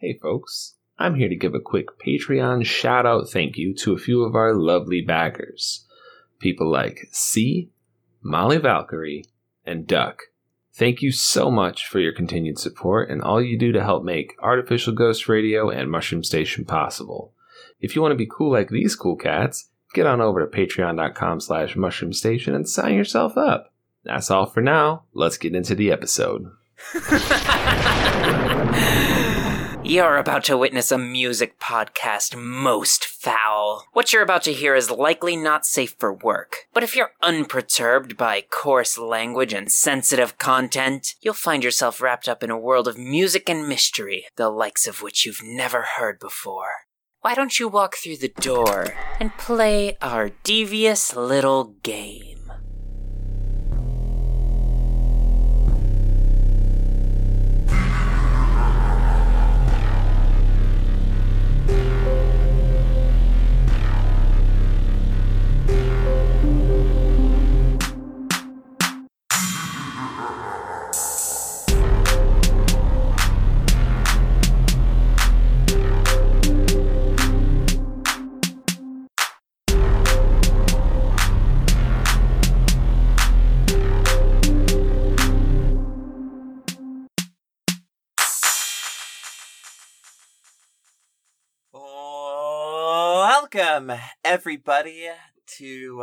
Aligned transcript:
Hey, 0.00 0.16
folks. 0.22 0.76
I'm 0.96 1.16
here 1.16 1.28
to 1.28 1.34
give 1.34 1.56
a 1.56 1.60
quick 1.60 1.86
Patreon 1.98 2.64
shout 2.64 3.04
out 3.04 3.28
thank 3.28 3.56
you 3.56 3.74
to 3.78 3.94
a 3.94 3.98
few 3.98 4.22
of 4.22 4.36
our 4.36 4.54
lovely 4.54 5.00
backers. 5.00 5.84
People 6.38 6.70
like 6.70 7.08
C, 7.10 7.72
Molly 8.22 8.58
Valkyrie, 8.58 9.24
and 9.66 9.88
Duck. 9.88 10.20
Thank 10.72 11.02
you 11.02 11.10
so 11.10 11.50
much 11.50 11.88
for 11.88 11.98
your 11.98 12.12
continued 12.12 12.60
support 12.60 13.10
and 13.10 13.20
all 13.20 13.42
you 13.42 13.58
do 13.58 13.72
to 13.72 13.82
help 13.82 14.04
make 14.04 14.36
Artificial 14.40 14.92
Ghost 14.92 15.28
Radio 15.28 15.68
and 15.68 15.90
Mushroom 15.90 16.22
Station 16.22 16.64
possible. 16.64 17.34
If 17.80 17.96
you 17.96 18.02
want 18.02 18.12
to 18.12 18.16
be 18.16 18.28
cool 18.30 18.52
like 18.52 18.68
these 18.68 18.94
cool 18.94 19.16
cats, 19.16 19.68
get 19.94 20.06
on 20.06 20.20
over 20.20 20.46
to 20.46 20.46
patreon.com 20.46 21.40
slash 21.40 21.74
mushroom 21.74 22.12
station 22.12 22.54
and 22.54 22.68
sign 22.68 22.94
yourself 22.94 23.36
up. 23.36 23.72
That's 24.04 24.30
all 24.30 24.46
for 24.46 24.60
now. 24.60 25.06
Let's 25.12 25.38
get 25.38 25.56
into 25.56 25.74
the 25.74 25.90
episode. 25.90 26.52
You're 29.88 30.18
about 30.18 30.44
to 30.44 30.58
witness 30.58 30.92
a 30.92 30.98
music 30.98 31.58
podcast 31.58 32.36
most 32.36 33.06
foul. 33.06 33.86
What 33.94 34.12
you're 34.12 34.22
about 34.22 34.42
to 34.42 34.52
hear 34.52 34.74
is 34.74 34.90
likely 34.90 35.34
not 35.34 35.64
safe 35.64 35.94
for 35.98 36.12
work, 36.12 36.66
but 36.74 36.82
if 36.82 36.94
you're 36.94 37.12
unperturbed 37.22 38.14
by 38.18 38.42
coarse 38.42 38.98
language 38.98 39.54
and 39.54 39.72
sensitive 39.72 40.36
content, 40.36 41.14
you'll 41.22 41.32
find 41.32 41.64
yourself 41.64 42.02
wrapped 42.02 42.28
up 42.28 42.42
in 42.42 42.50
a 42.50 42.58
world 42.58 42.86
of 42.86 42.98
music 42.98 43.48
and 43.48 43.66
mystery, 43.66 44.26
the 44.36 44.50
likes 44.50 44.86
of 44.86 45.00
which 45.00 45.24
you've 45.24 45.40
never 45.42 45.80
heard 45.96 46.18
before. 46.18 46.84
Why 47.22 47.34
don't 47.34 47.58
you 47.58 47.66
walk 47.66 47.96
through 47.96 48.18
the 48.18 48.28
door 48.28 48.94
and 49.18 49.34
play 49.38 49.96
our 50.02 50.32
devious 50.44 51.16
little 51.16 51.76
game? 51.82 52.37
Welcome, 93.78 94.02
everybody, 94.24 95.08
to 95.58 96.02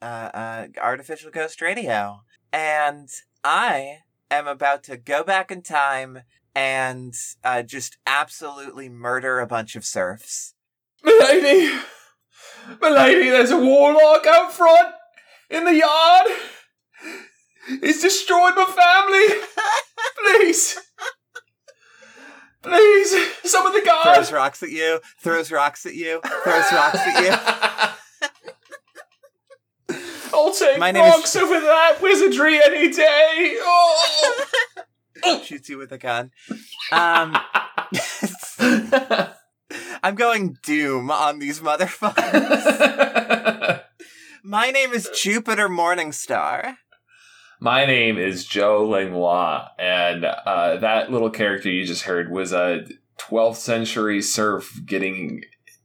uh, 0.00 0.04
uh, 0.04 0.66
Artificial 0.80 1.32
Ghost 1.32 1.60
Radio. 1.60 2.20
And 2.52 3.08
I 3.42 4.02
am 4.30 4.46
about 4.46 4.84
to 4.84 4.96
go 4.96 5.24
back 5.24 5.50
in 5.50 5.62
time 5.62 6.20
and 6.54 7.12
uh, 7.42 7.64
just 7.64 7.96
absolutely 8.06 8.88
murder 8.88 9.40
a 9.40 9.48
bunch 9.48 9.74
of 9.74 9.84
serfs. 9.84 10.54
Milady! 11.02 11.72
Milady, 12.80 13.30
there's 13.30 13.50
a 13.50 13.58
warlock 13.58 14.24
out 14.24 14.52
front 14.52 14.94
in 15.50 15.64
the 15.64 15.74
yard! 15.74 16.26
He's 17.80 18.00
destroyed 18.00 18.54
my 18.54 18.64
family! 18.64 19.42
Please! 20.38 20.78
Please! 22.62 23.14
Some 23.44 23.66
of 23.66 23.72
the 23.72 23.82
guards! 23.84 24.28
Throws 24.28 24.32
rocks 24.32 24.62
at 24.62 24.70
you, 24.70 25.00
throws 25.18 25.50
rocks 25.50 25.84
at 25.86 25.94
you, 25.94 26.20
throws 26.44 26.72
rocks 26.72 26.98
at 26.98 27.22
you. 27.24 27.32
I'll 30.34 30.52
take 30.54 30.78
My 30.78 30.90
name 30.92 31.04
is- 31.04 31.10
rocks 31.14 31.36
over 31.36 31.60
that 31.60 31.98
wizardry 32.00 32.58
any 32.64 32.90
day! 32.90 33.56
Oh! 33.60 34.40
Shoots 35.44 35.68
you 35.68 35.78
with 35.78 35.92
a 35.92 35.98
gun. 35.98 36.30
Um, 36.90 37.36
I'm 40.02 40.14
going 40.14 40.56
doom 40.62 41.10
on 41.10 41.38
these 41.38 41.60
motherfuckers. 41.60 42.22
My 44.44 44.70
name 44.70 44.92
is 44.92 45.08
Jupiter 45.14 45.68
Morningstar. 45.68 46.76
My 47.62 47.86
name 47.86 48.18
is 48.18 48.44
Joe 48.44 48.88
Langlois, 48.88 49.68
and 49.78 50.24
uh, 50.24 50.78
that 50.78 51.12
little 51.12 51.30
character 51.30 51.70
you 51.70 51.86
just 51.86 52.02
heard 52.02 52.28
was 52.28 52.52
a 52.52 52.84
12th 53.18 53.54
century 53.54 54.20
serf 54.20 54.80
getting 54.84 55.44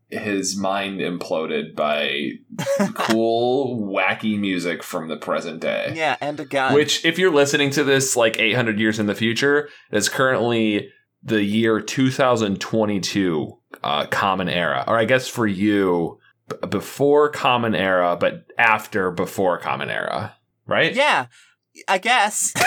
his 0.10 0.58
mind 0.58 1.02
imploded 1.02 1.76
by 1.76 2.32
cool, 2.96 3.94
wacky 3.94 4.40
music 4.40 4.82
from 4.82 5.08
the 5.08 5.18
present 5.18 5.60
day. 5.60 5.94
Yeah, 5.96 6.18
and 6.20 6.40
a 6.40 6.46
gun. 6.46 6.74
Which, 6.74 7.06
if 7.06 7.20
you're 7.20 7.32
listening 7.32 7.70
to 7.72 7.84
this 7.84 8.16
like 8.16 8.40
800 8.40 8.80
years 8.80 8.98
in 8.98 9.06
the 9.06 9.14
future, 9.14 9.70
is 9.92 10.10
currently 10.10 10.90
the 11.22 11.44
year 11.44 11.80
2022 11.80 13.58
uh, 13.84 14.08
Common 14.08 14.50
Era. 14.50 14.84
Or 14.88 14.98
I 14.98 15.06
guess 15.06 15.28
for 15.28 15.46
you, 15.46 16.18
b- 16.50 16.56
before 16.70 17.30
Common 17.30 17.76
Era, 17.76 18.18
but 18.20 18.48
after 18.58 19.12
before 19.12 19.60
Common 19.60 19.92
Era. 19.92 20.34
Right? 20.66 20.94
Yeah, 20.96 21.28
I 21.88 21.98
guess. 21.98 22.54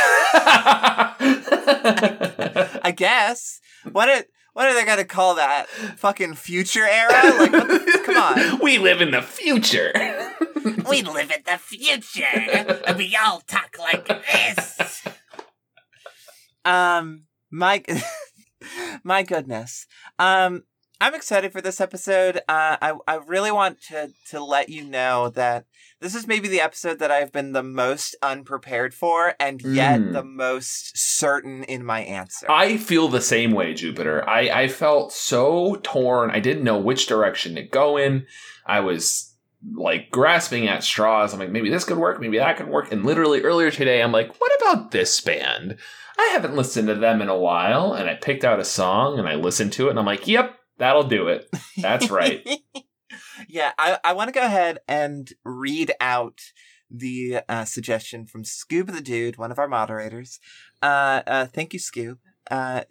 I 2.83 2.93
guess. 2.97 3.61
What 3.91 4.09
are 4.09 4.25
what 4.53 4.67
are 4.67 4.75
they 4.75 4.85
gonna 4.85 5.05
call 5.05 5.37
that? 5.37 5.69
Fucking 5.69 6.35
future 6.35 6.87
era? 6.87 7.13
Like, 7.39 7.53
what 7.53 8.05
come 8.05 8.17
on. 8.17 8.59
we 8.63 8.79
live 8.79 9.01
in 9.01 9.13
the 9.13 9.23
future. 9.23 9.93
We 10.89 11.03
live 11.03 11.31
in 11.31 11.43
the 11.47 11.59
future, 11.59 12.25
and 12.35 12.99
we 12.99 13.17
all 13.17 13.41
talk 13.47 13.77
like 13.79 14.07
this. 14.07 15.07
Um, 16.65 17.25
my 17.51 17.83
my 19.05 19.23
goodness. 19.23 19.87
Um, 20.19 20.65
I'm 21.01 21.15
excited 21.15 21.53
for 21.53 21.61
this 21.61 21.81
episode. 21.81 22.39
Uh, 22.49 22.77
I 22.81 22.95
I 23.07 23.15
really 23.27 23.51
want 23.51 23.81
to 23.89 24.11
to 24.31 24.45
let 24.45 24.69
you 24.69 24.85
know 24.85 25.31
that 25.31 25.65
this 26.01 26.15
is 26.15 26.27
maybe 26.27 26.49
the 26.49 26.61
episode 26.61 26.99
that 26.99 27.11
I've 27.11 27.33
been 27.33 27.53
the 27.53 27.63
most 27.63 28.17
unprepared 28.23 28.93
for, 28.95 29.35
and 29.41 29.61
yet 29.63 30.01
Mm. 30.01 30.13
the 30.13 30.25
most 30.25 30.97
certain 30.97 31.65
in 31.65 31.85
my 31.85 32.01
answer. 32.01 32.47
I 32.51 32.77
feel 32.77 33.09
the 33.09 33.21
same 33.21 33.53
way, 33.53 33.75
Jupiter. 33.75 34.27
I, 34.29 34.63
I 34.63 34.69
felt 34.69 35.13
so 35.13 35.77
torn. 35.83 36.31
I 36.31 36.41
didn't 36.41 36.65
know 36.65 36.79
which 36.79 37.07
direction 37.07 37.55
to 37.57 37.63
go 37.63 37.97
in. 37.97 38.27
I 38.67 38.81
was 38.81 39.35
like 39.75 40.11
grasping 40.11 40.69
at 40.69 40.83
straws. 40.83 41.33
I'm 41.35 41.39
like, 41.41 41.51
maybe 41.51 41.69
this 41.69 41.85
could 41.85 41.99
work, 41.99 42.19
maybe 42.21 42.39
that 42.39 42.57
could 42.57 42.69
work. 42.69 42.91
And 42.93 43.05
literally 43.05 43.43
earlier 43.43 43.71
today, 43.71 44.03
I'm 44.03 44.13
like, 44.13 44.35
what 44.41 44.53
about 44.61 44.91
this 44.91 45.21
band? 45.21 45.77
I 46.19 46.31
haven't 46.33 46.57
listened 46.57 46.89
to 46.89 46.95
them 46.95 47.21
in 47.21 47.29
a 47.29 47.37
while. 47.39 47.93
And 47.93 48.09
I 48.09 48.15
picked 48.15 48.45
out 48.45 48.59
a 48.61 48.65
song 48.65 49.19
and 49.19 49.29
I 49.29 49.35
listened 49.35 49.75
to 49.75 49.87
it 49.89 49.91
and 49.91 49.99
I'm 49.99 50.07
like, 50.07 50.27
yep, 50.27 50.57
that'll 50.81 51.05
do 51.05 51.29
it. 51.29 51.49
That's 51.77 52.11
right. 52.11 52.47
yeah, 53.49 53.73
I, 53.79 53.99
I 54.03 54.13
want 54.15 54.29
to 54.29 54.33
go 54.33 54.45
ahead 54.45 54.81
and 54.89 55.33
read 55.45 55.93
out 56.01 56.41
the 56.91 57.41
uh, 57.49 57.65
suggestion 57.65 58.27
from 58.27 58.43
Scoob 58.43 58.93
the 58.93 59.01
Dude, 59.01 59.37
one 59.37 59.53
of 59.53 59.59
our 59.59 59.69
moderators. 59.69 60.41
Uh, 60.83 61.23
uh, 61.27 61.47
thank 61.47 61.73
you, 61.73 61.79
Scoob. 61.79 62.19
Uh, 62.51 62.83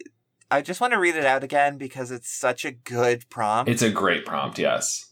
I 0.50 0.62
just 0.62 0.80
want 0.80 0.94
to 0.94 0.98
read 0.98 1.16
it 1.16 1.26
out 1.26 1.44
again 1.44 1.76
because 1.76 2.10
it's 2.10 2.30
such 2.30 2.64
a 2.64 2.72
good 2.72 3.28
prompt. 3.28 3.70
it's 3.70 3.82
a 3.82 3.90
great 3.90 4.24
prompt, 4.24 4.58
yes. 4.58 5.09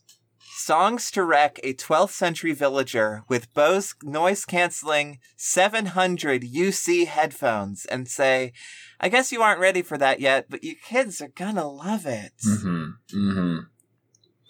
Songs 0.58 1.12
to 1.12 1.22
wreck 1.22 1.60
a 1.62 1.72
12th 1.72 2.10
century 2.10 2.52
villager 2.52 3.22
with 3.28 3.54
Bose 3.54 3.94
noise 4.02 4.44
canceling 4.44 5.20
700 5.36 6.42
UC 6.42 7.06
headphones 7.06 7.86
and 7.86 8.08
say, 8.08 8.52
I 8.98 9.08
guess 9.08 9.30
you 9.30 9.41
aren't 9.41 9.60
ready 9.60 9.82
for 9.82 9.97
that 9.98 10.18
yet, 10.18 10.47
but 10.50 10.64
you 10.64 10.74
kids 10.74 11.22
are 11.22 11.28
gonna 11.28 11.66
love 11.68 12.06
it. 12.06 12.33
Mm-hmm. 12.44 12.86
Mm-hmm. 13.15 13.59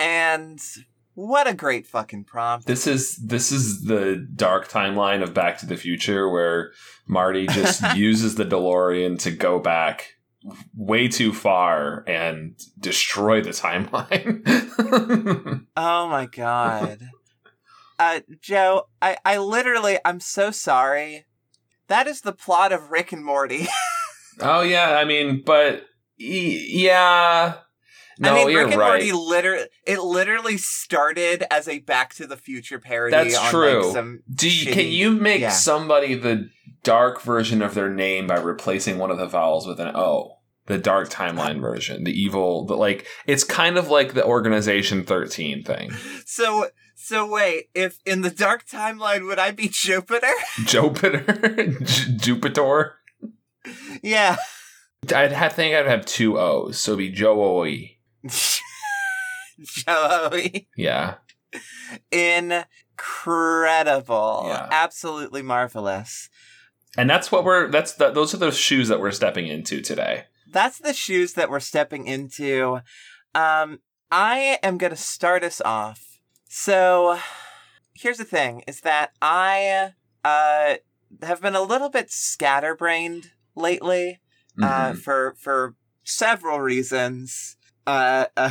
And 0.01 0.61
what 1.13 1.47
a 1.47 1.53
great 1.53 1.87
fucking 1.87 2.25
prompt. 2.25 2.67
This 2.67 2.87
is 2.87 3.17
this 3.17 3.53
is 3.53 3.83
the 3.85 4.27
dark 4.35 4.69
timeline 4.69 5.23
of 5.23 5.35
Back 5.35 5.59
to 5.59 5.67
the 5.67 5.77
Future 5.77 6.27
where 6.31 6.73
Marty 7.07 7.47
just 7.49 7.83
uses 7.97 8.37
the 8.37 8.47
DeLorean 8.47 9.19
to 9.21 9.31
go 9.31 9.59
back 9.59 10.15
way 10.77 11.09
too 11.09 11.33
far 11.33 12.05
and 12.07 12.55
destroy 12.79 13.41
the 13.41 13.51
timeline. 13.51 14.45
Oh 15.77 16.09
my 16.09 16.27
god. 16.27 17.01
uh 17.99 18.21
Joe, 18.41 18.89
I 19.03 19.17
I 19.25 19.39
literally 19.39 19.99
I'm 20.05 20.21
so 20.21 20.51
sorry. 20.51 21.27
That 21.89 22.07
is 22.07 22.21
the 22.21 22.33
plot 22.33 22.73
of 22.73 22.91
Rick 22.91 23.13
and 23.13 23.25
Morty. 23.25 23.67
oh 24.41 24.61
yeah, 24.63 24.97
I 24.97 25.05
mean, 25.05 25.43
but 25.45 25.83
y- 26.19 26.65
yeah. 26.69 27.55
No, 28.21 28.33
I 28.33 28.35
mean, 28.35 28.51
you're 28.51 28.65
Rick 28.65 28.73
and 28.73 28.81
right. 28.81 28.89
Morty 28.89 29.13
literally 29.13 29.67
it 29.87 30.01
literally 30.01 30.57
started 30.57 31.45
as 31.53 31.69
a 31.69 31.79
Back 31.81 32.15
to 32.15 32.27
the 32.27 32.37
Future 32.37 32.79
parody 32.79 33.11
That's 33.13 33.37
on 33.37 33.51
true. 33.51 33.83
like 33.85 33.93
some 33.93 34.21
Do 34.33 34.51
you, 34.51 34.73
can 34.73 34.87
you 34.87 35.13
make 35.13 35.41
yeah. 35.41 35.51
somebody 35.51 36.15
the 36.15 36.49
dark 36.83 37.21
version 37.23 37.63
of 37.63 37.75
their 37.75 37.89
name 37.91 38.27
by 38.27 38.39
replacing 38.39 38.99
one 38.99 39.11
of 39.11 39.19
the 39.19 39.27
vowels 39.27 39.67
with 39.67 39.81
an 39.81 39.95
O? 39.95 40.35
the 40.67 40.77
dark 40.79 41.09
timeline 41.09 41.61
version, 41.63 42.05
the 42.05 42.13
evil, 42.13 42.67
the 42.67 42.77
like. 42.77 43.07
It's 43.27 43.43
kind 43.43 43.79
of 43.79 43.89
like 43.89 44.13
the 44.13 44.23
Organization 44.25 45.03
Thirteen 45.03 45.65
thing. 45.65 45.91
So 46.27 46.69
so 46.95 47.27
wait, 47.27 47.71
if 47.75 47.99
in 48.05 48.21
the 48.21 48.29
dark 48.29 48.67
timeline 48.67 49.27
would 49.27 49.39
I 49.39 49.51
be 49.51 49.69
Jupiter? 49.69 50.27
Jupiter, 50.67 51.73
J- 51.81 52.17
Jupiter. 52.19 52.97
yeah. 54.03 54.37
I'd 55.15 55.33
ha- 55.33 55.49
think 55.49 55.75
I'd 55.75 55.87
have 55.87 56.05
two 56.05 56.39
O's, 56.39 56.79
so 56.79 56.93
it'd 56.93 56.99
be 56.99 57.11
Joey. 57.11 57.99
Joey. 59.63 60.69
Yeah. 60.77 61.15
Incredible. 62.99 64.45
Yeah. 64.49 64.69
Absolutely 64.71 65.41
marvelous. 65.43 66.29
And 66.97 67.09
that's 67.09 67.31
what 67.31 67.45
we're. 67.45 67.71
That's 67.71 67.93
the, 67.95 68.11
those 68.11 68.35
are 68.35 68.39
the 68.39 68.51
shoes 68.51 68.89
that 68.89 69.01
we're 69.01 69.11
stepping 69.11 69.47
into 69.47 69.81
today. 69.81 70.25
That's 70.51 70.79
the 70.79 70.95
shoes 70.95 71.35
that 71.35 71.51
we're 71.51 71.61
stepping 71.61 72.07
into. 72.07 72.81
Um, 73.35 73.81
I 74.11 74.59
am 74.63 74.79
going 74.79 74.91
to 74.91 74.97
start 74.97 75.45
us 75.45 75.61
off. 75.61 76.19
So, 76.49 77.19
here's 77.95 78.19
the 78.19 78.25
thing: 78.25 78.63
is 78.67 78.81
that 78.81 79.13
I 79.21 79.93
uh 80.25 80.77
have 81.23 81.41
been 81.43 81.55
a 81.55 81.63
little 81.63 81.89
bit 81.91 82.11
scatterbrained 82.11 83.33
lately, 83.55 84.21
uh, 84.63 84.93
Mhm. 84.93 84.99
for 84.99 85.35
for 85.39 85.75
several 86.05 86.61
reasons. 86.61 87.57
Uh, 87.87 88.27
uh 88.37 88.51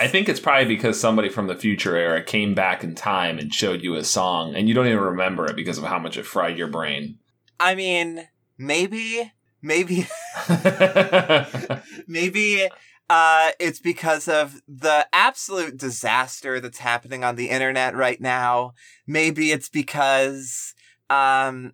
I 0.00 0.06
think 0.06 0.28
it's 0.28 0.38
probably 0.40 0.66
because 0.66 1.00
somebody 1.00 1.28
from 1.28 1.48
the 1.48 1.56
future 1.56 1.96
era 1.96 2.22
came 2.22 2.54
back 2.54 2.84
in 2.84 2.94
time 2.94 3.38
and 3.38 3.52
showed 3.52 3.82
you 3.82 3.94
a 3.96 4.04
song, 4.04 4.54
and 4.54 4.68
you 4.68 4.74
don't 4.74 4.86
even 4.86 4.98
remember 5.00 5.46
it 5.46 5.56
because 5.56 5.78
of 5.78 5.84
how 5.84 5.98
much 5.98 6.16
it 6.16 6.24
fried 6.26 6.56
your 6.58 6.68
brain. 6.68 7.18
I 7.60 7.74
mean, 7.74 8.28
maybe, 8.56 9.32
maybe, 9.62 10.06
maybe 12.06 12.68
uh, 13.10 13.50
it's 13.58 13.80
because 13.80 14.28
of 14.28 14.60
the 14.68 15.06
absolute 15.12 15.76
disaster 15.76 16.60
that's 16.60 16.78
happening 16.78 17.24
on 17.24 17.36
the 17.36 17.50
internet 17.50 17.94
right 17.96 18.20
now. 18.20 18.74
Maybe 19.06 19.50
it's 19.50 19.68
because, 19.68 20.74
um, 21.10 21.72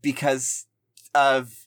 because 0.00 0.66
of 1.14 1.66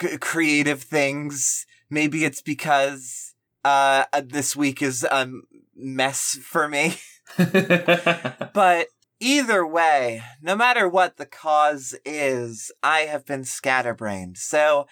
c- 0.00 0.18
creative 0.18 0.82
things. 0.82 1.66
Maybe 1.90 2.24
it's 2.24 2.42
because 2.42 3.34
uh, 3.64 4.04
this 4.24 4.56
week 4.56 4.82
is 4.82 5.04
a 5.04 5.30
mess 5.76 6.38
for 6.42 6.68
me. 6.68 6.96
But 7.38 8.88
either 9.20 9.66
way, 9.66 10.22
no 10.42 10.56
matter 10.56 10.88
what 10.88 11.16
the 11.16 11.26
cause 11.26 11.94
is, 12.04 12.72
I 12.82 13.00
have 13.00 13.26
been 13.26 13.44
scatterbrained. 13.44 14.38
So 14.38 14.86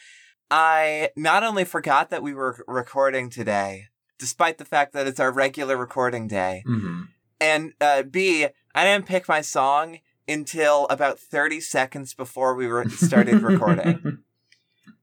I 0.50 1.10
not 1.16 1.42
only 1.42 1.64
forgot 1.64 2.10
that 2.10 2.22
we 2.22 2.34
were 2.34 2.64
recording 2.66 3.30
today, 3.30 3.84
despite 4.18 4.58
the 4.58 4.64
fact 4.64 4.92
that 4.92 5.06
it's 5.06 5.20
our 5.20 5.32
regular 5.32 5.76
recording 5.76 6.28
day, 6.28 6.62
hmm 6.66 7.02
and 7.38 7.74
uh, 7.82 8.02
B, 8.02 8.46
I 8.74 8.84
didn't 8.84 9.04
pick 9.04 9.28
my 9.28 9.42
song 9.42 9.98
until 10.26 10.86
about 10.86 11.18
30 11.18 11.60
seconds 11.60 12.14
before 12.14 12.54
we 12.54 12.66
were 12.66 12.88
started 12.88 13.42
recording. 13.42 14.22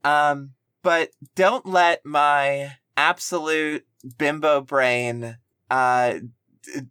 Um, 0.04 0.52
but 0.82 1.12
don't 1.36 1.66
let 1.66 2.06
my 2.06 2.74
absolute 2.98 3.86
bimbo 4.18 4.62
brain 4.62 5.38
uh, 5.70 6.16
d- 6.64 6.82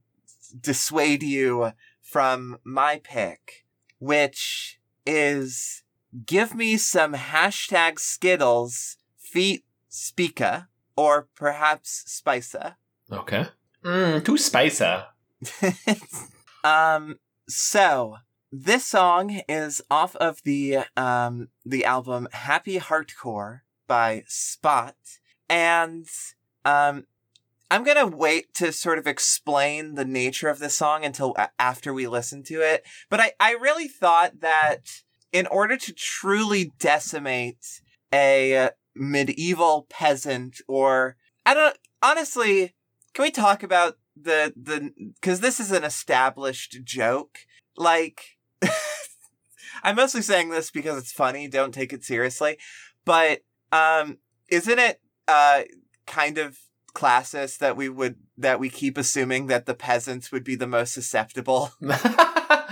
dissuade 0.59 1.23
you 1.23 1.73
from 2.13 2.59
my 2.63 3.01
pick, 3.03 3.65
which 3.99 4.79
is 5.07 5.83
give 6.27 6.55
me 6.55 6.77
some 6.77 7.15
hashtag 7.15 7.99
Skittles 7.99 8.99
feet 9.17 9.65
Speaka 9.91 10.67
or 10.95 11.29
perhaps 11.35 12.05
Spica. 12.07 12.77
okay. 13.11 13.47
Mm, 13.83 14.23
too 14.25 14.37
spicy. 14.37 14.85
um, 16.65 17.19
so 17.49 18.17
this 18.53 18.85
song 18.85 19.41
is 19.49 19.81
off 19.91 20.15
of 20.17 20.43
the 20.45 20.81
um 20.97 21.49
the 21.65 21.85
album 21.85 22.29
Happy 22.33 22.79
Hardcore 22.79 23.61
by 23.87 24.25
Spot, 24.27 24.95
and 25.49 26.07
um. 26.65 27.07
I'm 27.73 27.85
gonna 27.85 28.07
wait 28.07 28.53
to 28.57 28.71
sort 28.71 28.99
of 28.99 29.07
explain 29.07 29.95
the 29.95 30.05
nature 30.05 30.51
of 30.51 30.59
this 30.59 30.77
song 30.77 31.07
until 31.07 31.35
after 31.59 31.95
we 31.95 32.07
listen 32.07 32.43
to 32.43 32.61
it. 32.61 32.85
But 33.09 33.19
I, 33.19 33.33
I 33.41 33.53
really 33.53 33.89
thought 33.89 34.41
that 34.41 34.91
in 35.33 35.47
order 35.47 35.79
to 35.79 35.95
truly 35.95 36.71
decimate 36.79 37.81
a 38.13 38.73
medieval 38.95 39.87
peasant 39.89 40.59
or 40.69 41.17
I 41.47 41.55
don't 41.55 41.79
honestly, 42.03 42.75
can 43.15 43.23
we 43.23 43.31
talk 43.31 43.63
about 43.63 43.97
the 44.21 44.53
the 44.55 44.91
because 45.15 45.41
this 45.41 45.59
is 45.59 45.73
an 45.73 45.83
established 45.83 46.81
joke 46.85 47.39
like 47.79 48.37
i'm 49.83 49.97
mostly 49.97 50.21
saying 50.21 50.51
this 50.51 50.71
because 50.71 50.99
it's 50.99 51.13
funny 51.13 51.49
don't 51.49 51.73
take 51.73 51.95
it 51.95 52.05
seriously 52.05 52.59
but 53.07 53.41
um 53.73 54.19
isn't 54.51 54.79
it 54.79 55.01
uh 55.29 55.63
kind 56.07 56.37
of 56.37 56.59
classist 56.95 57.59
that 57.59 57.77
we 57.77 57.89
would 57.89 58.17
that 58.37 58.61
we 58.61 58.69
keep 58.71 58.99
assuming 58.99 59.47
that 59.47 59.67
the 59.67 59.75
peasants 59.75 60.31
would 60.33 60.45
be 60.45 60.55
the 60.57 60.67
most 60.67 60.93
susceptible 60.93 61.73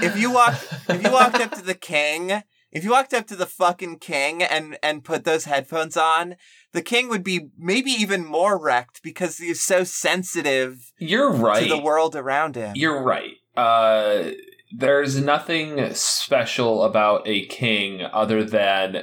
If 0.03 0.19
you 0.19 0.31
walk- 0.33 0.61
if 0.89 1.03
you 1.03 1.11
walked 1.11 1.37
up 1.41 1.53
to 1.53 1.63
the 1.63 1.75
king 1.75 2.43
if 2.73 2.85
you 2.85 2.91
walked 2.91 3.13
up 3.13 3.27
to 3.29 3.37
the 3.37 3.47
fucking 3.47 3.99
king 3.99 4.43
and 4.43 4.79
and 4.83 5.05
put 5.05 5.25
those 5.25 5.45
headphones 5.45 5.97
on 5.97 6.37
the 6.73 6.83
king 6.83 7.09
would 7.09 7.25
be 7.25 7.49
maybe 7.59 7.91
even 7.91 8.25
more 8.25 8.59
wrecked 8.59 9.03
because 9.03 9.39
he's 9.39 9.61
so 9.61 9.85
sensitive 9.85 10.93
You're 10.99 11.33
right. 11.33 11.63
to 11.63 11.69
the 11.69 11.79
world 11.81 12.15
around 12.15 12.57
him 12.57 12.73
You're 12.77 13.03
right. 13.03 13.35
Uh, 13.57 14.31
there's 14.73 15.21
nothing 15.21 15.93
special 15.95 16.85
about 16.85 17.27
a 17.27 17.47
king 17.47 18.03
other 18.03 18.45
than 18.45 19.03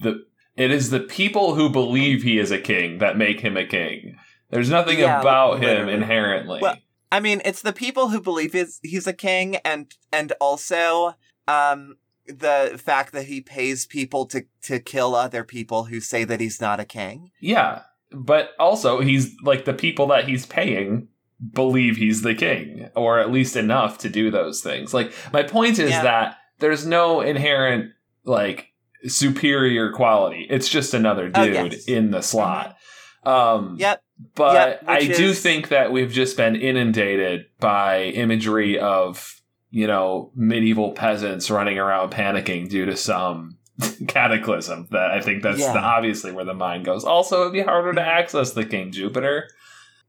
the. 0.00 0.24
It 0.54 0.70
is 0.70 0.90
the 0.90 1.00
people 1.00 1.54
who 1.54 1.70
believe 1.70 2.22
he 2.22 2.38
is 2.38 2.50
a 2.50 2.58
king 2.60 2.98
that 2.98 3.16
make 3.16 3.40
him 3.40 3.56
a 3.56 3.64
king. 3.64 4.16
There's 4.50 4.70
nothing 4.70 4.98
Yeah, 4.98 5.20
about 5.20 5.62
him 5.62 5.88
inherently. 5.88 6.60
Well, 6.62 6.76
I 7.12 7.20
mean, 7.20 7.40
it's 7.44 7.62
the 7.62 7.72
people 7.72 8.08
who 8.08 8.20
believe 8.20 8.52
he's, 8.52 8.80
he's 8.82 9.06
a 9.06 9.12
king, 9.12 9.56
and 9.56 9.92
and 10.12 10.32
also 10.40 11.14
um 11.46 11.96
the 12.26 12.78
fact 12.82 13.12
that 13.14 13.24
he 13.26 13.40
pays 13.40 13.86
people 13.86 14.26
to 14.26 14.44
to 14.62 14.78
kill 14.80 15.14
other 15.14 15.44
people 15.44 15.84
who 15.84 16.00
say 16.00 16.24
that 16.24 16.40
he's 16.40 16.60
not 16.60 16.80
a 16.80 16.84
king. 16.84 17.30
yeah, 17.40 17.82
but 18.12 18.50
also 18.58 19.00
he's 19.00 19.34
like 19.42 19.64
the 19.64 19.72
people 19.74 20.06
that 20.08 20.28
he's 20.28 20.44
paying 20.46 21.08
believe 21.52 21.96
he's 21.96 22.22
the 22.22 22.34
king, 22.34 22.88
or 22.96 23.18
at 23.18 23.30
least 23.30 23.54
enough 23.56 23.96
to 23.98 24.08
do 24.08 24.30
those 24.30 24.60
things. 24.60 24.92
Like 24.92 25.12
my 25.32 25.42
point 25.42 25.78
is 25.78 25.90
Yeah. 25.90 26.02
that 26.02 26.36
there's 26.58 26.84
no 26.86 27.20
inherent 27.20 27.92
like 28.24 28.66
superior 29.06 29.92
quality. 29.92 30.46
It's 30.50 30.68
just 30.68 30.94
another 30.94 31.30
Oh, 31.34 31.44
dude 31.44 31.72
yes. 31.72 31.84
Mm-hmm. 31.86 31.92
in 31.96 32.10
the 32.10 32.20
slot. 32.22 32.76
Um, 33.24 33.76
Yep. 33.78 34.02
But 34.34 34.54
Yep, 34.54 34.84
I 34.88 34.98
which 34.98 35.16
do 35.16 35.32
think 35.32 35.68
that 35.68 35.92
we've 35.92 36.10
just 36.10 36.36
been 36.36 36.56
inundated 36.56 37.46
by 37.60 38.02
imagery 38.04 38.78
of, 38.78 39.40
you 39.70 39.86
know, 39.86 40.32
medieval 40.34 40.92
peasants 40.92 41.50
running 41.50 41.78
around 41.78 42.10
panicking 42.10 42.68
due 42.68 42.84
to 42.86 42.96
some 42.96 43.58
cataclysm. 44.08 44.88
That 44.90 45.10
I 45.12 45.20
think 45.20 45.42
that's 45.42 45.60
Yeah. 45.60 45.72
the, 45.72 45.78
obviously 45.80 46.32
where 46.32 46.44
the 46.44 46.54
mind 46.54 46.84
goes. 46.84 47.04
Also, 47.04 47.42
it'd 47.42 47.52
be 47.52 47.60
harder 47.60 47.92
to 47.92 48.00
access 48.00 48.52
the 48.52 48.64
King 48.64 48.90
Jupiter. 48.92 49.48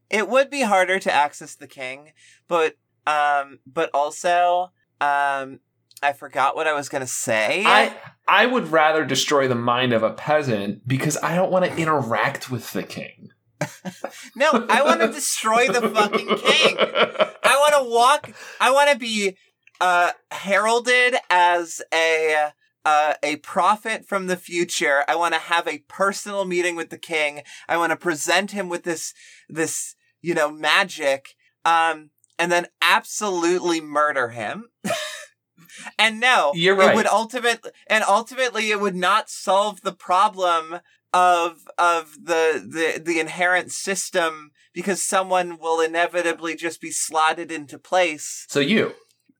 It 0.08 0.28
would 0.28 0.50
be 0.50 0.62
harder 0.62 0.98
to 0.98 1.12
access 1.12 1.54
the 1.54 1.68
king, 1.68 2.12
but 2.48 2.76
um 3.06 3.60
but 3.66 3.90
also 3.94 4.72
um 5.00 5.60
I 6.02 6.12
forgot 6.14 6.56
what 6.56 6.66
I 6.66 6.72
was 6.72 6.88
going 6.88 7.02
to 7.02 7.06
say. 7.06 7.62
I 7.64 7.94
I 8.26 8.46
would 8.46 8.68
rather 8.72 9.04
destroy 9.04 9.46
the 9.48 9.54
mind 9.54 9.92
of 9.92 10.02
a 10.02 10.10
peasant 10.10 10.86
because 10.88 11.16
I 11.22 11.36
don't 11.36 11.52
want 11.52 11.64
to 11.66 11.76
interact 11.76 12.50
with 12.50 12.72
the 12.72 12.82
king. 12.82 13.29
No, 14.36 14.66
I 14.68 14.82
want 14.82 15.00
to 15.00 15.08
destroy 15.08 15.68
the 15.68 15.88
fucking 15.88 16.26
king. 16.26 16.76
I 16.78 17.56
want 17.58 17.74
to 17.84 17.90
walk. 17.90 18.32
I 18.60 18.70
want 18.70 18.90
to 18.90 18.98
be 18.98 19.36
uh, 19.80 20.12
heralded 20.30 21.16
as 21.28 21.80
a 21.92 22.50
uh, 22.84 23.14
a 23.22 23.36
prophet 23.36 24.06
from 24.06 24.26
the 24.26 24.36
future. 24.36 25.04
I 25.06 25.14
want 25.14 25.34
to 25.34 25.40
have 25.40 25.68
a 25.68 25.84
personal 25.88 26.44
meeting 26.44 26.76
with 26.76 26.90
the 26.90 26.98
king. 26.98 27.42
I 27.68 27.76
want 27.76 27.90
to 27.90 27.96
present 27.96 28.52
him 28.52 28.68
with 28.68 28.84
this 28.84 29.12
this 29.48 29.94
you 30.22 30.34
know 30.34 30.50
magic, 30.50 31.34
um, 31.64 32.10
and 32.38 32.50
then 32.50 32.68
absolutely 32.80 33.80
murder 33.80 34.28
him. 34.28 34.68
and 35.98 36.20
no, 36.20 36.52
You're 36.54 36.76
right. 36.76 36.92
It 36.92 36.96
would 36.96 37.06
ultimately 37.06 37.70
and 37.86 38.04
ultimately 38.04 38.70
it 38.70 38.80
would 38.80 38.96
not 38.96 39.28
solve 39.28 39.82
the 39.82 39.92
problem 39.92 40.80
of 41.12 41.62
of 41.78 42.12
the 42.22 42.62
the 42.66 43.00
the 43.02 43.18
inherent 43.20 43.72
system 43.72 44.50
because 44.72 45.02
someone 45.02 45.58
will 45.58 45.80
inevitably 45.80 46.54
just 46.54 46.80
be 46.80 46.90
slotted 46.90 47.50
into 47.50 47.78
place 47.78 48.46
So 48.48 48.60
you, 48.60 48.92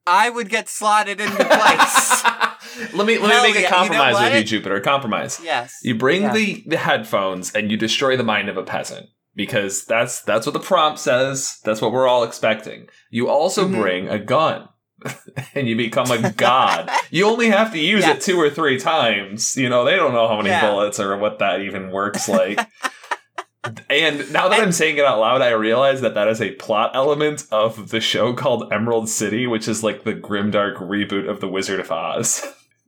I 0.05 0.29
would 0.29 0.49
get 0.49 0.67
slotted 0.67 1.21
into 1.21 1.35
place. 1.35 2.23
let 2.93 3.07
me 3.07 3.17
let 3.17 3.43
me 3.43 3.53
make 3.53 3.61
yeah, 3.61 3.79
a 3.79 3.83
you 3.83 3.89
know 3.89 3.95
compromise 3.97 4.19
with 4.21 4.35
you, 4.35 4.43
Jupiter. 4.43 4.79
Compromise. 4.81 5.39
yes. 5.43 5.77
You 5.83 5.95
bring 5.95 6.23
Yeah. 6.23 6.33
the, 6.33 6.63
the 6.67 6.77
headphones 6.77 7.51
and 7.53 7.71
you 7.71 7.77
destroy 7.77 8.17
the 8.17 8.23
mind 8.23 8.49
of 8.49 8.57
a 8.57 8.63
peasant 8.63 9.07
because 9.35 9.85
that's 9.85 10.21
that's 10.23 10.45
what 10.45 10.53
the 10.53 10.59
prompt 10.59 10.99
says. 10.99 11.59
That's 11.63 11.81
what 11.81 11.91
we're 11.93 12.07
all 12.07 12.23
expecting. 12.23 12.87
You 13.09 13.29
also 13.29 13.65
Mhm. 13.67 13.79
bring 13.79 14.09
a 14.09 14.19
gun 14.19 14.67
and 15.55 15.67
you 15.67 15.75
become 15.77 16.11
a 16.11 16.31
god. 16.31 16.89
you 17.11 17.25
only 17.27 17.49
have 17.49 17.71
to 17.73 17.79
use 17.79 18.05
it 18.05 18.21
two 18.21 18.37
or 18.39 18.49
three 18.49 18.79
times. 18.79 19.55
You 19.57 19.69
know, 19.69 19.85
they 19.85 19.95
don't 19.95 20.13
know 20.13 20.27
how 20.27 20.37
many 20.37 20.49
Yeah. 20.49 20.69
bullets 20.69 20.99
or 20.99 21.15
what 21.17 21.39
that 21.39 21.61
even 21.61 21.91
works 21.91 22.27
like. 22.27 22.59
and 23.89 24.31
now 24.33 24.47
that 24.49 24.59
I'm 24.61 24.71
saying 24.71 24.97
it 24.97 25.05
out 25.05 25.19
loud, 25.19 25.41
I 25.41 25.51
realize 25.51 26.01
that 26.01 26.15
that 26.15 26.27
is 26.27 26.41
a 26.41 26.51
plot 26.55 26.91
element 26.95 27.45
of 27.51 27.89
the 27.89 27.99
show 28.01 28.33
called 28.33 28.71
Emerald 28.73 29.07
City, 29.09 29.45
which 29.45 29.67
is 29.67 29.83
like 29.83 30.03
the 30.03 30.13
grimdark 30.15 30.77
reboot 30.77 31.29
of 31.29 31.41
The 31.41 31.47
Wizard 31.47 31.79
of 31.79 31.91
Oz. 31.91 32.43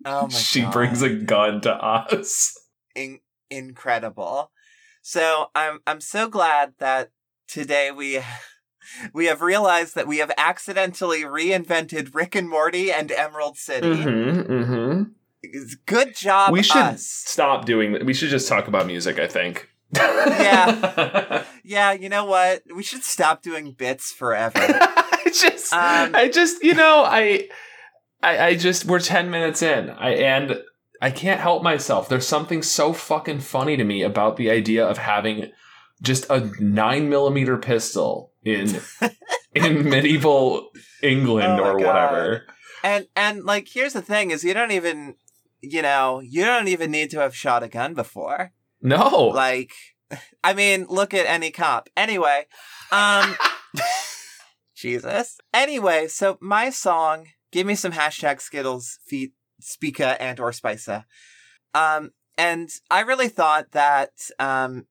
Oh 0.05 0.23
my 0.23 0.29
she 0.29 0.61
God. 0.61 0.73
brings 0.73 1.01
a 1.01 1.09
gun 1.09 1.61
to 1.61 1.73
Oz. 1.75 2.57
in- 2.95 3.19
incredible. 3.49 4.51
So 5.03 5.47
I'm 5.53 5.79
I'm 5.85 6.01
so 6.01 6.27
glad 6.29 6.73
that 6.79 7.11
today 7.47 7.91
we 7.91 8.19
we 9.13 9.25
have 9.25 9.41
realized 9.41 9.95
that 9.95 10.07
we 10.07 10.17
have 10.17 10.31
accidentally 10.37 11.21
reinvented 11.23 12.13
Rick 12.13 12.35
and 12.35 12.49
Morty 12.49 12.91
and 12.91 13.11
Emerald 13.11 13.57
City. 13.57 13.87
Mm-hmm, 13.87 14.51
mm-hmm. 14.51 15.03
Good 15.85 16.15
job, 16.15 16.53
We 16.53 16.63
should 16.63 16.77
us. 16.77 17.05
stop 17.05 17.65
doing 17.65 17.91
that. 17.93 18.05
We 18.05 18.13
should 18.13 18.29
just 18.29 18.47
talk 18.47 18.67
about 18.67 18.87
music, 18.87 19.19
I 19.19 19.27
think. 19.27 19.69
Yeah. 19.95 21.43
Yeah, 21.65 21.93
you 21.93 22.09
know 22.09 22.25
what? 22.25 22.63
We 22.75 22.83
should 22.83 23.05
stop 23.05 23.41
doing 23.41 23.71
bits 23.71 24.11
forever. 24.11 24.59
I 24.59 25.31
just, 25.33 25.71
Um, 25.71 26.13
I 26.13 26.27
just, 26.27 26.61
you 26.61 26.73
know, 26.73 27.05
I, 27.07 27.47
I, 28.21 28.47
I 28.47 28.55
just, 28.57 28.83
we're 28.83 28.99
10 28.99 29.31
minutes 29.31 29.61
in. 29.61 29.89
I, 29.89 30.09
and 30.15 30.61
I 31.01 31.09
can't 31.09 31.39
help 31.39 31.63
myself. 31.63 32.09
There's 32.09 32.27
something 32.27 32.61
so 32.63 32.91
fucking 32.91 33.39
funny 33.39 33.77
to 33.77 33.85
me 33.85 34.03
about 34.03 34.35
the 34.35 34.49
idea 34.49 34.85
of 34.85 34.97
having 34.97 35.51
just 36.01 36.29
a 36.29 36.51
nine 36.59 37.07
millimeter 37.07 37.55
pistol 37.57 38.32
in, 38.45 38.79
in 39.55 39.89
medieval 39.89 40.69
England 41.01 41.59
Oh 41.59 41.63
or 41.63 41.77
whatever. 41.77 42.45
and 42.83 43.07
and 43.15 43.43
like 43.43 43.67
here's 43.69 43.93
the 43.93 44.01
thing 44.01 44.31
is 44.31 44.43
you 44.43 44.53
don't 44.53 44.71
even 44.71 45.15
you 45.61 45.81
know, 45.81 46.19
you 46.19 46.43
don't 46.43 46.67
even 46.67 46.91
need 46.91 47.09
to 47.11 47.19
have 47.19 47.33
shot 47.33 47.63
a 47.63 47.69
gun 47.69 47.93
before. 47.93 48.51
No. 48.81 49.27
Like 49.27 49.71
I 50.43 50.53
mean, 50.53 50.85
look 50.89 51.13
at 51.13 51.25
any 51.25 51.51
cop. 51.51 51.89
Anyway, 51.95 52.45
um 52.91 53.35
Jesus. 54.75 55.39
Anyway, 55.53 56.07
so 56.07 56.37
my 56.41 56.69
song, 56.69 57.27
give 57.51 57.65
me 57.65 57.75
some 57.75 57.93
hashtag 57.93 58.41
Skittles 58.41 58.99
feet 59.05 59.33
Speaka 59.61 60.17
and 60.19 60.39
or 60.39 60.51
Spica. 60.51 61.05
Um 61.73 62.11
and 62.37 62.69
I 62.91 63.01
really 63.01 63.29
thought 63.29 63.71
that 63.71 64.11
um 64.39 64.87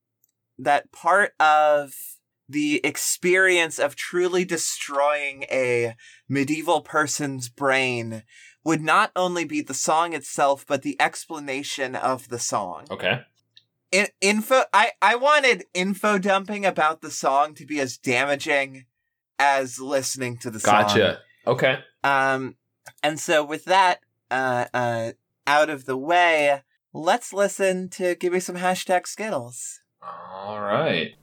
that 0.59 0.91
part 0.93 1.33
of 1.41 1.93
the 2.53 2.81
experience 2.85 3.79
of 3.79 3.97
truly 3.97 4.45
destroying 4.45 5.45
a 5.45 5.97
medieval 6.29 6.83
person's 6.83 7.49
brain 7.49 8.23
would 8.65 8.81
not 8.81 9.11
only 9.17 9.45
be 9.45 9.61
the 9.61 9.75
song 9.75 10.13
itself, 10.13 10.65
but 10.67 10.83
the 10.83 11.01
explanation 11.01 11.97
of 11.97 12.29
the 12.29 12.39
song. 12.39 12.85
okay. 12.91 13.23
In- 13.91 14.09
info, 14.23 14.63
I, 14.73 14.93
I 15.03 15.17
wanted 15.17 15.65
info 15.75 16.17
dumping 16.17 16.65
about 16.65 17.03
the 17.03 17.11
song 17.11 17.55
to 17.55 17.67
be 17.67 17.79
as 17.79 17.99
damaging 17.99 18.87
as 19.39 19.79
listening 19.79 20.39
to 20.39 20.51
the 20.51 20.61
song. 20.61 20.83
Gotcha. 20.83 21.19
Okay. 21.47 21.79
Um, 22.03 22.57
and 23.03 23.21
so 23.21 23.45
with 23.45 23.67
that, 23.67 24.01
uh, 24.31 24.67
uh, 24.73 25.13
out 25.47 25.69
of 25.69 25.85
the 25.85 25.99
way, 25.99 26.63
let's 26.95 27.35
listen 27.35 27.91
to 27.91 28.15
Give 28.15 28.33
Me 28.33 28.41
Some 28.41 28.57
Hashtag 28.57 29.07
Skittles. 29.07 29.81
All 30.03 30.61
right. 30.61 31.15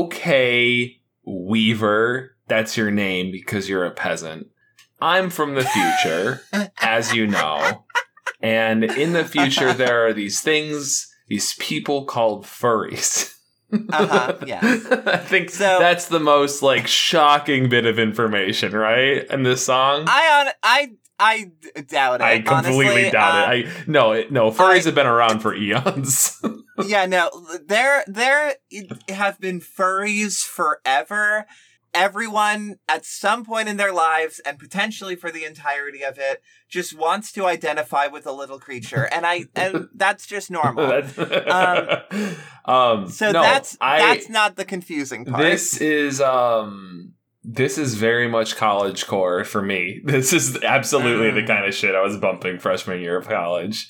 Okay, 0.00 1.00
Weaver, 1.24 2.36
that's 2.48 2.76
your 2.76 2.90
name 2.90 3.30
because 3.30 3.68
you're 3.68 3.84
a 3.84 3.90
peasant. 3.90 4.48
I'm 5.00 5.30
from 5.30 5.54
the 5.54 5.64
future, 5.64 6.42
as 6.80 7.12
you 7.14 7.26
know. 7.26 7.84
And 8.40 8.84
in 8.84 9.12
the 9.12 9.24
future, 9.24 9.72
there 9.72 10.06
are 10.06 10.12
these 10.12 10.40
things, 10.40 11.12
these 11.28 11.54
people 11.54 12.04
called 12.04 12.44
furries. 12.44 13.34
Uh-huh, 13.72 14.36
yes. 14.46 14.84
I 15.06 15.16
think 15.16 15.50
So- 15.50 15.78
that's 15.78 16.06
the 16.06 16.20
most 16.20 16.62
like 16.62 16.86
shocking 16.86 17.68
bit 17.68 17.86
of 17.86 17.98
information, 17.98 18.72
right? 18.72 19.24
In 19.30 19.42
this 19.44 19.64
song. 19.64 20.04
I 20.06 20.44
on 20.46 20.52
I 20.62 20.92
I 21.22 21.52
doubt 21.88 22.20
it. 22.20 22.24
I 22.24 22.40
completely 22.40 22.86
honestly. 22.86 23.10
doubt 23.10 23.48
Uh, 23.48 23.52
it. 23.52 23.66
I 23.66 23.84
no, 23.86 24.24
no. 24.30 24.50
Furries 24.50 24.80
I- 24.80 24.86
have 24.86 24.94
been 24.94 25.06
around 25.06 25.38
for 25.40 25.54
eons. 25.54 26.42
yeah, 26.84 27.06
no, 27.06 27.30
there 27.64 28.02
there 28.08 28.54
have 29.08 29.38
been 29.40 29.60
furries 29.60 30.44
forever. 30.44 31.46
Everyone 31.94 32.76
at 32.88 33.04
some 33.04 33.44
point 33.44 33.68
in 33.68 33.76
their 33.76 33.92
lives 33.92 34.40
and 34.46 34.58
potentially 34.58 35.14
for 35.14 35.30
the 35.30 35.44
entirety 35.44 36.02
of 36.02 36.18
it 36.18 36.42
just 36.66 36.96
wants 36.98 37.30
to 37.32 37.44
identify 37.44 38.06
with 38.06 38.26
a 38.26 38.32
little 38.32 38.58
creature 38.58 39.06
and 39.12 39.26
I 39.26 39.44
and 39.54 39.88
that's 39.94 40.26
just 40.26 40.50
normal. 40.50 40.88
That's- 40.88 41.18
um, 42.64 43.08
so 43.10 43.30
no, 43.30 43.42
that's 43.42 43.76
I, 43.80 43.98
that's 43.98 44.28
not 44.30 44.56
the 44.56 44.64
confusing 44.64 45.26
part. 45.26 45.42
This 45.42 45.80
is 45.82 46.20
um 46.20 47.12
this 47.44 47.76
is 47.78 47.94
very 47.94 48.28
much 48.28 48.56
college 48.56 49.06
core 49.06 49.44
for 49.44 49.62
me. 49.62 50.00
This 50.04 50.32
is 50.32 50.62
absolutely 50.62 51.30
Mm. 51.30 51.34
the 51.34 51.46
kind 51.52 51.64
of 51.66 51.74
shit 51.74 51.94
I 51.94 52.00
was 52.02 52.16
bumping 52.16 52.58
freshman 52.58 53.00
year 53.00 53.16
of 53.16 53.28
college. 53.28 53.88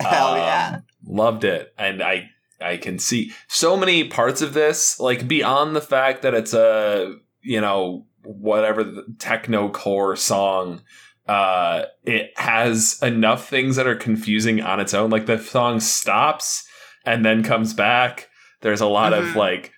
Hell 0.00 0.32
Um, 0.32 0.36
yeah. 0.38 0.78
Loved 1.06 1.44
it. 1.44 1.72
And 1.78 2.02
I 2.02 2.30
I 2.60 2.76
can 2.76 2.98
see 2.98 3.30
so 3.46 3.76
many 3.76 4.02
parts 4.04 4.42
of 4.42 4.52
this, 4.52 4.98
like 4.98 5.28
beyond 5.28 5.76
the 5.76 5.80
fact 5.80 6.22
that 6.22 6.34
it's 6.34 6.52
a, 6.52 7.14
you 7.40 7.60
know, 7.60 8.04
whatever 8.24 8.82
the 8.82 9.04
techno 9.20 9.68
core 9.68 10.16
song, 10.16 10.82
uh, 11.28 11.84
it 12.04 12.32
has 12.36 12.98
enough 13.00 13.48
things 13.48 13.76
that 13.76 13.86
are 13.86 13.94
confusing 13.94 14.60
on 14.60 14.80
its 14.80 14.92
own. 14.92 15.08
Like 15.08 15.26
the 15.26 15.38
song 15.38 15.78
stops 15.78 16.66
and 17.06 17.24
then 17.24 17.44
comes 17.44 17.74
back. 17.74 18.28
There's 18.62 18.80
a 18.80 18.86
lot 18.86 19.12
Mhm. 19.12 19.18
of 19.30 19.36
like 19.36 19.72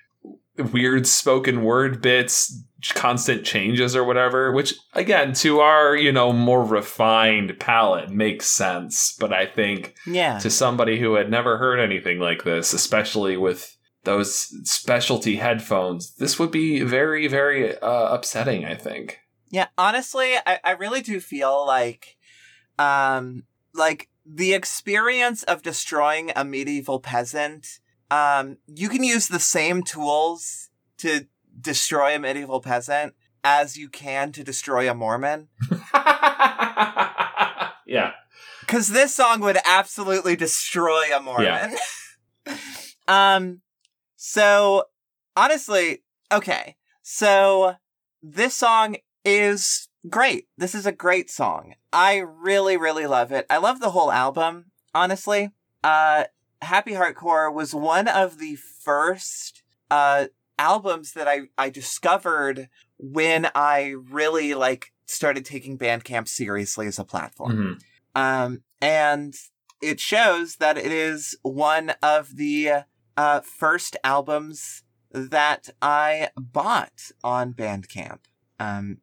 weird 0.73 1.07
spoken 1.07 1.62
word 1.62 2.00
bits, 2.00 2.62
constant 2.95 3.45
changes 3.45 3.95
or 3.95 4.05
whatever, 4.05 4.53
which 4.53 4.75
again, 4.95 5.33
to 5.35 5.61
our, 5.61 5.97
you 5.97 6.13
know, 6.13 6.33
more 6.33 6.65
refined 6.65 7.59
palate 7.59 8.11
makes 8.11 8.47
sense. 8.47 9.17
But 9.19 9.33
I 9.33 9.47
think 9.47 9.95
Yeah. 10.07 10.39
to 10.39 10.51
somebody 10.51 10.99
who 11.01 11.15
had 11.15 11.31
never 11.31 11.59
heard 11.59 11.79
anything 11.79 12.19
like 12.19 12.45
this, 12.45 12.73
especially 12.73 13.37
with 13.37 13.77
those 14.05 14.49
specialty 14.65 15.37
headphones, 15.37 16.15
this 16.17 16.39
would 16.39 16.51
be 16.51 16.81
very, 16.83 17.27
very 17.29 17.77
uh, 17.79 18.15
upsetting, 18.15 18.65
I 18.65 18.75
think. 18.75 19.21
Yeah, 19.51 19.67
honestly, 19.77 20.35
I, 20.47 20.61
I 20.65 20.71
really 20.73 21.01
do 21.03 21.21
feel 21.21 21.67
like 21.67 22.17
um 22.79 23.45
like 23.75 24.09
the 24.25 24.53
experience 24.55 25.43
of 25.45 25.63
destroying 25.63 26.31
a 26.37 26.45
medieval 26.45 27.01
peasant, 27.01 27.81
um, 28.11 28.59
you 28.67 28.89
can 28.89 29.03
use 29.03 29.29
the 29.29 29.41
same 29.41 29.83
tools 29.83 30.71
to 30.99 31.27
destroy 31.59 32.16
a 32.16 32.19
medieval 32.19 32.61
peasant 32.61 33.14
as 33.42 33.76
you 33.76 33.88
can 33.88 34.33
to 34.33 34.45
destroy 34.45 34.90
a 34.90 34.95
Mormon. 34.95 35.49
yeah. 37.87 38.12
Cause 38.66 38.88
this 38.88 39.14
song 39.14 39.40
would 39.40 39.59
absolutely 39.64 40.37
destroy 40.37 41.04
a 41.16 41.21
Mormon. 41.21 41.76
Yeah. 42.47 42.57
um 43.09 43.62
So, 44.16 44.85
honestly, 45.37 46.02
okay. 46.30 46.76
So, 47.02 47.75
this 48.23 48.54
song 48.54 48.97
is 49.25 49.88
great. 50.09 50.49
This 50.57 50.75
is 50.75 50.87
a 50.87 50.92
great 50.92 51.30
song. 51.30 51.75
I 51.92 52.19
really, 52.19 52.76
really 52.76 53.07
love 53.07 53.33
it. 53.33 53.47
I 53.50 53.59
love 53.59 53.80
the 53.80 53.90
whole 53.90 54.12
album, 54.12 54.66
honestly. 54.95 55.50
Uh, 55.83 56.25
Happy 56.62 56.92
Hardcore 56.92 57.52
was 57.52 57.75
one 57.75 58.07
of 58.07 58.38
the 58.38 58.57
first 58.57 59.62
uh, 59.90 60.26
albums 60.61 61.12
that 61.14 61.26
I, 61.26 61.49
I 61.57 61.71
discovered 61.71 62.69
when 62.99 63.49
I 63.55 63.95
really 63.97 64.52
like 64.55 64.93
started 65.07 65.45
taking 65.45 65.79
Bandcamp 65.79 66.29
seriously 66.29 66.87
as 66.87 66.99
a 66.99 67.05
platform. 67.05 67.79
Mhm. 68.14 68.21
Um, 68.21 68.62
and 68.83 69.35
it 69.83 69.99
shows 69.99 70.57
that 70.57 70.76
it 70.76 70.93
is 70.93 71.37
one 71.43 71.95
of 72.02 72.37
the 72.37 72.85
uh, 73.17 73.40
first 73.40 73.97
albums 74.05 74.83
that 75.11 75.71
I 75.83 76.29
bought 76.37 77.11
on 77.25 77.55
Bandcamp. 77.55 78.21
Um, 78.59 78.99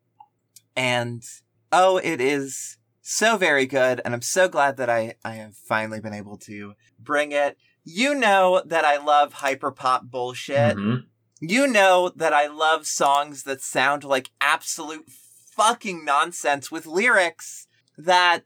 and 0.76 1.24
oh, 1.72 1.98
it 1.98 2.22
is 2.22 2.78
so 3.02 3.38
very 3.38 3.66
good, 3.66 4.02
and 4.06 4.14
I'm 4.14 4.22
so 4.22 4.48
glad 4.48 4.78
that 4.78 4.90
I, 4.90 5.16
I 5.26 5.36
have 5.36 5.56
finally 5.56 6.00
been 6.00 6.14
able 6.14 6.38
to 6.40 6.74
bring 7.00 7.32
it. 7.32 7.58
You 7.84 8.14
know 8.16 8.62
that 8.66 8.86
I 8.86 8.98
love 8.98 9.34
hyperpop 9.36 10.12
bullshit. 10.12 10.78
Mhm. 10.78 11.06
You 11.40 11.68
know 11.68 12.10
that 12.16 12.34
I 12.34 12.48
love 12.48 12.88
songs 12.88 13.44
that 13.44 13.62
sound 13.62 14.04
like 14.04 14.30
absolute 14.42 15.06
fucking 15.10 16.04
nonsense 16.06 16.72
with 16.72 16.86
lyrics 16.86 17.68
that 17.98 18.46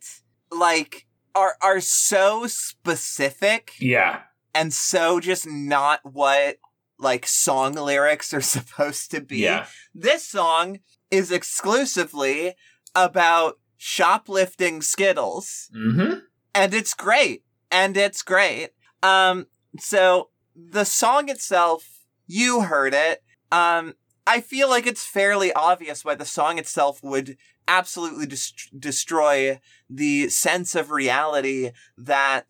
like 0.52 1.08
are 1.36 1.56
are 1.62 1.80
so 1.82 2.48
specific 2.48 3.74
Yeah. 3.80 4.22
and 4.54 4.74
so 4.74 5.20
just 5.20 5.48
not 5.48 6.00
what 6.04 6.58
like 7.00 7.26
song 7.26 7.74
lyrics 7.74 8.34
are 8.34 8.42
supposed 8.58 9.12
to 9.12 9.22
be. 9.22 9.40
Yeah. 9.40 9.68
This 9.94 10.28
song 10.28 10.80
is 11.10 11.32
exclusively 11.32 12.56
about 12.96 13.60
shoplifting 13.78 14.82
Skittles 14.82 15.70
Mm-hmm. 15.76 16.20
and 16.54 16.74
it's 16.74 16.94
great 16.94 17.44
and 17.72 17.96
it's 17.98 18.22
great 18.22 18.70
um 19.04 19.48
so 19.80 20.30
the 20.56 20.84
song 20.86 21.30
itself 21.30 21.91
you 22.32 22.62
heard 22.62 22.94
it. 22.94 23.24
Um 23.52 23.96
i 24.28 24.40
feel 24.40 24.70
like 24.70 24.86
it's 24.86 25.04
fairly 25.04 25.52
obvious 25.54 26.06
why 26.06 26.14
the 26.14 26.26
song 26.26 26.60
itself 26.60 27.04
would 27.04 27.36
absolutely 27.68 28.28
dest- 28.28 28.70
destroy 28.80 29.60
the 29.90 30.30
sense 30.30 30.76
of 30.76 30.92
reality 30.92 31.72
that 31.98 32.46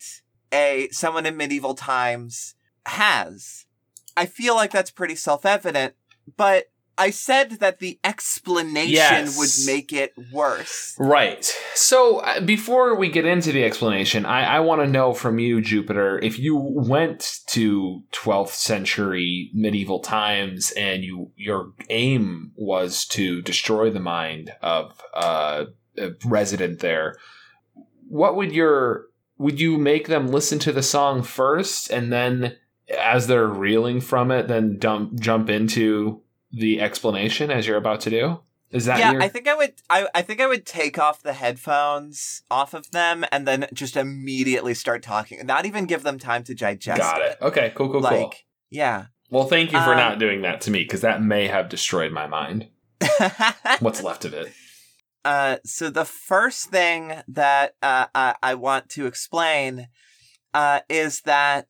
a 0.53 0.89
someone 0.91 1.25
in 1.25 1.37
medieval 1.37 1.73
times 1.73 2.55
has. 2.85 3.65
I 4.17 4.25
feel 4.25 4.53
like 4.53 4.71
that's 4.71 4.91
pretty 4.91 5.15
self-evident 5.15 5.95
but 6.37 6.65
i 7.01 7.09
said 7.09 7.47
that 7.59 7.79
the 7.79 7.99
explanation 8.03 8.93
Yes. 8.93 9.37
would 9.37 9.55
make 9.73 9.91
it 10.03 10.13
worse 10.31 10.95
Right. 10.99 11.43
So 11.73 12.19
uh, 12.19 12.41
before 12.41 12.95
we 12.95 13.09
get 13.09 13.25
into 13.25 13.51
the 13.51 13.63
explanation, 13.63 14.25
I, 14.25 14.57
I 14.57 14.59
want 14.59 14.81
to 14.81 14.87
know 14.87 15.13
from 15.13 15.39
you, 15.39 15.61
Jupiter, 15.61 16.19
if 16.19 16.37
you 16.37 16.55
went 16.55 17.39
to 17.47 18.03
12th 18.11 18.49
century 18.71 19.49
medieval 19.53 19.99
times 19.99 20.71
and 20.77 21.03
you 21.03 21.31
your 21.35 21.73
aim 21.89 22.51
was 22.55 23.05
to 23.07 23.41
destroy 23.41 23.89
the 23.89 23.99
mind 23.99 24.51
of 24.61 25.01
uh, 25.13 25.65
a 25.97 26.09
resident 26.25 26.79
there, 26.79 27.15
what 28.07 28.35
would 28.35 28.51
your 28.51 29.05
would 29.37 29.59
you 29.59 29.77
make 29.77 30.07
them 30.07 30.27
listen 30.27 30.59
to 30.59 30.71
the 30.71 30.83
song 30.83 31.23
first 31.23 31.89
and 31.89 32.11
then 32.11 32.55
as 32.99 33.27
they're 33.27 33.47
reeling 33.47 33.99
from 34.01 34.31
it 34.31 34.47
then 34.47 34.77
dump, 34.77 35.19
jump 35.19 35.49
into 35.49 36.21
the 36.51 36.81
explanation 36.81 37.51
as 37.51 37.67
you're 37.67 37.77
about 37.77 38.01
to 38.01 38.09
do? 38.09 38.39
Is 38.71 38.85
that 38.85 38.99
yeah, 38.99 39.11
your 39.11 39.21
I 39.21 39.27
think 39.27 39.47
I 39.49 39.53
would. 39.55 39.73
I, 39.89 40.07
I 40.15 40.21
think 40.21 40.39
I 40.39 40.47
would 40.47 40.65
take 40.65 40.97
off 40.97 41.21
the 41.21 41.33
headphones 41.33 42.43
off 42.49 42.73
of 42.73 42.89
them 42.91 43.25
and 43.31 43.45
then 43.45 43.67
just 43.73 43.97
immediately 43.97 44.73
start 44.73 45.03
talking. 45.03 45.45
Not 45.45 45.65
even 45.65 45.85
give 45.85 46.03
them 46.03 46.17
time 46.17 46.43
to 46.45 46.55
digest. 46.55 46.99
Got 47.01 47.21
it. 47.21 47.37
Okay, 47.41 47.73
cool, 47.75 47.91
cool, 47.91 47.99
Like, 48.01 48.13
cool. 48.13 48.33
yeah. 48.69 49.07
Well, 49.29 49.45
thank 49.45 49.71
you 49.73 49.79
for 49.79 49.91
um, 49.91 49.97
not 49.97 50.19
doing 50.19 50.41
that 50.43 50.61
to 50.61 50.71
me 50.71 50.79
because 50.79 51.01
that 51.01 51.21
may 51.21 51.47
have 51.47 51.67
destroyed 51.69 52.11
my 52.13 52.27
mind. 52.27 52.67
What's 53.79 54.03
left 54.03 54.25
of 54.25 54.33
it? 54.33 54.51
uh, 55.25 55.57
so 55.65 55.89
the 55.89 56.05
first 56.05 56.69
thing 56.69 57.13
that 57.27 57.75
uh, 57.81 58.07
I, 58.15 58.35
I 58.41 58.55
want 58.55 58.89
to 58.89 59.05
explain 59.05 59.87
uh, 60.53 60.81
is 60.89 61.21
that 61.21 61.67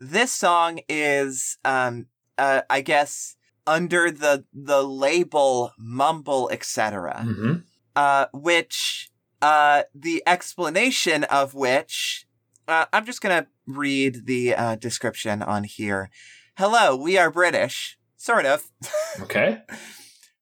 this 0.00 0.32
song 0.32 0.80
is, 0.88 1.58
um, 1.64 2.06
uh, 2.38 2.62
I 2.70 2.80
guess, 2.80 3.36
under 3.70 4.10
the 4.10 4.44
the 4.52 4.82
label 4.82 5.72
mumble, 5.78 6.50
etc. 6.52 7.22
hmm 7.22 7.54
uh, 7.96 8.26
which 8.32 9.10
uh, 9.42 9.82
the 9.94 10.22
explanation 10.26 11.24
of 11.24 11.54
which 11.54 12.26
uh, 12.68 12.86
I'm 12.92 13.04
just 13.04 13.20
gonna 13.20 13.46
read 13.66 14.26
the 14.26 14.54
uh, 14.54 14.74
description 14.76 15.42
on 15.42 15.64
here. 15.64 16.10
Hello, 16.56 16.96
we 16.96 17.16
are 17.16 17.30
British, 17.30 17.96
sort 18.16 18.44
of. 18.46 18.70
Okay. 19.20 19.62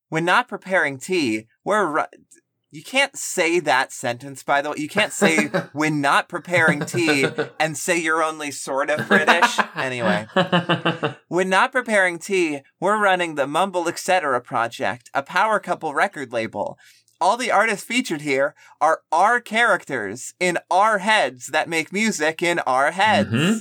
when 0.08 0.24
not 0.24 0.48
preparing 0.48 0.98
tea, 0.98 1.46
we're. 1.64 1.86
Ru- 1.86 2.18
you 2.70 2.83
can't 2.83 3.16
say 3.16 3.61
that 3.61 3.92
sentence, 3.92 4.42
by 4.42 4.61
the 4.62 4.70
way. 4.70 4.76
You 4.78 4.88
can't 4.88 5.12
say 5.12 5.46
when 5.72 6.00
not 6.00 6.28
preparing 6.28 6.81
tea 6.85 7.26
and 7.59 7.76
say 7.76 7.96
you're 7.98 8.22
only 8.22 8.50
sort 8.50 8.90
of 8.90 9.09
British. 9.09 9.59
Anyway. 9.74 10.26
When 11.28 11.48
not 11.50 11.72
preparing 11.72 12.18
tea, 12.18 12.61
we're 12.81 12.98
running 13.02 13.35
the 13.35 13.46
Mumble 13.46 13.87
Etc. 13.88 14.40
project, 14.40 15.11
a 15.12 15.22
power 15.22 15.61
couple 15.61 15.92
record 15.94 16.33
label. 16.33 16.78
All 17.20 17.37
the 17.37 17.50
artists 17.50 17.85
featured 17.87 18.22
here 18.22 18.54
are 18.81 19.00
our 19.12 19.40
characters 19.40 20.35
in 20.40 20.59
our 20.70 20.98
heads 20.98 21.48
that 21.48 21.68
make 21.68 21.92
music 21.92 22.42
in 22.42 22.61
our 22.61 22.92
heads. 22.92 23.31
Mhm. 23.31 23.61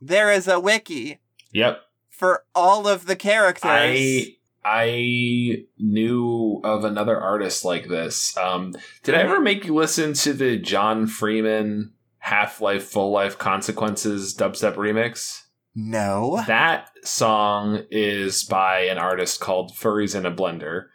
There 0.00 0.30
is 0.32 0.48
a 0.48 0.58
wiki 0.60 1.18
Yep. 1.52 1.82
for 2.10 2.44
all 2.54 2.86
of 2.88 3.06
the 3.06 3.16
characters. 3.16 3.70
I 3.70 4.36
I 4.64 5.64
knew 5.78 6.60
of 6.64 6.84
another 6.84 7.20
artist 7.20 7.64
like 7.64 7.88
this. 7.88 8.36
Um, 8.36 8.74
did 9.02 9.14
I 9.14 9.18
ever 9.18 9.40
make 9.40 9.64
you 9.64 9.74
listen 9.74 10.14
to 10.14 10.32
the 10.32 10.58
John 10.58 11.06
Freeman 11.06 11.92
Half 12.18 12.60
Life 12.60 12.84
Full 12.84 13.10
Life 13.10 13.38
Consequences 13.38 14.34
dubstep 14.34 14.74
remix? 14.76 15.42
no. 15.74 16.42
That 16.46 16.90
song 17.02 17.84
is 17.90 18.44
by 18.44 18.80
an 18.82 18.98
artist 18.98 19.40
called 19.40 19.72
Furries 19.72 20.14
in 20.14 20.24
a 20.24 20.30
Blender, 20.30 20.86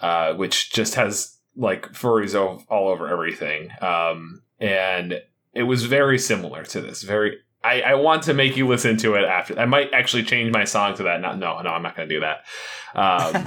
uh, 0.00 0.34
which 0.34 0.72
just 0.72 0.96
has 0.96 1.38
like 1.56 1.92
furries 1.92 2.34
all 2.34 2.88
over 2.88 3.08
everything. 3.08 3.70
Um, 3.80 4.42
and 4.58 5.22
it 5.54 5.62
was 5.62 5.86
very 5.86 6.18
similar 6.18 6.64
to 6.64 6.80
this. 6.80 7.02
Very. 7.02 7.38
I, 7.66 7.80
I 7.80 7.94
want 7.94 8.22
to 8.24 8.34
make 8.34 8.56
you 8.56 8.66
listen 8.68 8.96
to 8.98 9.14
it 9.14 9.24
after. 9.24 9.58
I 9.58 9.66
might 9.66 9.92
actually 9.92 10.22
change 10.22 10.52
my 10.52 10.64
song 10.64 10.94
to 10.96 11.02
that. 11.04 11.20
Not 11.20 11.38
no, 11.38 11.60
no, 11.62 11.70
I'm 11.70 11.82
not 11.82 11.96
going 11.96 12.08
to 12.08 12.14
do 12.14 12.20
that. 12.20 12.44
Um, 12.94 13.44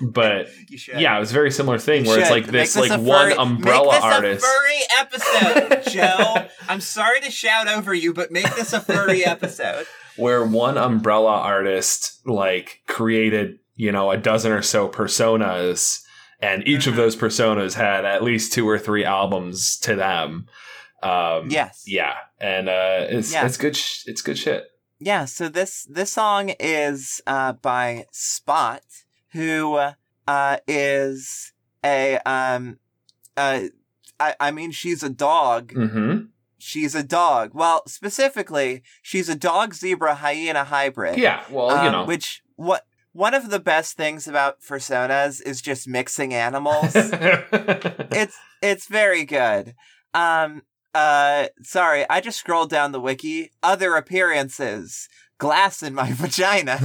but 0.10 0.48
yeah, 0.96 1.16
it 1.16 1.20
was 1.20 1.30
a 1.30 1.34
very 1.34 1.50
similar 1.50 1.78
thing 1.78 2.04
You 2.04 2.10
where 2.10 2.20
it's 2.20 2.30
like 2.30 2.44
Make 2.44 2.52
this, 2.52 2.76
like 2.76 2.90
a 2.90 2.98
one 2.98 3.26
furry- 3.30 3.36
umbrella 3.36 3.92
make 3.92 3.94
this 3.94 4.02
artist. 4.04 4.44
A 4.44 4.48
furry 4.48 4.80
episode, 4.98 5.82
Joe. 5.92 6.48
I'm 6.68 6.80
sorry 6.80 7.20
to 7.20 7.30
shout 7.30 7.68
over 7.68 7.92
you, 7.94 8.12
but 8.14 8.30
make 8.32 8.54
this 8.56 8.72
a 8.72 8.80
furry 8.80 9.24
episode. 9.24 9.86
where 10.16 10.44
one 10.44 10.76
umbrella 10.76 11.32
artist 11.32 12.20
like 12.26 12.82
created 12.86 13.58
you 13.76 13.90
know 13.92 14.10
a 14.10 14.16
dozen 14.16 14.52
or 14.52 14.62
so 14.62 14.88
personas 14.88 16.02
and 16.40 16.66
each 16.68 16.86
of 16.86 16.94
Mhm. 16.94 16.96
those 16.96 17.16
personas 17.16 17.74
had 17.74 18.04
at 18.04 18.22
least 18.22 18.52
two 18.52 18.68
or 18.68 18.78
three 18.78 19.04
albums 19.04 19.78
to 19.78 19.94
them 19.94 20.46
um 21.02 21.48
Yes. 21.50 21.82
yeah 21.86 22.14
and 22.42 22.68
uh 22.68 23.06
it's 23.08 23.32
Yeah. 23.32 23.46
it's 23.46 23.56
good 23.56 23.76
sh- 23.76 24.02
it's 24.06 24.20
good 24.22 24.36
shit 24.38 24.64
Yeah, 24.98 25.24
so 25.24 25.48
this 25.48 25.86
this 25.90 26.12
song 26.12 26.52
is 26.60 27.20
uh, 27.26 27.52
by 27.54 28.04
Spot, 28.12 28.82
who 29.32 29.74
uh, 30.28 30.56
is 30.68 31.52
a 31.84 32.18
um, 32.24 32.78
uh, 33.36 33.60
I 34.20 34.34
I 34.38 34.50
mean 34.52 34.70
she's 34.72 35.02
a 35.02 35.10
dog. 35.10 35.72
mm-hmm 35.72 36.26
She's 36.64 36.94
a 36.94 37.02
dog. 37.02 37.50
Well, 37.54 37.82
specifically, 37.88 38.84
she's 39.02 39.28
a 39.28 39.34
dog 39.34 39.74
zebra 39.74 40.14
hyena 40.22 40.62
hybrid. 40.64 41.18
yeah 41.18 41.42
well 41.50 41.70
you 41.82 41.88
um, 41.88 41.92
know 41.92 42.04
which 42.04 42.42
what 42.54 42.82
one 43.12 43.34
of 43.34 43.50
the 43.50 43.58
best 43.58 43.96
things 43.96 44.28
about 44.28 44.60
personas 44.62 45.42
is 45.44 45.60
just 45.60 45.88
mixing 45.88 46.32
animals. 46.32 46.92
it's 46.94 48.36
it's 48.62 48.86
very 48.86 49.24
good. 49.24 49.74
Um 50.14 50.62
uh 50.94 51.48
sorry, 51.62 52.08
I 52.08 52.20
just 52.20 52.38
scrolled 52.38 52.70
down 52.70 52.92
the 52.92 53.00
wiki. 53.00 53.50
Other 53.62 53.96
appearances. 53.96 55.08
Glass 55.38 55.82
in 55.82 55.94
my 55.94 56.12
vagina. 56.12 56.78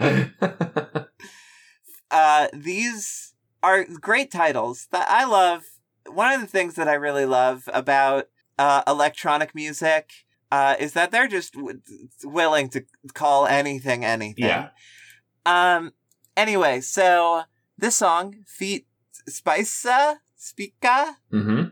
Uh 2.10 2.48
these 2.54 3.34
are 3.62 3.84
great 3.84 4.30
titles 4.30 4.88
that 4.92 5.06
I 5.10 5.24
love. 5.24 5.64
One 6.06 6.32
of 6.32 6.40
the 6.40 6.46
things 6.46 6.74
that 6.76 6.88
I 6.88 6.94
really 6.94 7.26
love 7.26 7.68
about 7.72 8.28
uh 8.58 8.82
electronic 8.86 9.54
music 9.54 10.10
uh, 10.50 10.76
is 10.78 10.94
that 10.94 11.10
they're 11.10 11.28
just 11.28 11.52
w- 11.52 11.80
willing 12.24 12.70
to 12.70 12.84
call 13.12 13.46
anything 13.46 14.04
anything. 14.04 14.44
Yeah. 14.44 14.68
Um. 15.44 15.92
Anyway, 16.36 16.80
so 16.80 17.42
this 17.76 17.96
song, 17.96 18.36
"Feet 18.46 18.86
Spica," 19.28 20.20
Spica. 20.36 21.16
Mm-hmm. 21.32 21.67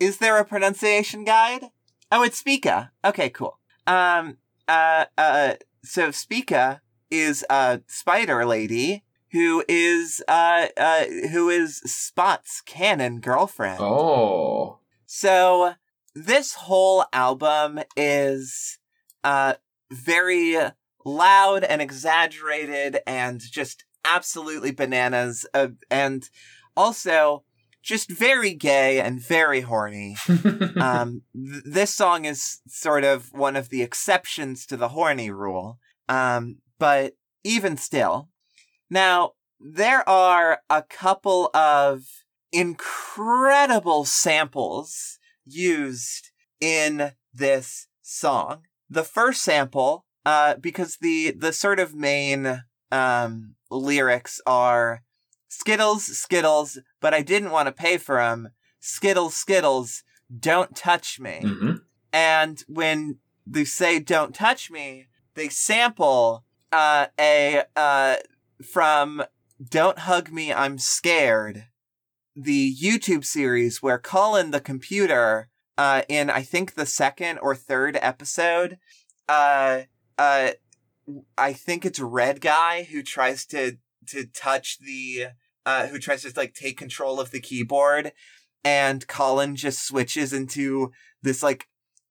Is 0.00 0.16
there 0.16 0.38
a 0.38 0.44
pronunciation 0.44 1.24
guide? 1.24 1.66
Oh, 2.10 2.22
it's 2.22 2.38
Spica. 2.38 2.90
Okay, 3.04 3.30
cool. 3.30 3.58
Um. 3.86 4.38
Uh. 4.66 5.04
Uh. 5.16 5.54
So 5.84 6.10
Spica 6.10 6.80
is 7.10 7.44
a 7.50 7.80
spider 7.86 8.44
lady 8.46 9.04
who 9.32 9.64
is 9.68 10.22
uh 10.28 10.66
uh 10.76 11.04
who 11.30 11.48
is 11.48 11.78
Spot's 11.78 12.60
canon 12.62 13.20
girlfriend. 13.20 13.80
Oh. 13.80 14.78
So 15.06 15.74
this 16.14 16.54
whole 16.54 17.04
album 17.12 17.80
is 17.96 18.78
uh 19.22 19.54
very 19.90 20.56
loud 21.04 21.64
and 21.64 21.80
exaggerated 21.82 23.00
and 23.06 23.40
just 23.40 23.84
absolutely 24.04 24.70
bananas 24.70 25.46
uh, 25.54 25.68
and 25.90 26.28
also 26.76 27.44
just 27.82 28.10
very 28.10 28.54
gay 28.54 29.00
and 29.00 29.20
very 29.20 29.62
horny. 29.62 30.16
um 30.76 31.22
th- 31.34 31.62
this 31.64 31.94
song 31.94 32.24
is 32.24 32.60
sort 32.68 33.04
of 33.04 33.32
one 33.32 33.56
of 33.56 33.68
the 33.68 33.82
exceptions 33.82 34.66
to 34.66 34.76
the 34.76 34.88
horny 34.88 35.30
rule. 35.30 35.78
Um 36.08 36.58
but 36.78 37.14
even 37.44 37.76
still 37.76 38.28
now 38.88 39.32
there 39.60 40.08
are 40.08 40.60
a 40.70 40.82
couple 40.82 41.50
of 41.54 42.02
incredible 42.52 44.04
samples 44.04 45.18
used 45.44 46.30
in 46.60 47.12
this 47.32 47.86
song. 48.02 48.62
The 48.88 49.04
first 49.04 49.42
sample, 49.42 50.04
uh, 50.24 50.56
because 50.56 50.98
the 51.00 51.30
the 51.30 51.52
sort 51.52 51.78
of 51.78 51.94
main 51.94 52.62
um, 52.90 53.54
lyrics 53.70 54.40
are 54.46 55.02
Skittles, 55.48 56.04
Skittles, 56.06 56.78
but 57.00 57.14
I 57.14 57.22
didn't 57.22 57.50
want 57.50 57.66
to 57.66 57.72
pay 57.72 57.96
for 57.96 58.16
them. 58.16 58.50
Skittles, 58.78 59.34
Skittles, 59.36 60.02
don't 60.38 60.74
touch 60.76 61.18
me. 61.20 61.40
hmm 61.42 61.72
And 62.12 62.62
when 62.68 63.18
they 63.46 63.64
say 63.64 63.98
"Don't 63.98 64.34
touch 64.34 64.70
me," 64.70 65.06
they 65.34 65.48
sample 65.48 66.44
uh, 66.72 67.06
a 67.18 67.64
uh, 67.76 68.16
from 68.64 69.22
"Don't 69.62 70.00
hug 70.00 70.30
me, 70.32 70.52
I'm 70.52 70.78
scared," 70.78 71.66
the 72.36 72.74
YouTube 72.74 73.24
series 73.24 73.82
where 73.82 73.98
Colin 73.98 74.50
the 74.50 74.60
computer, 74.60 75.48
uh, 75.78 76.02
in 76.08 76.30
I 76.30 76.42
think 76.42 76.74
the 76.74 76.86
second 76.86 77.38
or 77.38 77.54
third 77.54 77.98
episode, 78.00 78.78
uh, 79.28 79.82
uh, 80.18 80.50
I 81.36 81.52
think 81.52 81.84
it's 81.84 82.00
Red 82.00 82.40
Guy 82.40 82.84
who 82.84 83.02
tries 83.02 83.46
to 83.46 83.78
to 84.08 84.26
touch 84.26 84.78
the 84.78 85.28
uh, 85.70 85.86
who 85.88 85.98
tries 85.98 86.22
to 86.22 86.32
like 86.36 86.54
take 86.54 86.76
control 86.84 87.20
of 87.20 87.30
the 87.30 87.40
keyboard, 87.40 88.12
and 88.64 89.06
Colin 89.06 89.56
just 89.56 89.86
switches 89.86 90.32
into 90.32 90.90
this 91.22 91.42
like 91.42 91.62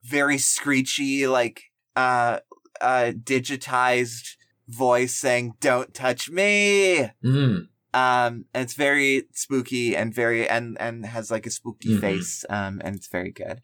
very 0.03 0.37
screechy, 0.37 1.27
like 1.27 1.57
uh 1.95 2.39
uh 2.81 3.11
digitized 3.33 4.25
voice 4.67 5.13
saying, 5.15 5.53
Don't 5.59 5.93
touch 5.93 6.29
me. 6.29 7.09
Mm. 7.23 7.67
Um 7.93 8.45
and 8.53 8.63
it's 8.65 8.75
very 8.75 9.23
spooky 9.33 9.95
and 9.99 10.13
very 10.13 10.47
and 10.47 10.77
and 10.79 11.05
has 11.05 11.31
like 11.31 11.45
a 11.47 11.51
spooky 11.51 11.89
Mhm. 11.95 12.01
face. 12.01 12.45
Um 12.49 12.81
and 12.83 12.95
it's 12.95 13.07
very 13.17 13.31
good. 13.31 13.57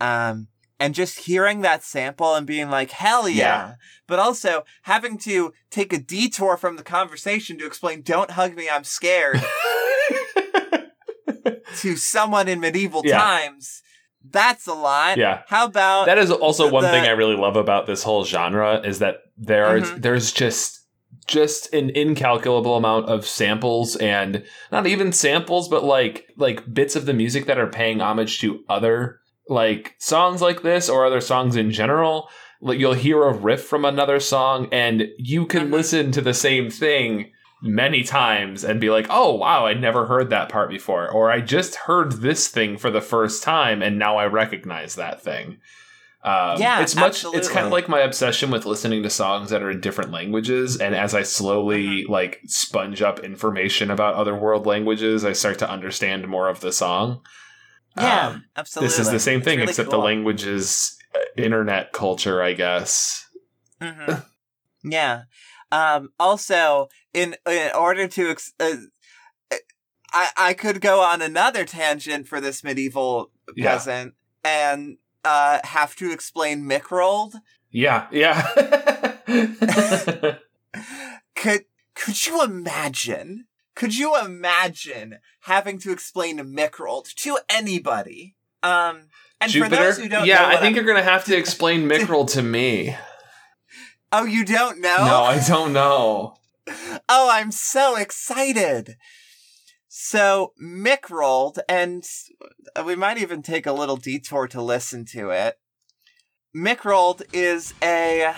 Um 0.00 0.48
and 0.80 0.94
just 0.94 1.20
hearing 1.20 1.60
that 1.62 1.82
sample 1.82 2.34
and 2.34 2.46
being 2.46 2.70
like, 2.70 2.90
hell 2.92 3.28
yeah. 3.28 3.36
Yeah. 3.36 3.74
But 4.06 4.18
also 4.18 4.64
having 4.82 5.18
to 5.18 5.52
take 5.70 5.92
a 5.92 5.98
detour 5.98 6.56
from 6.56 6.76
the 6.76 6.82
conversation 6.84 7.58
to 7.58 7.66
explain, 7.66 8.02
don't 8.02 8.30
hug 8.32 8.54
me, 8.54 8.68
I'm 8.70 8.84
scared 8.84 9.42
to 11.78 11.96
someone 11.96 12.48
in 12.48 12.60
medieval 12.60 13.02
Yeah. 13.04 13.18
times. 13.18 13.82
That's 14.30 14.66
a 14.66 14.74
lot. 14.74 15.16
Yeah. 15.16 15.42
How 15.48 15.66
about 15.66 16.06
that 16.06 16.18
is 16.18 16.30
also 16.30 16.70
one 16.70 16.82
the- 16.84 16.90
thing 16.90 17.04
I 17.04 17.10
really 17.10 17.36
love 17.36 17.56
about 17.56 17.86
this 17.86 18.02
whole 18.02 18.24
genre 18.24 18.80
is 18.84 18.98
that 18.98 19.18
there's 19.36 19.90
Mhm. 19.90 20.02
there's 20.02 20.32
just 20.32 20.74
just 21.26 21.72
an 21.74 21.90
incalculable 21.90 22.74
amount 22.76 23.06
of 23.08 23.26
samples 23.26 23.96
and 23.96 24.42
not 24.72 24.86
even 24.86 25.12
samples 25.12 25.68
but 25.68 25.84
like 25.84 26.26
like 26.36 26.72
bits 26.72 26.96
of 26.96 27.04
the 27.06 27.12
music 27.14 27.46
that 27.46 27.58
are 27.58 27.66
paying 27.66 28.00
homage 28.00 28.40
to 28.40 28.60
other 28.68 29.17
like 29.48 29.94
songs 29.98 30.40
like 30.42 30.62
this 30.62 30.88
or 30.88 31.04
other 31.06 31.20
songs 31.20 31.56
in 31.56 31.70
general 31.70 32.28
like 32.60 32.78
you'll 32.78 32.92
hear 32.94 33.22
a 33.24 33.32
riff 33.32 33.62
from 33.64 33.84
another 33.84 34.18
song 34.20 34.68
and 34.72 35.08
you 35.18 35.46
can 35.46 35.68
Mhm. 35.68 35.72
listen 35.72 36.12
to 36.12 36.20
the 36.20 36.34
same 36.34 36.70
thing 36.70 37.30
many 37.62 38.02
times 38.02 38.62
and 38.64 38.80
be 38.80 38.90
like 38.90 39.06
oh 39.10 39.34
wow 39.34 39.66
i 39.66 39.74
never 39.74 40.06
heard 40.06 40.30
that 40.30 40.48
part 40.48 40.68
before 40.70 41.08
or 41.10 41.30
i 41.30 41.40
just 41.40 41.74
heard 41.74 42.12
this 42.20 42.48
thing 42.48 42.76
for 42.76 42.90
the 42.90 43.00
first 43.00 43.42
time 43.42 43.82
and 43.82 43.98
now 43.98 44.16
i 44.16 44.26
recognize 44.26 44.94
that 44.96 45.22
thing 45.22 45.58
um, 46.24 46.60
Yeah, 46.60 46.80
it's 46.82 46.96
much. 46.96 47.24
It's 47.32 47.48
kind 47.48 47.64
of 47.64 47.70
like 47.72 47.88
my 47.88 48.00
obsession 48.00 48.50
with 48.50 48.66
listening 48.66 49.04
to 49.04 49.08
songs 49.10 49.50
that 49.50 49.62
are 49.62 49.70
in 49.70 49.80
different 49.80 50.10
languages, 50.10 50.76
and 50.76 50.92
as 50.96 51.14
I 51.14 51.22
slowly 51.22 52.02
Mm-hmm. 52.02 52.12
like 52.12 52.40
sponge 52.46 53.00
up 53.02 53.20
information 53.20 53.88
about 53.88 54.16
other 54.16 54.34
world 54.34 54.66
languages, 54.66 55.24
I 55.24 55.32
start 55.32 55.60
to 55.60 55.70
understand 55.70 56.26
more 56.26 56.48
of 56.48 56.58
the 56.60 56.72
song. 56.72 57.20
Yeah, 58.00 58.26
Um, 58.28 58.44
absolutely. 58.56 58.88
this 58.88 58.98
is 58.98 59.10
the 59.10 59.20
same 59.20 59.42
thing, 59.42 59.58
really 59.58 59.70
except 59.70 59.90
the 59.90 59.98
language 59.98 60.44
is 60.44 60.96
uh, 61.14 61.18
internet 61.36 61.92
culture, 61.92 62.42
I 62.42 62.52
guess. 62.52 63.26
Mhm. 63.80 64.24
yeah. 64.84 65.22
Um, 65.70 66.10
also, 66.18 66.88
in 67.12 67.36
in 67.46 67.70
order 67.74 68.08
to, 68.08 68.30
ex- 68.30 68.52
uh, 68.60 68.76
I 70.12 70.28
I 70.36 70.54
could 70.54 70.80
go 70.80 71.00
on 71.02 71.20
another 71.22 71.64
tangent 71.64 72.26
for 72.28 72.40
this 72.40 72.64
medieval 72.64 73.30
Yeah. 73.56 73.72
peasant 73.72 74.14
and 74.44 74.98
uh 75.24 75.60
have 75.64 75.94
to 75.96 76.10
explain 76.12 76.62
Mickrold. 76.64 77.34
Yeah, 77.70 78.06
yeah. 78.10 78.46
Could 81.34 81.64
could 81.94 82.26
you 82.26 82.42
imagine? 82.42 83.46
Could 83.78 83.96
you 83.96 84.18
imagine 84.20 85.20
having 85.42 85.78
to 85.78 85.92
explain 85.92 86.40
Mickrold 86.40 87.14
to 87.14 87.38
anybody? 87.48 88.34
Um, 88.60 89.02
and 89.40 89.52
for 89.52 89.58
Jupiter. 89.58 89.76
those 89.76 89.98
who 89.98 90.08
don't 90.08 90.22
know 90.22 90.24
yeah, 90.26 90.48
I 90.48 90.54
think 90.56 90.64
I'm- 90.64 90.74
you're 90.74 90.84
gonna 90.84 91.04
have 91.04 91.24
to 91.26 91.36
explain 91.42 91.88
Mickrel 91.88 92.28
to 92.32 92.42
me. 92.42 92.96
oh, 94.10 94.24
you 94.24 94.44
don't 94.44 94.80
know? 94.80 94.96
No, 94.96 95.22
I 95.22 95.38
don't 95.46 95.72
know. 95.72 96.34
Oh, 97.08 97.30
I'm 97.32 97.50
so 97.52 97.96
excited. 97.96 98.96
So, 99.88 100.52
Mickrold, 100.62 101.58
and 101.68 102.04
we 102.84 102.94
might 102.96 103.16
even 103.16 103.40
take 103.42 103.64
a 103.64 103.72
little 103.72 103.96
detour 103.96 104.48
to 104.48 104.60
listen 104.60 105.06
to 105.12 105.30
it. 105.30 105.56
Mickrold 106.54 107.22
is 107.32 107.72
a 107.82 108.34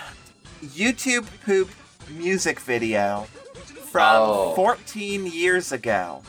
YouTube 0.63 1.27
poop 1.43 1.69
music 2.09 2.59
video 2.61 3.27
from 3.91 4.01
Oh. 4.21 4.53
14 4.55 5.25
years 5.27 5.71
ago 5.71 6.21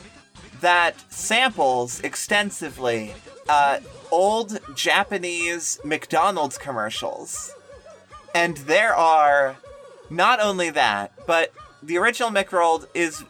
that 0.61 0.95
samples 1.11 1.99
extensively 2.01 3.13
uh, 3.49 3.79
old 4.11 4.59
Japanese 4.75 5.79
McDonald's 5.83 6.57
commercials. 6.57 7.53
And 8.35 8.57
there 8.57 8.95
are 8.95 9.57
not 10.09 10.39
only 10.39 10.69
that, 10.71 11.11
but 11.25 11.53
the 11.81 11.97
original 11.97 12.29
Mickrold 12.31 12.87
is 12.93 13.23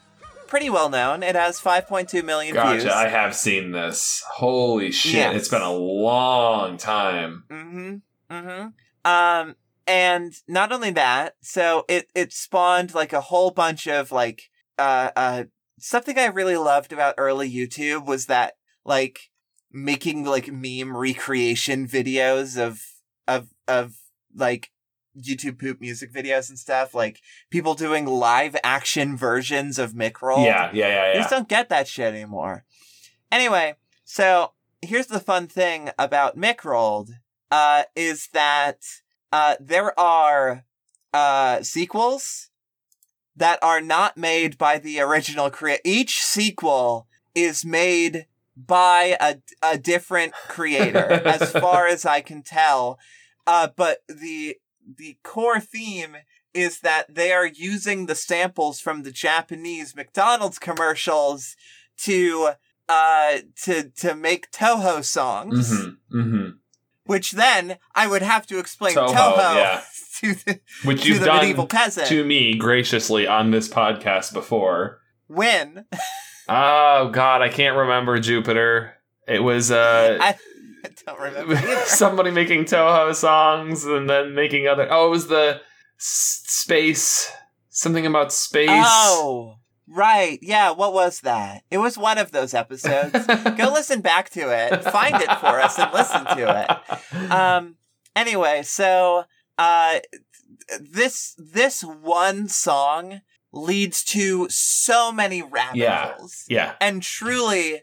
pretty 0.48 0.70
well 0.70 0.90
known. 0.90 1.24
It 1.24 1.36
has 1.36 1.60
5.2 1.60 2.24
million 2.24 2.54
views. 2.54 2.84
Gotcha. 2.84 2.96
I 2.96 3.08
have 3.08 3.36
seen 3.36 3.72
this. 3.72 4.24
Holy 4.36 4.92
shit! 4.92 5.14
Yes. 5.16 5.36
It's 5.36 5.50
been 5.50 5.62
a 5.64 5.74
long 5.74 6.78
time. 6.78 7.44
Mm-hmm. 7.50 7.96
Mm-hmm. 8.36 8.68
Um, 9.10 9.56
and 9.88 10.34
not 10.48 10.72
only 10.72 10.92
that, 10.92 11.36
so 11.42 11.86
it 11.88 12.08
it 12.16 12.34
spawned 12.34 12.94
like 12.94 13.14
a 13.14 13.22
whole 13.22 13.52
bunch 13.52 13.88
of 13.88 14.12
like 14.12 14.44
uh 14.78 15.12
uh 15.16 15.44
something 15.80 16.18
I 16.18 16.26
really 16.26 16.58
loved 16.58 16.94
about 16.94 17.16
early 17.18 17.52
YouTube 17.52 18.06
was 18.06 18.28
that 18.28 18.54
like 18.86 19.30
making 19.72 20.24
like 20.24 20.52
meme 20.52 20.96
recreation 20.96 21.88
videos 21.88 22.58
of 22.58 22.82
of 23.28 23.50
of 23.68 23.96
like 24.36 24.70
YouTube 25.18 25.60
poop 25.60 25.80
music 25.80 26.12
videos 26.14 26.50
and 26.50 26.58
stuff, 26.58 26.94
like 26.94 27.20
people 27.50 27.76
doing 27.76 28.06
live 28.06 28.56
action 28.64 29.16
versions 29.16 29.78
of 29.78 29.94
Mickroll. 29.94 30.46
Yeah, 30.46 30.72
yeah, 30.74 30.88
yeah, 30.88 31.08
You 31.08 31.14
yeah. 31.14 31.20
just 31.20 31.30
don't 31.30 31.50
get 31.50 31.70
that 31.70 31.88
shit 31.88 32.14
anymore. 32.14 32.66
Anyway, 33.32 33.76
so 34.04 34.54
here's 34.82 35.08
the 35.08 35.20
fun 35.20 35.48
thing 35.48 35.90
about 36.00 36.38
Mickrolled, 36.38 37.10
uh, 37.52 37.84
is 37.96 38.30
that 38.34 38.78
uh, 39.34 39.56
there 39.60 40.00
are 40.00 40.64
uh, 41.12 41.64
sequels 41.64 42.52
that 43.36 43.58
are 43.64 43.82
not 43.82 44.16
made 44.16 44.60
by 44.60 44.78
the 44.78 45.00
original 45.00 45.50
creator. 45.50 45.82
Each 45.84 46.22
sequel 46.22 47.08
is 47.34 47.66
made 47.66 48.28
by 48.56 49.18
a, 49.20 49.38
a 49.64 49.80
different 49.80 50.34
creator, 50.50 51.12
as 51.26 51.52
far 51.64 51.88
as 51.88 52.06
I 52.06 52.22
can 52.22 52.44
tell. 52.44 53.00
Uh, 53.48 53.70
but 53.76 54.04
the 54.08 54.58
the 54.98 55.18
core 55.24 55.60
theme 55.60 56.18
is 56.54 56.82
that 56.82 57.16
they 57.16 57.32
are 57.32 57.48
using 57.48 58.06
the 58.06 58.14
samples 58.14 58.80
from 58.80 59.02
the 59.02 59.12
Japanese 59.12 59.96
McDonald's 59.96 60.60
commercials 60.60 61.56
to 61.98 62.52
uh 62.88 63.38
to 63.64 63.90
to 63.98 64.14
make 64.14 64.52
Touhou 64.52 65.04
songs. 65.04 65.72
Mm-hmm. 65.72 66.20
Mm-hmm. 66.20 66.50
Which 67.06 67.32
then 67.32 67.78
I 67.94 68.08
would 68.08 68.22
have 68.22 68.48
to 68.48 68.60
explain 68.60 68.96
Touhou, 68.96 69.14
Touhou, 69.14 69.56
yeah. 69.56 69.82
to 70.22 70.34
the 70.36 70.60
Which 70.86 71.04
to 71.04 71.10
you've 71.10 71.20
the 71.20 71.26
done 71.26 71.38
medieval 71.42 71.68
peasant. 71.68 72.08
to 72.08 72.24
me 72.24 72.56
graciously 72.56 73.28
on 73.28 73.52
this 73.52 73.68
podcast 73.68 74.32
before. 74.34 75.00
when 75.28 75.86
Oh 76.48 77.10
God, 77.12 77.42
I 77.42 77.50
can't 77.50 77.76
remember 77.78 78.20
Jupiter. 78.20 78.94
It 79.28 79.40
was 79.40 79.72
uh 79.72 80.18
I, 80.22 80.36
I 80.86 80.90
don't 81.06 81.20
remember 81.20 81.56
either. 81.56 81.76
somebody 81.86 82.32
making 82.32 82.66
Touhou 82.66 83.14
songs 83.16 83.86
and 83.86 84.10
then 84.10 84.34
making 84.36 84.68
other. 84.68 84.88
Oh, 84.90 85.08
it 85.08 85.12
was 85.12 85.28
the 85.28 85.62
s- 86.00 86.44
space 86.48 87.32
something 87.70 88.06
about 88.06 88.32
space. 88.34 88.70
Oh, 88.72 89.56
right. 89.94 90.40
Yeah, 90.42 90.72
what 90.72 90.94
was 90.94 91.22
that? 91.22 91.64
It 91.72 91.78
was 91.80 91.98
one 91.98 92.18
of 92.18 92.32
those 92.32 92.54
episodes. 92.54 93.26
Go 93.28 93.72
listen 93.74 94.02
back 94.02 94.30
to 94.32 94.42
it, 94.50 94.84
find 94.86 95.16
it 95.16 95.32
for 95.40 95.60
us, 95.60 95.78
and 95.80 95.92
listen 95.94 96.26
to 96.26 96.68
it. 97.14 97.32
Um. 97.32 97.76
Anyway, 98.16 98.62
so 98.64 99.24
uh, 99.58 100.00
this 100.80 101.36
this 101.38 101.84
one 101.84 102.48
song 102.48 103.22
leads 103.52 104.04
to 104.04 104.48
so 104.50 105.12
many 105.12 105.42
rabbit 105.42 105.78
Yeah. 105.78 106.14
holes, 106.14 106.46
yeah, 106.48 106.74
and 106.82 107.02
truly, 107.04 107.82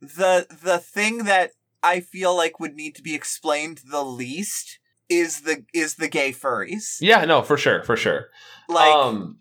the 0.00 0.46
the 0.62 0.78
thing 0.78 1.24
that 1.24 1.52
I 1.82 2.00
feel 2.00 2.34
like 2.36 2.58
would 2.60 2.74
need 2.74 2.94
to 2.96 3.02
be 3.02 3.14
explained 3.14 3.80
the 3.90 4.02
least 4.04 4.78
is 5.08 5.42
the 5.42 5.64
is 5.72 5.94
the 5.96 6.08
gay 6.08 6.32
furries. 6.32 6.96
yeah. 7.00 7.24
No, 7.24 7.42
for 7.42 7.56
sure, 7.56 7.82
for 7.84 7.96
sure. 7.96 8.28
Like 8.68 8.92
um, 8.94 9.38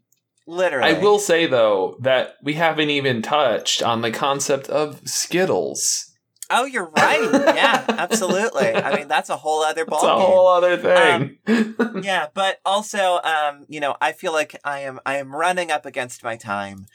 literally, 0.47 0.95
I 0.95 0.99
will 0.99 1.19
say 1.19 1.45
though 1.45 1.97
that 2.01 2.37
we 2.41 2.53
haven't 2.53 2.89
even 2.89 3.21
touched 3.21 3.81
on 3.83 4.01
the 4.01 4.11
concept 4.11 4.69
of 4.69 5.07
Skittles. 5.07 6.11
Oh, 6.49 6.65
you're 6.65 6.89
right. 6.89 7.29
Yeah, 7.55 7.85
absolutely. 7.89 8.75
I 8.75 8.95
mean, 8.95 9.07
that's 9.07 9.29
a 9.29 9.37
whole 9.37 9.63
other 9.63 9.85
ball. 9.85 9.99
It's 9.99 10.07
a 10.07 10.25
whole 10.25 10.47
other 10.47 10.77
thing. 10.77 11.37
yeah, 12.03 12.27
but 12.33 12.59
also, 12.65 13.19
um, 13.23 13.65
you 13.67 13.79
know, 13.79 13.95
I 13.99 14.11
feel 14.11 14.31
like 14.31 14.59
I 14.63 14.81
am 14.81 14.99
I 15.05 15.17
am 15.17 15.35
running 15.35 15.71
up 15.71 15.85
against 15.85 16.23
my 16.23 16.35
time. 16.35 16.85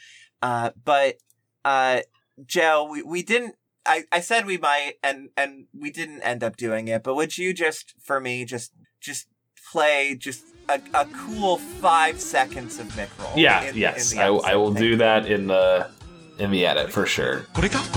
Uh, 0.41 0.71
but 0.85 1.17
uh, 1.65 2.01
Joe, 2.47 2.89
we, 2.91 3.03
we 3.03 3.23
didn't. 3.23 3.57
I, 3.87 4.05
I 4.13 4.21
said 4.21 4.47
we 4.47 4.59
might, 4.59 4.95
and 5.03 5.31
and 5.37 5.67
we 5.77 5.91
didn't 5.91 6.23
end 6.23 6.45
up 6.45 6.57
doing 6.57 6.89
it. 6.89 7.03
But 7.03 7.15
would 7.17 7.37
you 7.37 7.53
just, 7.53 7.95
for 8.01 8.21
me, 8.21 8.45
just 8.45 8.73
just 9.01 9.27
play 9.73 10.15
just 10.15 10.45
a, 10.69 10.81
a 10.95 11.07
cool 11.07 11.59
five 11.59 12.21
seconds 12.21 12.79
of 12.79 12.87
Mickroll. 12.89 13.37
Yeah, 13.37 13.65
in, 13.65 13.77
yes, 13.77 14.13
in 14.13 14.19
I, 14.19 14.27
I, 14.27 14.57
will 14.57 14.73
do 14.73 14.97
that 14.97 15.27
in 15.27 15.47
the 15.47 15.91
in 16.41 16.51
the 16.51 16.67
edit 16.67 16.91
for 16.91 17.07
sure. 17.07 17.47
Because 17.55 17.89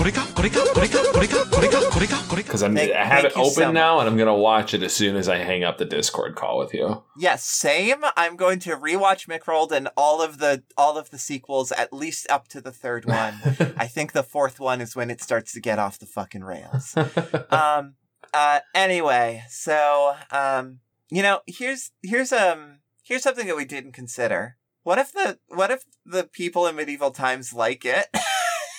I'm 2.62 2.74
thank, 2.74 2.92
I 2.92 3.04
have 3.04 3.24
it 3.24 3.36
open 3.36 3.52
so 3.52 3.72
now, 3.72 4.00
and 4.00 4.08
I'm 4.08 4.16
gonna 4.16 4.34
watch 4.34 4.74
it 4.74 4.82
as 4.82 4.92
soon 4.92 5.16
as 5.16 5.28
I 5.28 5.38
hang 5.38 5.64
up 5.64 5.78
the 5.78 5.84
Discord 5.84 6.34
call 6.34 6.58
with 6.58 6.74
you. 6.74 7.02
Yes, 7.16 7.62
yeah, 7.64 7.76
same. 7.96 8.04
I'm 8.16 8.36
going 8.36 8.58
to 8.60 8.76
rewatch 8.76 9.28
Mickrolled 9.28 9.72
and 9.72 9.88
all 9.96 10.22
of 10.22 10.38
the 10.38 10.62
all 10.76 10.98
of 10.98 11.10
the 11.10 11.18
sequels, 11.18 11.72
at 11.72 11.92
least 11.92 12.30
up 12.30 12.48
to 12.48 12.60
the 12.60 12.72
third 12.72 13.06
one. 13.06 13.34
I 13.76 13.86
think 13.86 14.12
the 14.12 14.22
fourth 14.22 14.60
one 14.60 14.80
is 14.80 14.94
when 14.94 15.10
it 15.10 15.22
starts 15.22 15.52
to 15.52 15.60
get 15.60 15.78
off 15.78 15.98
the 15.98 16.06
fucking 16.06 16.44
rails. 16.44 16.94
um. 17.50 17.94
Uh. 18.32 18.60
Anyway, 18.74 19.42
so 19.48 20.14
um. 20.30 20.80
You 21.14 21.22
know, 21.22 21.42
here's 21.46 21.92
here's 22.02 22.32
um 22.32 22.80
here's 23.04 23.22
something 23.22 23.46
that 23.46 23.56
we 23.56 23.64
didn't 23.64 23.92
consider. 23.92 24.56
What 24.82 24.98
if 24.98 25.12
the 25.12 25.38
what 25.46 25.70
if 25.70 25.84
the 26.04 26.24
people 26.24 26.66
in 26.66 26.74
medieval 26.74 27.12
times 27.12 27.52
like 27.52 27.84
it? 27.84 28.08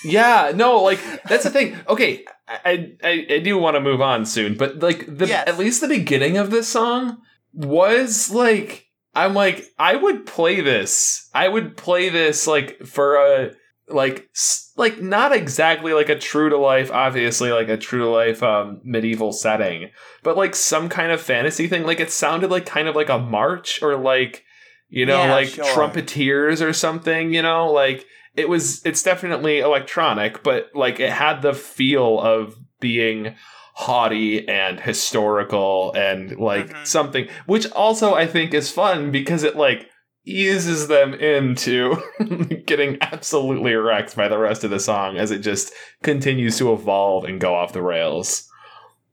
Yeah, 0.04 0.52
no, 0.54 0.84
like 0.84 1.00
that's 1.24 1.46
the 1.46 1.50
thing. 1.50 1.78
Okay, 1.88 2.26
I 2.48 2.96
I, 3.04 3.26
I 3.28 3.40
do 3.40 3.58
want 3.58 3.76
to 3.76 3.80
move 3.82 4.02
on 4.02 4.26
soon, 4.28 4.56
but 4.56 4.80
like 4.80 5.06
the 5.08 5.26
Yes. 5.28 5.48
at 5.48 5.58
least 5.58 5.82
the 5.82 5.88
beginning 5.88 6.38
of 6.38 6.52
this 6.52 6.68
song 6.68 7.18
was 7.54 8.30
like 8.30 8.86
I'm 9.16 9.34
like 9.34 9.66
I 9.80 9.96
would 9.96 10.28
play 10.28 10.62
this. 10.62 11.28
I 11.34 11.48
would 11.48 11.76
play 11.76 12.10
this 12.10 12.46
like 12.46 12.86
for 12.86 13.16
a 13.16 13.52
like 13.88 14.30
like 14.78 15.00
not 15.02 15.32
exactly 15.36 15.94
like 15.94 16.10
a 16.10 16.18
true 16.18 16.50
to 16.50 16.58
life, 16.58 16.92
obviously 16.92 17.52
like 17.52 17.70
a 17.70 17.78
true 17.78 18.00
to 18.00 18.10
life 18.10 18.42
um 18.44 18.82
medieval 18.84 19.32
setting, 19.32 19.92
but 20.24 20.38
like 20.38 20.56
some 20.56 20.90
kind 20.90 21.12
of 21.12 21.22
fantasy 21.22 21.68
thing. 21.68 21.84
Like 21.84 22.00
it 22.00 22.12
sounded 22.12 22.50
like 22.52 22.66
kind 22.66 22.88
of 22.88 22.96
like 22.96 23.10
a 23.10 23.20
march 23.20 23.82
or 23.82 23.96
like 23.96 24.44
you 24.90 25.06
know 25.06 25.26
Yeah, 25.26 25.34
like 25.36 25.48
sure. 25.50 25.66
trumpeters 25.74 26.62
or 26.62 26.74
something. 26.74 27.34
You 27.34 27.42
know 27.42 27.72
like 27.72 28.06
it 28.36 28.50
was 28.50 28.86
it's 28.86 29.02
definitely 29.02 29.60
electronic 29.60 30.44
but 30.44 30.70
like 30.74 31.00
it 31.00 31.10
had 31.10 31.42
the 31.42 31.54
feel 31.54 32.20
of 32.20 32.56
being 32.82 33.34
haughty 33.76 34.48
and 34.48 34.80
historical 34.80 35.94
and 35.96 36.38
like 36.38 36.68
Mhm. 36.70 36.86
something 36.86 37.28
which 37.46 37.70
also 37.72 38.14
i 38.14 38.26
think 38.28 38.54
is 38.54 38.70
fun 38.72 39.12
because 39.12 39.44
it 39.44 39.56
like 39.56 39.90
eases 40.26 40.88
them 40.88 41.14
into 41.14 41.96
getting 42.66 42.98
absolutely 43.02 43.74
wrecked 43.76 44.16
by 44.16 44.28
the 44.28 44.38
rest 44.38 44.64
of 44.64 44.72
the 44.72 44.80
song 44.80 45.18
as 45.18 45.32
it 45.32 45.40
just 45.40 45.72
continues 46.04 46.58
to 46.58 46.74
evolve 46.74 47.24
and 47.26 47.40
go 47.40 47.54
off 47.56 47.74
the 47.74 47.82
rails 47.82 48.50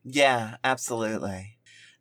yeah, 0.05 0.57
absolutely. 0.65 1.59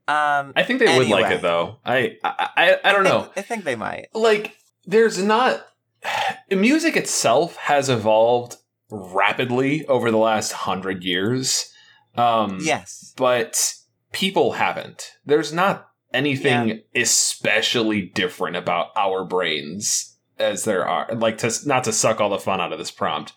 Um. 0.08 0.54
i 0.56 0.64
think 0.64 0.80
they 0.80 0.98
would 0.98 1.08
like 1.10 1.32
it 1.32 1.42
though 1.42 1.78
i 1.86 2.18
i 2.24 2.50
i, 2.58 2.78
I 2.84 2.92
don't 2.92 3.04
think- 3.04 3.14
know 3.14 3.32
I 3.36 3.42
think 3.44 3.64
they 3.64 3.76
might. 3.76 4.08
like 4.16 4.56
there's 4.86 5.22
not 5.22 5.64
music 6.52 6.96
itself 6.96 7.56
has 7.58 7.90
evolved 7.90 8.56
rapidly 8.90 9.86
over 9.86 10.10
the 10.12 10.18
last 10.18 10.52
hundred 10.52 11.04
years 11.04 11.72
um 12.16 12.58
Yes. 12.62 13.14
but 13.16 13.74
people 14.12 14.54
haven't 14.54 15.12
there's 15.26 15.54
not 15.54 15.88
anything 16.14 16.82
especially 16.96 18.02
different 18.14 18.56
about 18.56 18.88
our 18.96 19.24
brains 19.26 20.18
as 20.40 20.64
there 20.64 20.88
are 20.88 21.08
like 21.16 21.38
to 21.38 21.52
not 21.66 21.84
to 21.84 21.94
suck 21.94 22.20
all 22.20 22.30
the 22.30 22.38
fun 22.40 22.60
out 22.60 22.74
of 22.74 22.80
this 22.80 22.92
prompt 22.92 23.34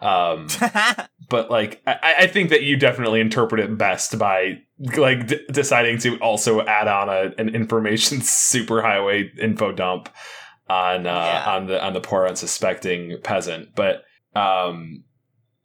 um 0.00 0.46
but 1.28 1.50
like 1.50 1.82
I, 1.86 2.14
I 2.20 2.26
think 2.26 2.50
that 2.50 2.62
you 2.62 2.76
definitely 2.76 3.20
interpret 3.20 3.60
it 3.60 3.76
best 3.78 4.18
by 4.18 4.58
like 4.96 5.26
d- 5.28 5.40
deciding 5.50 5.98
to 5.98 6.16
also 6.18 6.60
add 6.62 6.88
on 6.88 7.08
a, 7.08 7.32
an 7.38 7.54
information 7.54 8.18
superhighway 8.20 9.38
info 9.38 9.72
dump 9.72 10.08
on 10.68 11.06
uh, 11.06 11.10
Yeah. 11.10 11.44
on 11.54 11.66
the 11.66 11.84
on 11.84 11.92
the 11.92 12.00
poor 12.00 12.26
unsuspecting 12.26 13.18
peasant 13.22 13.74
but 13.74 14.02
um 14.34 15.04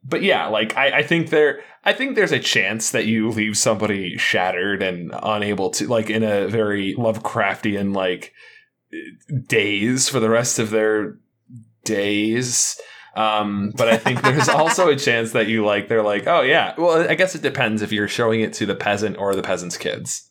but 0.04 0.22
yeah 0.22 0.48
like 0.48 0.76
I, 0.76 1.00
I 1.00 1.04
think 1.04 1.30
there 1.30 1.62
i 1.84 1.94
think 1.94 2.16
there's 2.16 2.32
a 2.32 2.40
chance 2.40 2.92
that 2.92 3.06
you 3.06 3.30
leave 3.30 3.58
somebody 3.58 4.18
shattered 4.18 4.82
and 4.82 5.12
unable 5.22 5.70
to 5.72 5.88
like 5.88 6.10
in 6.10 6.24
a 6.24 6.48
very 6.48 6.96
lovecraftian 6.96 7.96
like 7.96 8.34
days 9.48 10.10
for 10.10 10.20
the 10.20 10.30
rest 10.30 10.60
of 10.60 10.70
their 10.70 11.18
days 11.84 12.80
um, 13.16 13.74
but 13.76 13.90
I 13.90 13.98
think 13.98 14.22
there's 14.22 14.48
also 14.50 14.88
a 14.90 14.96
chance 14.96 15.34
that 15.34 15.48
you 15.48 15.66
like 15.66 15.88
they're 15.88 16.04
like, 16.04 16.28
oh 16.28 16.42
yeah. 16.42 16.74
Well, 16.78 17.10
I 17.10 17.16
guess 17.16 17.36
it 17.36 17.42
depends 17.42 17.82
if 17.82 17.92
you're 17.92 18.08
showing 18.08 18.42
it 18.42 18.54
to 18.54 18.66
the 18.66 18.76
peasant 18.76 19.18
or 19.18 19.36
the 19.36 19.44
peasant's 19.44 19.78
kids. 19.78 20.30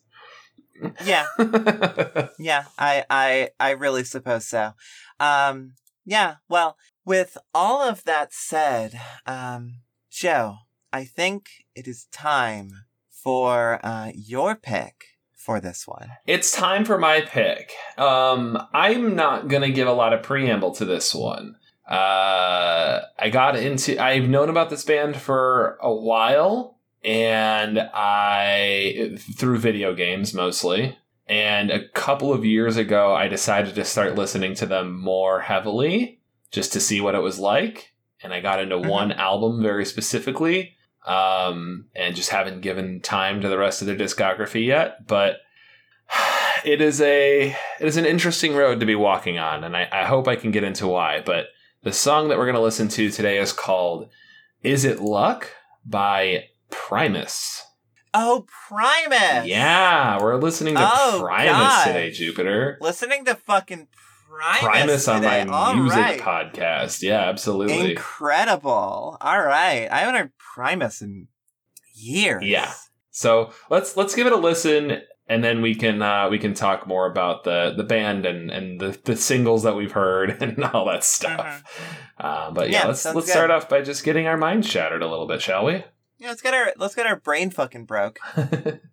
yeah. 1.05 1.25
Yeah, 2.39 2.63
I, 2.77 3.05
I, 3.09 3.49
I 3.59 3.71
really 3.71 4.03
suppose 4.03 4.47
so. 4.47 4.71
Um, 5.19 5.73
yeah. 6.05 6.35
Well, 6.49 6.75
with 7.05 7.37
all 7.53 7.81
of 7.81 8.03
that 8.03 8.33
said, 8.33 8.99
um, 9.25 9.75
Joe, 10.09 10.57
I 10.93 11.05
think 11.05 11.49
it 11.75 11.87
is 11.87 12.05
time 12.11 12.85
for 13.09 13.79
uh, 13.83 14.11
your 14.13 14.55
pick 14.55 15.05
for 15.35 15.59
this 15.59 15.87
one. 15.87 16.09
it's 16.27 16.51
time 16.51 16.85
for 16.85 16.99
my 16.99 17.21
pick. 17.21 17.73
Um, 17.97 18.61
I'm 18.73 19.15
not 19.15 19.47
gonna 19.47 19.71
give 19.71 19.87
a 19.87 19.93
lot 19.93 20.13
of 20.13 20.21
preamble 20.21 20.71
to 20.75 20.85
this 20.85 21.15
one. 21.15 21.55
Uh, 21.87 23.01
I 23.17 23.29
got 23.31 23.55
into. 23.55 24.01
I've 24.01 24.29
known 24.29 24.49
about 24.49 24.69
this 24.69 24.85
band 24.85 25.17
for 25.17 25.77
a 25.81 25.93
while, 25.93 26.77
and 27.03 27.79
I 27.93 29.17
through 29.35 29.57
video 29.57 29.93
games 29.93 30.33
mostly. 30.33 30.97
And 31.27 31.71
a 31.71 31.87
couple 31.89 32.31
of 32.31 32.45
years 32.45 32.77
ago, 32.77 33.13
I 33.15 33.27
decided 33.27 33.75
to 33.75 33.85
start 33.85 34.15
listening 34.15 34.53
to 34.55 34.65
them 34.65 34.99
more 34.99 35.41
heavily, 35.41 36.20
just 36.51 36.73
to 36.73 36.79
see 36.79 37.01
what 37.01 37.15
it 37.15 37.21
was 37.21 37.39
like. 37.39 37.93
And 38.23 38.33
I 38.33 38.39
got 38.41 38.59
into 38.61 38.75
Mhm. 38.77 38.87
one 38.87 39.11
album 39.13 39.63
very 39.63 39.85
specifically, 39.85 40.75
um, 41.07 41.85
and 41.95 42.15
just 42.15 42.29
haven't 42.29 42.61
given 42.61 42.99
time 43.01 43.41
to 43.41 43.49
the 43.49 43.57
rest 43.57 43.81
of 43.81 43.87
their 43.87 43.95
discography 43.95 44.65
yet. 44.65 45.07
But 45.07 45.37
it 46.63 46.81
is 46.81 47.01
a 47.01 47.49
it 47.79 47.87
is 47.87 47.97
an 47.97 48.05
interesting 48.05 48.53
road 48.53 48.79
to 48.79 48.85
be 48.85 48.95
walking 48.95 49.39
on, 49.39 49.63
and 49.63 49.75
I, 49.75 49.87
I 49.91 50.05
hope 50.05 50.27
I 50.27 50.35
can 50.35 50.51
get 50.51 50.63
into 50.63 50.87
why. 50.87 51.21
But 51.25 51.47
the 51.83 51.93
song 51.93 52.29
that 52.29 52.37
we're 52.37 52.45
going 52.45 52.55
to 52.55 52.61
listen 52.61 52.87
to 52.89 53.09
today 53.09 53.39
is 53.39 53.53
called 53.53 54.09
"Is 54.61 54.85
It 54.85 54.99
Luck" 54.99 55.49
by 55.85 56.45
Primus. 56.69 57.63
Oh, 58.13 58.45
Primus. 58.67 59.47
Yeah, 59.47 60.21
we're 60.21 60.35
listening 60.35 60.75
to 60.75 60.81
Oh, 60.83 61.19
Primus 61.23 61.83
today, 61.85 62.11
Jupiter. 62.11 62.77
Listening 62.81 63.23
to 63.25 63.35
fucking 63.35 63.87
Primus. 64.31 64.61
Primus 64.61 65.07
on 65.07 65.23
my 65.23 65.45
All 65.45 65.75
music 65.75 65.97
right. 65.97 66.19
podcast. 66.19 67.01
Yeah, 67.01 67.19
absolutely. 67.21 67.91
Incredible. 67.91 69.17
All 69.19 69.41
right. 69.41 69.87
I 69.91 69.99
haven't 69.99 70.15
heard 70.15 70.31
Primus 70.37 71.01
in 71.01 71.27
years. 71.93 72.43
Yeah. 72.43 72.71
So 73.11 73.51
let's 73.69 73.97
let's 73.97 74.15
give 74.15 74.25
it 74.25 74.33
a 74.33 74.37
listen, 74.37 75.01
and 75.27 75.43
then 75.43 75.61
we 75.61 75.75
can 75.75 76.01
uh, 76.01 76.29
we 76.29 76.39
can 76.39 76.53
talk 76.53 76.87
more 76.87 77.11
about 77.11 77.43
the 77.43 77.73
the 77.75 77.83
band 77.83 78.25
and 78.25 78.49
and 78.49 78.79
the, 78.79 78.97
the 79.03 79.17
singles 79.17 79.63
that 79.63 79.75
we've 79.75 79.91
heard 79.91 80.29
and 80.41 80.63
all 80.63 80.85
that 80.85 81.03
stuff. 81.03 81.63
Uh, 82.17 82.51
but 82.51 82.69
yeah, 82.69 82.79
Mm-hmm. 82.79 82.85
Yeah, 82.85 82.87
let's 82.87 83.05
let's 83.05 83.25
good. 83.27 83.31
start 83.31 83.51
off 83.51 83.67
by 83.67 83.81
just 83.81 84.03
getting 84.05 84.27
our 84.27 84.37
minds 84.37 84.67
shattered 84.69 85.03
a 85.03 85.09
little 85.09 85.27
bit, 85.27 85.41
shall 85.41 85.65
we? 85.65 85.83
Yeah, 86.19 86.29
let's 86.29 86.41
get 86.41 86.53
our 86.53 86.71
let's 86.77 86.95
get 86.95 87.05
our 87.05 87.17
brain 87.17 87.49
fucking 87.49 87.85
broke. 87.85 88.19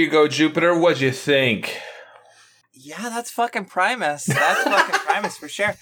you 0.00 0.10
go, 0.10 0.26
Jupiter. 0.26 0.76
What'd 0.76 1.00
you 1.00 1.12
think? 1.12 1.78
Yeah, 2.72 3.10
that's 3.10 3.30
fucking 3.30 3.66
Primus. 3.66 4.24
That's 4.24 4.62
fucking 4.62 5.00
Primus 5.06 5.36
for 5.36 5.48
sure. 5.48 5.74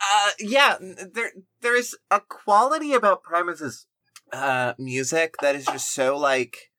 Uh, 0.00 0.30
yeah, 0.38 0.76
there 0.80 1.32
there 1.60 1.76
is 1.76 1.96
a 2.10 2.20
quality 2.20 2.94
about 2.94 3.22
Primus's 3.22 3.86
uh 4.32 4.72
music 4.78 5.34
that 5.42 5.54
is 5.54 5.66
just 5.66 5.92
so 5.92 6.16
like, 6.16 6.70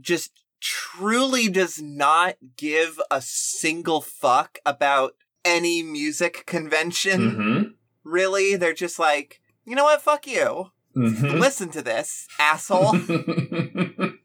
just 0.00 0.30
truly 0.60 1.48
does 1.48 1.80
not 1.82 2.36
give 2.56 3.00
a 3.10 3.20
single 3.20 4.00
fuck 4.00 4.58
about 4.64 5.14
any 5.44 5.82
music 5.82 6.44
convention. 6.46 7.20
Mm-hmm. 7.20 7.62
Really, 8.04 8.56
they're 8.56 8.72
just 8.72 8.98
like, 8.98 9.40
you 9.64 9.74
know 9.74 9.84
what? 9.84 10.02
Fuck 10.02 10.26
you. 10.26 10.70
Mm-hmm. 10.96 11.38
Listen 11.38 11.70
to 11.70 11.82
this, 11.82 12.26
asshole. 12.38 12.92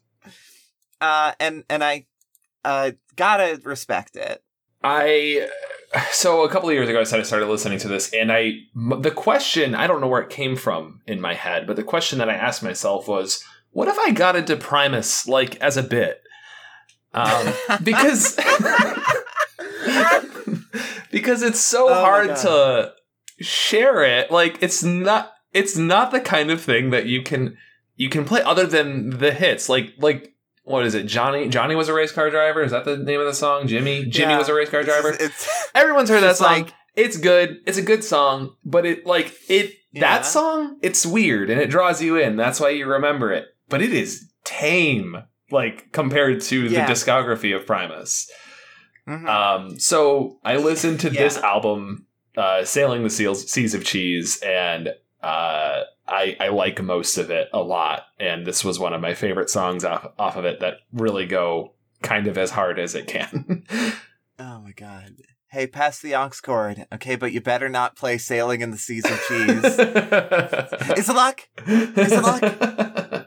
uh, 1.04 1.34
and 1.39 1.63
and 1.70 1.84
I 1.84 2.08
uh 2.63 2.92
gotta 3.16 3.60
respect 3.63 4.16
it. 4.16 4.44
I 4.84 5.50
so 6.12 6.44
a 6.44 6.50
couple 6.50 6.70
of 6.70 6.76
years 6.76 6.88
ago, 6.88 7.02
I 7.02 7.04
said 7.04 7.20
I 7.20 7.24
started 7.24 7.48
listening 7.48 7.80
to 7.80 7.89
this, 7.89 8.13
and 8.13 8.32
I 8.32 8.60
the 8.76 9.12
question 9.12 9.76
I 9.76 9.86
don't 9.86 10.00
know 10.02 10.08
where 10.08 10.22
it 10.22 10.30
came 10.30 10.56
from 10.56 11.02
in 11.06 11.20
my 11.20 11.34
head, 11.34 11.68
but 11.68 11.76
the 11.76 11.84
question 11.84 12.20
that 12.20 12.30
I 12.30 12.36
asked 12.36 12.63
myself 12.63 13.06
was, 13.08 13.44
what 13.72 13.89
if 13.89 14.00
I 14.00 14.12
got 14.12 14.38
into 14.38 14.56
Primus 14.56 15.28
like 15.28 15.58
as 15.58 15.76
a 15.76 15.84
bit? 15.84 16.22
Um, 17.13 17.54
because 17.84 18.36
because 21.12 21.44
it's 21.44 21.60
so 21.60 21.89
Oh 21.89 21.96
hard 21.96 22.38
to 22.38 22.94
share 23.42 24.04
it. 24.04 24.32
Like 24.32 24.60
it's 24.62 24.84
not 24.84 25.34
it's 25.52 25.76
not 25.76 26.12
the 26.12 26.22
kind 26.22 26.50
of 26.50 26.62
thing 26.62 26.92
that 26.92 27.08
you 27.08 27.24
can 27.24 27.58
you 27.96 28.10
can 28.10 28.26
play 28.26 28.42
other 28.42 28.66
than 28.66 29.20
the 29.20 29.34
hits. 29.34 29.70
Like 29.70 29.94
like 29.98 30.33
what 30.63 30.86
is 30.86 30.95
it? 30.95 31.06
Johnny 31.06 31.49
Johnny 31.49 31.76
was 31.76 31.89
a 31.89 31.93
race 31.93 32.12
car 32.12 32.30
driver. 32.30 32.62
Is 32.63 32.71
that 32.71 32.86
the 32.86 32.97
name 32.97 33.19
of 33.19 33.26
the 33.26 33.34
song? 33.34 33.67
Jimmy 33.67 34.06
Jimmy 34.06 34.32
Yeah. 34.34 34.38
was 34.39 34.49
a 34.49 34.54
race 34.54 34.69
car 34.69 34.84
driver. 34.84 35.15
It's, 35.19 35.69
Everyone's 35.76 36.10
heard 36.10 36.23
that 36.23 36.38
song. 36.38 36.47
like- 36.63 36.73
it's 36.95 37.17
good. 37.17 37.58
It's 37.65 37.78
a 37.78 37.82
good 37.82 38.04
song, 38.04 38.56
but 38.63 38.86
it 38.86 39.06
like 39.06 39.34
it 39.49 39.73
Yeah. 39.91 40.02
that 40.02 40.26
song. 40.26 40.78
It's 40.82 41.06
weird 41.06 41.49
and 41.49 41.60
it 41.60 41.69
draws 41.69 42.02
you 42.02 42.17
in. 42.17 42.36
That's 42.36 42.60
why 42.60 42.69
you 42.69 42.86
remember 42.86 43.32
it. 43.32 43.45
But 43.69 43.82
it 43.82 43.93
is 43.93 44.30
tame, 44.45 45.17
like 45.52 45.91
compared 45.91 46.41
to 46.41 46.62
Yeah. 46.67 46.86
the 46.86 46.93
discography 46.93 47.56
of 47.56 47.65
Primus. 47.65 48.30
Mhm. 49.10 49.28
Um, 49.28 49.80
so 49.80 50.38
I 50.45 50.56
listened 50.58 50.99
to 51.02 51.10
this 51.10 51.38
album, 51.38 52.06
uh, 52.38 52.63
"Sailing 52.63 53.04
the 53.04 53.10
Seals, 53.10 53.52
Seas 53.52 53.73
of 53.73 53.84
Cheese," 53.84 54.39
and 54.45 54.89
uh, 55.21 55.84
I, 56.13 56.38
I 56.39 56.47
like 56.49 56.82
most 56.82 57.17
of 57.17 57.32
it 57.32 57.49
a 57.54 57.60
lot. 57.60 58.04
And 58.19 58.45
this 58.45 58.63
was 58.63 58.80
one 58.80 58.93
of 58.93 59.02
my 59.02 59.13
favorite 59.13 59.49
songs 59.49 59.84
off 59.84 60.08
off 60.17 60.38
of 60.38 60.45
it 60.45 60.60
that 60.60 60.76
really 60.93 61.26
go 61.26 61.73
kind 62.04 62.28
of 62.28 62.38
as 62.38 62.52
hard 62.52 62.80
as 62.80 62.93
it 62.93 63.08
can. 63.08 63.65
oh 64.39 64.60
my 64.60 64.71
god. 64.71 65.15
Hey, 65.47 65.67
pass 65.67 65.99
the 65.99 66.15
aux 66.15 66.32
cord, 66.41 66.88
okay? 66.91 67.15
But 67.15 67.32
you 67.32 67.41
better 67.41 67.69
not 67.69 67.95
play 67.95 68.17
"Sailing 68.17 68.62
in 68.62 68.71
the 68.71 68.78
Seas 68.78 69.06
of 69.06 69.21
Cheese." 69.28 69.63
Is 70.97 71.10
it 71.10 71.15
luck? 71.15 71.47
Is 71.67 72.12
it 72.12 72.23
luck? 72.23 73.19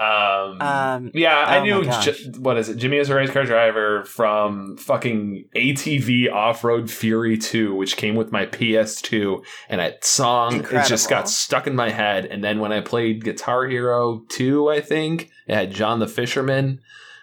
um, 0.00 0.60
Um, 0.62 1.10
yeah, 1.12 1.36
I 1.36 1.58
oh 1.58 1.62
knew. 1.62 1.84
J- 1.84 2.30
what 2.38 2.56
is 2.56 2.70
it? 2.70 2.78
Jimmy 2.78 2.96
is 2.96 3.10
a 3.10 3.14
race 3.14 3.30
car 3.30 3.44
driver 3.44 4.04
from 4.04 4.78
fucking 4.78 5.44
ATV 5.54 6.32
Off 6.32 6.64
Road 6.64 6.90
Fury 6.90 7.36
2, 7.36 7.74
which 7.74 7.96
came 7.96 8.14
with 8.14 8.32
my 8.32 8.46
PS2, 8.46 9.44
and 9.68 9.80
that 9.80 10.04
song 10.04 10.64
it 10.72 10.86
just 10.86 11.10
got 11.10 11.28
stuck 11.28 11.66
in 11.66 11.76
my 11.76 11.90
head. 11.90 12.24
And 12.24 12.42
then 12.42 12.60
when 12.60 12.72
I 12.72 12.80
played 12.80 13.24
Guitar 13.24 13.66
Hero 13.66 14.22
2, 14.30 14.70
I 14.70 14.80
think 14.80 15.30
it 15.46 15.54
had 15.54 15.74
John 15.74 15.98
the 15.98 16.08
Fisherman, 16.08 16.80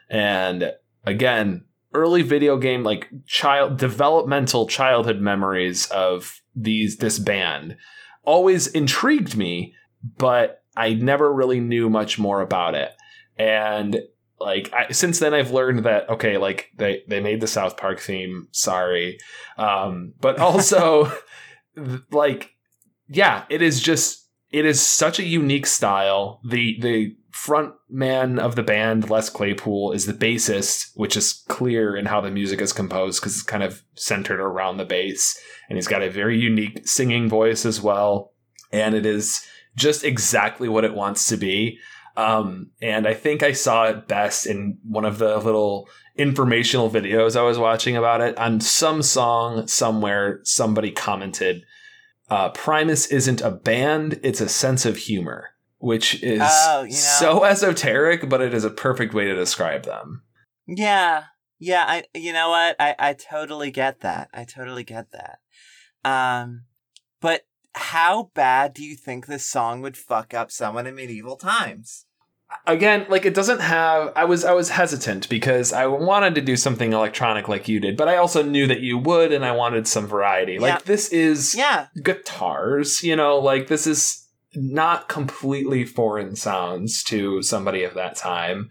and 0.10 0.72
again, 1.04 1.66
early 1.96 2.22
video 2.22 2.58
game 2.58 2.84
like 2.84 3.10
child 3.26 3.78
developmental 3.78 4.68
childhood 4.68 5.20
memories 5.20 5.88
of 5.88 6.42
these 6.56 6.98
this 6.98 7.18
band 7.18 7.76
always 8.24 8.68
intrigued 8.68 9.36
me, 9.36 9.74
but 10.18 10.62
I 10.78 10.94
never 10.94 11.34
really 11.34 11.60
knew 11.60 11.90
much 11.90 12.20
more 12.20 12.42
about 12.42 12.76
it. 12.76 12.92
And 13.38 14.00
like 14.40 14.72
I, 14.74 14.92
since 14.92 15.20
then, 15.20 15.34
I've 15.34 15.52
learned 15.52 15.84
that 15.86 16.10
okay, 16.10 16.38
like 16.38 16.70
they 16.78 17.02
they 17.08 17.20
made 17.20 17.42
the 17.42 17.48
South 17.48 17.78
Park 17.78 18.00
theme. 18.00 18.48
Sorry, 18.52 19.18
um, 19.58 20.14
but 20.22 20.40
also 20.40 21.12
like 22.12 22.52
yeah, 23.10 23.46
it 23.50 23.62
is 23.62 23.82
just 23.82 24.30
it 24.52 24.66
is 24.66 24.82
such 24.82 25.20
a 25.20 25.26
unique 25.26 25.66
style. 25.66 26.40
The 26.48 26.78
the 26.82 27.16
front 27.32 27.74
man 27.90 28.40
of 28.40 28.56
the 28.56 28.64
band, 28.64 29.10
Les 29.10 29.30
Claypool, 29.30 29.92
is 29.92 30.06
the 30.06 30.14
bassist, 30.14 30.92
which 30.96 31.16
is 31.16 31.44
clear 31.48 31.96
in 31.96 32.06
how 32.06 32.22
the 32.22 32.32
music 32.32 32.62
is 32.62 32.74
composed 32.74 33.22
because 33.22 33.34
it's 33.34 33.44
kind 33.44 33.64
of 33.64 33.84
centered 33.96 34.40
around 34.40 34.78
the 34.78 34.86
bass, 34.86 35.40
and 35.70 35.78
he's 35.78 35.88
got 35.88 36.04
a 36.04 36.10
very 36.10 36.38
unique 36.40 36.88
singing 36.88 37.28
voice 37.28 37.66
as 37.66 37.82
well, 37.82 38.34
and 38.72 38.96
it 38.96 39.06
is 39.06 39.46
just 39.78 40.04
exactly 40.04 40.68
what 40.68 40.84
it 40.84 40.94
wants 40.94 41.28
to 41.28 41.38
be. 41.38 41.80
Um, 42.18 42.72
and 42.82 43.08
I 43.08 43.14
think 43.14 43.44
I 43.44 43.52
saw 43.54 43.86
it 43.86 44.08
best 44.08 44.46
in 44.48 44.80
one 44.84 45.06
of 45.06 45.20
the 45.20 45.38
little 45.38 45.88
informational 46.18 46.90
videos 46.90 47.36
I 47.36 47.44
was 47.44 47.60
watching 47.60 47.96
about 47.96 48.22
it. 48.22 48.36
On 48.40 48.60
some 48.60 49.04
song 49.04 49.68
somewhere, 49.68 50.40
somebody 50.44 50.90
commented, 50.92 51.64
uh, 52.30 52.50
Primus 52.50 53.06
isn't 53.08 53.42
a 53.42 53.52
band, 53.52 54.20
it's 54.24 54.42
a 54.42 54.50
sense 54.50 54.84
of 54.86 54.98
humor, 54.98 55.52
which 55.78 56.22
is 56.24 56.42
Oh, 56.44 56.82
you 56.82 56.90
know. 56.90 56.96
so 56.96 57.44
esoteric, 57.46 58.28
but 58.28 58.42
it 58.42 58.54
is 58.54 58.64
a 58.66 58.72
perfect 58.72 59.14
way 59.14 59.26
to 59.26 59.36
describe 59.36 59.84
them. 59.84 60.24
Yeah. 60.66 61.26
Yeah, 61.60 61.86
I 61.88 62.04
you 62.14 62.34
know 62.34 62.50
what? 62.50 62.76
I 62.80 62.96
I 63.00 63.14
totally 63.14 63.72
get 63.72 64.02
that. 64.02 64.30
I 64.34 64.44
totally 64.44 64.84
get 64.84 65.08
that. 65.12 65.40
Um 66.04 66.66
but 67.22 67.46
how 67.78 68.32
bad 68.34 68.74
do 68.74 68.84
you 68.84 68.96
think 68.96 69.26
this 69.26 69.46
song 69.46 69.82
would 69.82 69.96
fuck 69.98 70.34
up 70.34 70.52
someone 70.52 70.88
in 70.88 70.96
medieval 70.96 71.36
times? 71.38 72.04
again 72.66 73.06
like 73.10 73.26
it 73.26 73.34
doesn't 73.34 73.60
have 73.60 74.10
i 74.16 74.24
was 74.24 74.46
i 74.46 74.54
was 74.54 74.70
hesitant 74.70 75.28
because 75.28 75.74
i 75.74 75.86
wanted 75.86 76.34
to 76.34 76.40
do 76.40 76.56
something 76.56 76.94
electronic 76.94 77.50
like 77.50 77.68
you 77.68 77.78
did 77.78 77.98
but 77.98 78.08
i 78.08 78.16
also 78.16 78.42
knew 78.42 78.66
that 78.66 78.80
you 78.80 78.98
would 78.98 79.34
and 79.34 79.44
i 79.44 79.52
wanted 79.52 79.86
some 79.86 80.08
variety 80.08 80.58
like 80.58 80.86
this 80.86 81.10
is 81.10 81.54
Yeah. 81.54 81.88
guitars 82.02 83.04
you 83.04 83.18
know 83.18 83.38
like 83.38 83.68
this 83.68 83.86
is 83.86 84.30
not 84.56 85.10
completely 85.10 85.84
foreign 85.84 86.38
sounds 86.38 87.04
to 87.04 87.42
somebody 87.42 87.84
of 87.84 87.94
that 87.96 88.16
time 88.16 88.70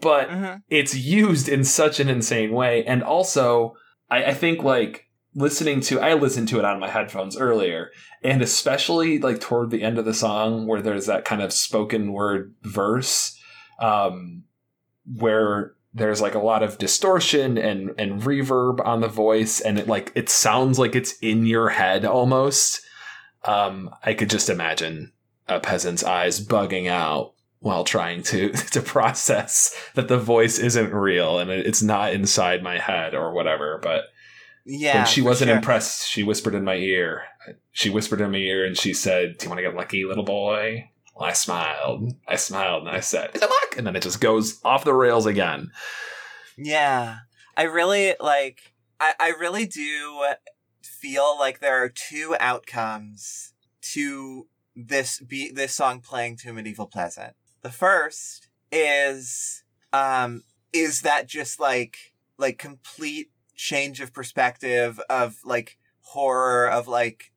but 0.00 0.28
Mhm. 0.28 0.62
it's 0.70 0.94
used 0.96 1.48
in 1.48 1.64
such 1.64 1.98
an 1.98 2.08
insane 2.08 2.52
way 2.52 2.84
and 2.84 3.02
also 3.02 3.74
I, 4.08 4.26
I 4.26 4.34
think 4.34 4.62
like 4.62 5.05
listening 5.36 5.80
to 5.80 6.00
i 6.00 6.14
listened 6.14 6.48
to 6.48 6.58
it 6.58 6.64
on 6.64 6.80
my 6.80 6.88
headphones 6.88 7.36
earlier 7.36 7.92
and 8.24 8.42
especially 8.42 9.18
like 9.18 9.40
toward 9.40 9.70
the 9.70 9.82
end 9.82 9.98
of 9.98 10.04
the 10.04 10.14
song 10.14 10.66
where 10.66 10.82
there's 10.82 11.06
that 11.06 11.24
kind 11.24 11.40
of 11.40 11.52
spoken 11.52 12.12
word 12.12 12.52
verse 12.62 13.38
um, 13.78 14.42
where 15.04 15.76
there's 15.96 16.20
like 16.20 16.34
a 16.34 16.40
lot 16.40 16.62
of 16.62 16.78
distortion 16.78 17.56
and 17.56 17.90
and 17.98 18.22
reverb 18.22 18.84
on 18.86 19.00
the 19.00 19.08
voice, 19.08 19.60
and 19.60 19.78
it 19.78 19.88
like 19.88 20.12
it 20.14 20.28
sounds 20.28 20.78
like 20.78 20.94
it's 20.94 21.14
in 21.20 21.46
your 21.46 21.70
head 21.70 22.04
almost. 22.04 22.82
Um, 23.44 23.90
I 24.04 24.14
could 24.14 24.28
just 24.28 24.50
imagine 24.50 25.12
a 25.48 25.60
peasant's 25.60 26.04
eyes 26.04 26.44
bugging 26.44 26.88
out 26.88 27.32
while 27.60 27.84
trying 27.84 28.22
to 28.24 28.50
to 28.72 28.82
process 28.82 29.74
that 29.94 30.08
the 30.08 30.18
voice 30.18 30.58
isn't 30.58 30.92
real 30.92 31.38
and 31.38 31.50
it's 31.50 31.82
not 31.82 32.12
inside 32.12 32.62
my 32.62 32.78
head 32.78 33.14
or 33.14 33.32
whatever. 33.32 33.78
But 33.82 34.04
Yeah. 34.66 34.96
when 34.96 35.06
she 35.06 35.22
wasn't 35.22 35.48
sure. 35.48 35.56
impressed, 35.56 36.08
she 36.08 36.24
whispered 36.24 36.54
in 36.54 36.64
my 36.64 36.74
ear. 36.74 37.22
She 37.70 37.88
whispered 37.88 38.20
in 38.20 38.32
my 38.32 38.38
ear 38.38 38.64
and 38.64 38.76
she 38.76 38.92
said, 38.92 39.38
"Do 39.38 39.44
you 39.44 39.50
want 39.50 39.58
to 39.58 39.62
get 39.62 39.76
lucky, 39.76 40.04
little 40.04 40.24
boy?" 40.24 40.90
Well, 41.14 41.28
I 41.28 41.32
smiled. 41.32 42.12
I 42.26 42.36
smiled 42.36 42.86
and 42.86 42.94
I 42.94 43.00
said, 43.00 43.30
"Is 43.34 43.42
it 43.42 43.48
luck?" 43.48 43.76
And 43.78 43.86
then 43.86 43.94
it 43.94 44.02
just 44.02 44.20
goes 44.20 44.60
off 44.64 44.84
the 44.84 44.92
rails 44.92 45.24
again. 45.24 45.70
Yeah. 46.58 47.18
I 47.56 47.62
really 47.62 48.14
like 48.20 48.74
I, 49.00 49.14
I 49.18 49.28
really 49.38 49.66
do 49.66 50.24
feel 50.82 51.38
like 51.38 51.60
there 51.60 51.82
are 51.82 51.88
two 51.88 52.36
outcomes 52.40 53.52
to 53.92 54.46
this 54.74 55.20
be 55.20 55.50
this 55.50 55.74
song 55.74 56.00
playing 56.00 56.36
to 56.38 56.52
Medieval 56.52 56.86
Pleasant. 56.86 57.34
The 57.62 57.70
first 57.70 58.48
is 58.72 59.62
um 59.92 60.42
is 60.72 61.02
that 61.02 61.28
just 61.28 61.60
like 61.60 62.14
like 62.36 62.58
complete 62.58 63.30
change 63.56 64.00
of 64.00 64.12
perspective 64.12 65.00
of 65.10 65.38
like 65.44 65.78
horror 66.00 66.68
of 66.70 66.86
like 66.86 67.32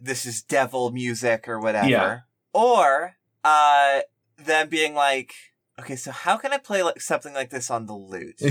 this 0.00 0.24
is 0.24 0.42
devil 0.42 0.90
music 0.90 1.48
or 1.48 1.60
whatever. 1.60 1.88
Yeah. 1.88 2.20
Or 2.52 3.16
uh 3.44 4.00
them 4.38 4.68
being 4.68 4.94
like 4.94 5.34
okay, 5.78 5.96
so 5.96 6.12
how 6.12 6.36
can 6.36 6.52
I 6.52 6.58
play 6.58 6.82
like 6.82 7.00
something 7.00 7.34
like 7.34 7.50
this 7.50 7.70
on 7.70 7.86
the 7.86 7.94
lute? 7.94 8.40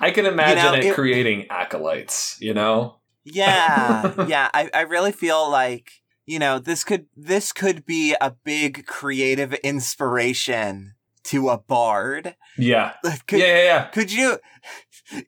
I 0.00 0.10
can 0.12 0.26
imagine 0.26 0.72
know, 0.72 0.74
it, 0.74 0.84
it- 0.86 0.94
creating 0.94 1.46
acolytes, 1.50 2.38
you 2.40 2.54
know? 2.54 2.96
Yeah, 3.24 4.14
yeah. 4.28 4.48
I, 4.54 4.70
I 4.72 4.80
really 4.82 5.12
feel 5.12 5.50
like 5.50 5.90
you 6.26 6.38
know 6.38 6.58
this 6.58 6.84
could 6.84 7.06
this 7.16 7.52
could 7.52 7.84
be 7.84 8.14
a 8.20 8.30
big 8.44 8.86
creative 8.86 9.52
inspiration 9.54 10.94
to 11.28 11.48
a 11.48 11.58
bard. 11.58 12.36
Yeah. 12.56 12.94
Could, 13.26 13.40
yeah, 13.40 13.46
yeah, 13.46 13.64
yeah. 13.64 13.84
could 13.88 14.12
you 14.12 14.38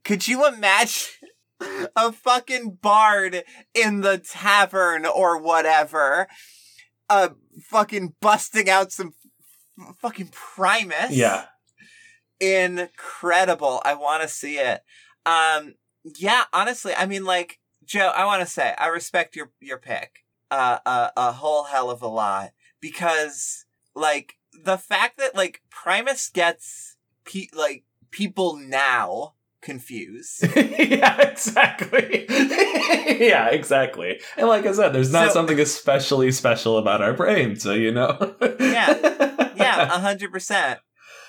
could 0.05 0.29
you 0.29 0.47
imagine 0.47 1.09
a 1.97 2.13
fucking 2.13 2.79
bard 2.83 3.45
in 3.75 4.01
the 4.01 4.19
tavern 4.19 5.07
or 5.07 5.41
whatever, 5.41 6.27
uh, 7.09 7.31
fucking 7.65 8.15
busting 8.21 8.69
out 8.69 8.93
some 8.93 9.13
f- 9.79 9.97
fucking 10.01 10.29
Primus? 10.33 11.11
Yeah. 11.13 11.47
incredible. 12.41 13.83
I 13.85 13.95
want 13.95 14.23
to 14.23 14.29
see 14.29 14.59
it. 14.59 14.81
Um, 15.27 15.75
yeah, 16.17 16.45
honestly, 16.53 16.95
I 16.95 17.07
mean, 17.07 17.25
like 17.25 17.59
Joe, 17.85 18.13
I 18.15 18.25
want 18.25 18.41
to 18.43 18.51
say 18.51 18.75
I 18.79 18.87
respect 18.89 19.37
your 19.37 19.51
your 19.61 19.79
pick, 19.79 20.25
uh, 20.51 20.79
uh, 20.87 21.11
a 21.17 21.33
whole 21.33 21.65
hell 21.65 21.91
of 21.91 22.03
a 22.03 22.09
lot 22.09 22.51
because, 22.81 23.67
like, 23.95 24.35
the 24.53 24.79
fact 24.79 25.19
that 25.19 25.35
like 25.35 25.63
Primus 25.71 26.29
gets 26.29 26.97
pe- 27.25 27.49
like 27.55 27.85
people 28.11 28.57
now 28.57 29.35
confused. 29.63 30.45
yeah, 30.57 31.21
exactly. 31.21 32.27
yeah, 32.31 33.49
exactly. 33.51 34.21
And 34.37 34.49
like 34.49 34.65
I 34.67 34.73
said, 34.73 34.91
there's 34.91 35.13
not 35.13 35.29
So- 35.29 35.35
something 35.35 35.61
especially 35.61 36.33
special 36.33 36.79
about 36.79 37.03
our 37.03 37.13
brain, 37.13 37.57
so 37.57 37.73
you 37.73 37.93
know. 37.93 38.37
Yeah. 38.61 39.51
yeah, 39.57 39.83
a 39.95 39.99
hundred 40.01 40.33
percent. 40.33 40.81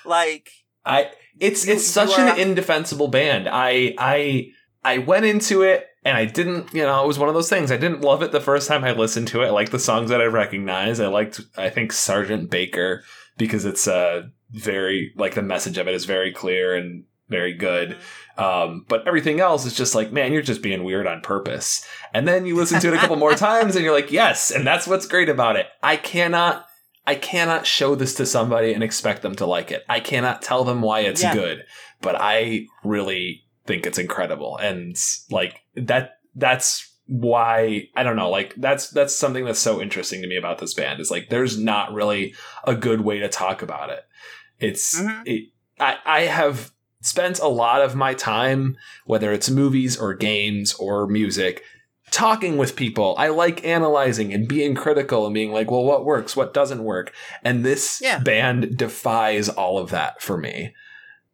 Like, 0.06 0.50
I 0.86 1.12
it's 1.40 1.66
You- 1.68 1.74
it's 1.74 1.86
such 1.86 2.18
are- 2.18 2.30
an 2.30 2.40
indefensible 2.40 3.08
band. 3.10 3.48
I 3.52 3.94
I 3.98 4.52
I 4.84 4.98
went 5.00 5.26
into 5.26 5.62
it 5.62 5.86
and 6.04 6.18
I 6.18 6.26
didn't, 6.26 6.74
you 6.74 6.84
know, 6.84 7.04
it 7.04 7.08
was 7.08 7.20
one 7.20 7.30
of 7.30 7.36
those 7.36 7.50
things. 7.50 7.72
I 7.72 7.78
didn't 7.78 8.02
love 8.02 8.22
it 8.24 8.32
the 8.32 8.42
first 8.42 8.68
time 8.68 8.84
I 8.84 8.92
listened 8.92 9.28
to 9.30 9.42
it. 9.42 9.48
I 9.48 9.52
liked 9.52 9.72
the 9.72 9.80
songs 9.80 10.10
that 10.10 10.22
I 10.22 10.26
recognize. 10.26 11.00
I 11.00 11.08
liked 11.08 11.42
I 11.58 11.70
think 11.70 11.92
Sergeant 11.94 12.50
Baker 12.50 13.04
because 13.38 13.66
it's 13.66 13.88
uh 13.88 14.24
very 14.52 15.14
like 15.16 15.36
the 15.36 15.42
message 15.42 15.78
of 15.78 15.88
it 15.88 15.94
is 15.96 16.06
very 16.06 16.32
clear 16.32 16.76
and 16.76 17.06
very 17.30 17.54
good. 17.54 17.98
Um, 18.38 18.86
but 18.90 19.08
everything 19.08 19.40
else 19.40 19.66
is 19.66 19.74
just 19.74 19.96
like, 19.96 20.12
man, 20.12 20.34
you're 20.34 20.42
just 20.42 20.62
being 20.62 20.84
weird 20.84 21.08
on 21.08 21.22
purpose. 21.22 21.86
And 22.14 22.28
then 22.28 22.46
you 22.46 22.56
listen 22.56 22.82
to 22.82 22.88
it 22.90 22.94
a 22.94 22.98
couple 22.98 23.16
more 23.16 23.36
times 23.36 23.76
and 23.76 23.86
you're 23.86 23.94
like, 23.94 24.12
yes, 24.12 24.52
and 24.52 24.68
that's 24.68 24.88
what's 24.88 25.06
great 25.06 25.30
about 25.30 25.56
it. 25.56 25.68
I 25.82 25.96
cannot 25.96 26.66
I 27.08 27.16
cannot 27.16 27.66
show 27.66 27.96
this 27.96 28.14
to 28.16 28.26
somebody 28.26 28.74
and 28.74 28.84
expect 28.84 29.22
them 29.22 29.36
to 29.36 29.46
like 29.46 29.72
it. 29.72 29.84
I 29.90 30.00
cannot 30.00 30.42
tell 30.42 30.64
them 30.64 30.82
why 30.82 31.02
it's 31.02 31.22
Yeah. 31.24 31.34
good, 31.34 31.64
but 32.02 32.16
I 32.20 32.68
really 32.84 33.44
think 33.66 33.86
it's 33.86 33.98
incredible. 34.00 34.58
And 34.58 34.98
like 35.30 35.62
that 35.76 36.20
that's 36.36 36.88
why 37.08 37.88
I 37.96 38.04
don't 38.04 38.16
know, 38.16 38.30
like 38.30 38.56
that's 38.56 38.90
that's 38.90 39.16
something 39.16 39.46
that's 39.46 39.60
so 39.60 39.82
interesting 39.82 40.22
to 40.22 40.28
me 40.28 40.38
about 40.38 40.60
this 40.60 40.74
band 40.74 41.00
is 41.00 41.12
like 41.12 41.30
there's 41.30 41.58
not 41.58 41.94
really 41.94 42.34
a 42.66 42.76
good 42.76 43.02
way 43.02 43.20
to 43.20 43.28
talk 43.30 43.62
about 43.62 43.90
it. 43.90 44.04
It's 44.60 45.00
Mhm. 45.00 45.24
it, 45.26 45.50
I 45.80 45.98
I 46.06 46.22
have 46.22 46.72
spent 47.02 47.40
a 47.40 47.48
lot 47.48 47.82
of 47.82 47.96
my 47.96 48.14
time 48.14 48.78
whether 49.06 49.32
it's 49.34 49.50
movies 49.50 49.98
or 49.98 50.14
games 50.14 50.74
or 50.76 51.08
music 51.08 51.64
talking 52.12 52.58
with 52.58 52.76
people. 52.76 53.16
I 53.18 53.30
like 53.30 53.66
analyzing 53.66 54.34
and 54.34 54.48
being 54.48 54.76
critical 54.76 55.26
and 55.26 55.34
being 55.34 55.52
like, 55.54 55.72
well, 55.72 55.84
what 55.86 56.04
works, 56.06 56.36
what 56.36 56.54
doesn't 56.54 56.84
work. 56.84 57.14
And 57.44 57.64
this 57.66 58.02
Yeah. 58.02 58.20
band 58.20 58.78
defies 58.78 59.48
all 59.48 59.78
of 59.78 59.92
that 59.92 60.22
for 60.22 60.38
me. 60.38 60.74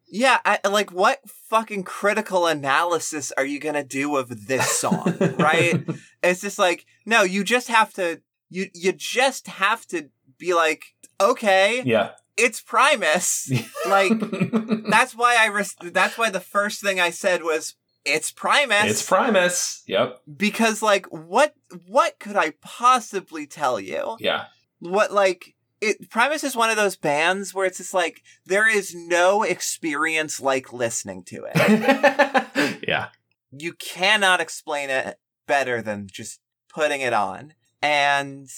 Yeah, 0.10 0.40
I 0.46 0.60
like 0.68 0.92
what 0.92 1.20
fucking 1.50 1.84
critical 1.84 2.46
analysis 2.48 3.32
are 3.38 3.46
you 3.46 3.60
gonna 3.60 3.84
do 3.84 4.16
of 4.18 4.48
this 4.48 4.70
song, 4.70 5.18
right? 5.40 5.84
It's 6.24 6.42
just 6.42 6.58
like, 6.60 6.86
no, 7.06 7.22
you 7.22 7.44
just 7.44 7.68
have 7.70 7.94
to 7.94 8.22
you 8.50 8.68
you 8.74 8.92
just 8.92 9.48
have 9.48 9.86
to 9.88 10.10
be 10.38 10.54
like, 10.54 10.84
okay, 11.22 11.82
yeah. 11.86 12.12
it's 12.36 12.62
Primus. 12.62 13.52
Like 13.88 14.12
that's 14.90 15.16
why 15.16 15.38
I 15.40 15.48
res- 15.48 15.76
that's 15.82 16.18
why 16.18 16.30
the 16.30 16.42
first 16.42 16.82
thing 16.82 17.00
I 17.00 17.10
said 17.12 17.42
was 17.44 17.76
it's 18.04 18.32
Primus. 18.32 18.92
it's 18.92 19.06
Primus. 19.08 19.84
Yep. 19.88 20.22
because 20.36 20.82
like 20.82 21.06
what 21.08 21.54
what 21.86 22.20
could 22.20 22.36
I 22.36 22.54
possibly 22.62 23.48
tell 23.48 23.80
you? 23.80 24.18
Yeah. 24.20 24.46
what 24.80 25.14
like 25.14 25.56
it 25.82 26.10
Primus 26.10 26.44
is 26.44 26.56
one 26.56 26.70
of 26.70 26.76
those 26.76 26.96
bands 26.96 27.54
where 27.54 27.66
it's 27.66 27.78
just 27.78 27.94
like 27.94 28.24
there 28.46 28.68
is 28.68 28.96
no 28.96 29.44
experience 29.44 30.40
like 30.40 30.74
listening 30.74 31.24
to 31.26 31.46
it. 31.54 32.80
yeah. 32.88 33.10
you 33.52 33.74
cannot 33.74 34.42
explain 34.42 34.90
it 34.90 35.20
better 35.46 35.82
than 35.82 36.08
just 36.12 36.40
putting 36.70 37.02
it 37.02 37.14
on. 37.14 37.54
And 37.82 38.50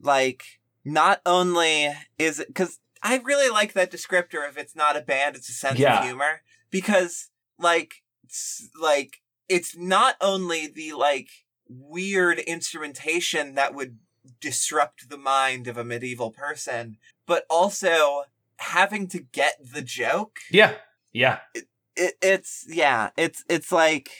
like 0.00 0.44
not 0.84 1.20
only 1.26 1.90
is 2.18 2.40
it 2.40 2.54
cuz 2.54 2.78
I 3.02 3.16
really 3.18 3.48
like 3.50 3.72
that 3.72 3.90
descriptor 3.90 4.46
of 4.46 4.58
it's 4.58 4.76
not 4.76 4.96
a 4.96 5.00
band, 5.00 5.36
it's 5.36 5.48
a 5.48 5.52
sense 5.52 5.78
Yeah. 5.78 6.00
of 6.00 6.04
humor 6.04 6.42
because 6.70 7.28
like 7.58 8.02
it's, 8.24 8.68
like 8.80 9.22
it's 9.48 9.76
not 9.76 10.16
only 10.20 10.66
the 10.66 10.92
like 10.92 11.28
weird 11.68 12.38
instrumentation 12.40 13.54
that 13.54 13.74
would 13.74 13.98
disrupt 14.40 15.08
the 15.08 15.18
mind 15.18 15.66
of 15.66 15.76
a 15.76 15.84
medieval 15.84 16.30
person, 16.30 16.96
but 17.26 17.44
also 17.50 18.22
having 18.58 19.06
to 19.08 19.18
get 19.20 19.54
the 19.72 19.82
joke 19.82 20.38
Yeah. 20.50 20.74
Yeah. 21.12 21.38
it, 21.54 22.14
it's 22.22 22.64
yeah 22.68 23.10
it's 23.16 23.42
it's 23.48 23.72
like 23.72 24.10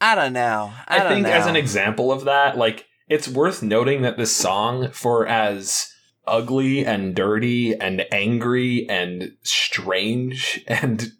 i 0.00 0.14
don't 0.14 0.32
know 0.32 0.72
i, 0.88 0.96
I, 0.96 0.98
don't 1.00 1.12
think 1.12 1.26
know. 1.26 1.32
as 1.32 1.46
an 1.46 1.54
example 1.56 2.10
of 2.10 2.24
that, 2.24 2.56
like 2.56 2.86
it's 3.08 3.28
worth 3.28 3.62
noting 3.62 4.02
that 4.02 4.16
this 4.18 4.34
song, 4.34 4.90
for 4.92 5.26
as 5.26 5.92
ugly 6.26 6.84
and 6.84 7.14
dirty 7.14 7.74
and 7.74 8.04
angry 8.12 8.86
and 8.90 9.32
strange 9.42 10.62
and 10.68 11.12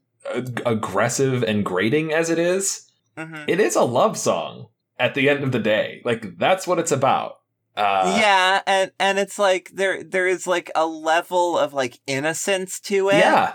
aggressive 0.66 1.42
and 1.42 1.64
grating 1.64 2.12
as 2.12 2.28
it 2.30 2.38
is, 2.38 2.90
Mhm. 3.16 3.44
it 3.48 3.58
is 3.60 3.74
a 3.76 3.82
love 3.84 4.16
song 4.18 4.68
at 4.98 5.14
the 5.14 5.28
end 5.28 5.42
of 5.44 5.52
the 5.52 5.58
day. 5.58 6.02
Like 6.04 6.36
that's 6.38 6.66
what 6.66 6.78
it's 6.78 6.92
about. 6.92 7.37
Uh, 7.78 8.16
yeah 8.18 8.60
and 8.66 8.90
and 8.98 9.18
it's 9.18 9.38
like 9.38 9.70
there 9.72 10.02
there 10.02 10.26
is 10.26 10.46
like 10.46 10.70
a 10.74 10.86
level 10.86 11.56
of 11.56 11.72
like 11.72 12.00
innocence 12.06 12.80
to 12.80 13.08
it 13.10 13.18
Yeah. 13.18 13.54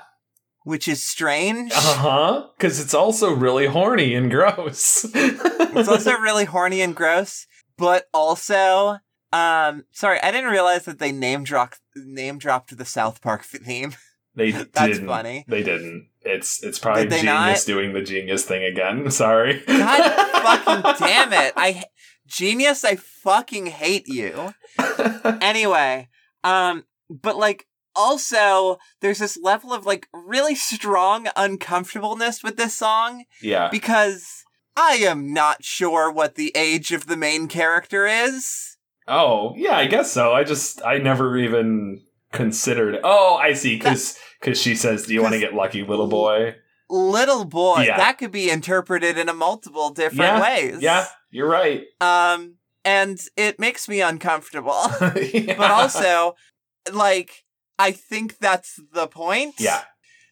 which 0.63 0.87
is 0.87 1.03
strange 1.05 1.71
Uh 1.73 1.79
huh. 1.81 2.47
Because 2.57 2.79
it's 2.79 2.93
also 2.93 3.31
really 3.33 3.67
horny 3.67 4.15
and 4.15 4.31
gross. 4.31 5.05
it's 5.13 5.89
also 5.89 6.13
really 6.17 6.45
horny 6.45 6.81
and 6.81 6.95
gross 6.95 7.45
but 7.77 8.05
also 8.13 8.99
um 9.33 9.83
sorry 9.91 10.19
i 10.21 10.31
didn't 10.31 10.51
realize 10.51 10.85
that 10.85 10.99
they 10.99 11.11
name 11.11 11.43
dropped 11.43 11.79
name 11.95 12.37
dropped 12.37 12.77
the 12.77 12.85
south 12.85 13.21
park 13.21 13.43
theme 13.67 13.93
they 14.35 14.49
That's 14.49 14.63
didn't. 14.71 14.73
That's 14.73 14.99
funny. 15.05 15.45
They 15.47 15.61
didn't. 15.61 16.07
It's 16.21 16.63
it's 16.63 16.79
probably 16.79 17.03
genius 17.07 17.23
not? 17.23 17.63
doing 17.67 17.93
the 17.93 18.01
genius 18.01 18.43
thing 18.45 18.63
again. 18.63 19.11
Sorry. 19.23 19.61
god 19.67 20.57
fucking 20.65 21.05
damn 21.07 21.31
it 21.33 21.53
i 21.55 21.83
genius 22.33 22.83
i 22.83 22.95
fucking 22.95 23.67
hate 23.67 24.07
you 24.07 24.53
anyway, 25.41 26.09
um, 26.43 26.83
but 27.09 27.37
like 27.37 27.67
also, 27.95 28.79
there's 29.01 29.19
this 29.19 29.37
level 29.37 29.71
of 29.71 29.85
like 29.85 30.07
really 30.13 30.55
strong 30.55 31.27
uncomfortableness 31.35 32.41
with 32.43 32.57
this 32.57 32.73
song 32.73 33.25
Yeah. 33.41 33.69
because 33.69 34.43
I 34.75 34.93
am 34.95 35.31
not 35.31 35.63
sure 35.63 36.11
what 36.11 36.33
the 36.33 36.51
age 36.55 36.91
of 36.91 37.05
the 37.05 37.15
main 37.15 37.47
character 37.47 38.07
is. 38.07 38.77
Oh, 39.07 39.53
yeah, 39.55 39.77
I 39.77 39.85
guess 39.85 40.11
so. 40.11 40.33
I 40.33 40.43
just 40.43 40.83
I 40.83 40.97
never 40.97 41.37
even 41.37 42.01
considered. 42.31 42.97
Oh, 43.03 43.35
I 43.35 43.53
see. 43.53 43.75
Because 43.77 44.17
cuz 44.41 44.59
she 44.59 44.75
says, 44.75 45.05
"Do 45.05 45.13
you 45.13 45.21
want 45.21 45.33
to 45.33 45.39
get 45.39 45.53
lucky, 45.53 45.83
little 45.83 46.07
boy?" 46.07 46.55
Little 46.89 47.45
boy, 47.45 47.83
Yeah. 47.87 47.97
that 47.97 48.17
could 48.17 48.31
be 48.31 48.49
interpreted 48.49 49.17
in 49.19 49.29
a 49.29 49.33
multiple 49.33 49.91
different 49.91 50.37
Yeah, 50.37 50.41
ways. 50.41 50.81
Yeah, 50.81 51.05
you're 51.33 51.49
right. 51.49 51.85
Um, 51.99 52.55
and 52.85 53.19
it 53.35 53.59
makes 53.59 53.89
me 53.89 54.01
uncomfortable. 54.01 54.73
Yeah. 55.33 55.55
but 55.57 55.71
also, 55.71 56.35
like, 56.91 57.43
I 57.79 57.91
think 57.91 58.37
that's 58.39 58.79
the 58.93 59.07
point. 59.07 59.55
yeah, 59.59 59.81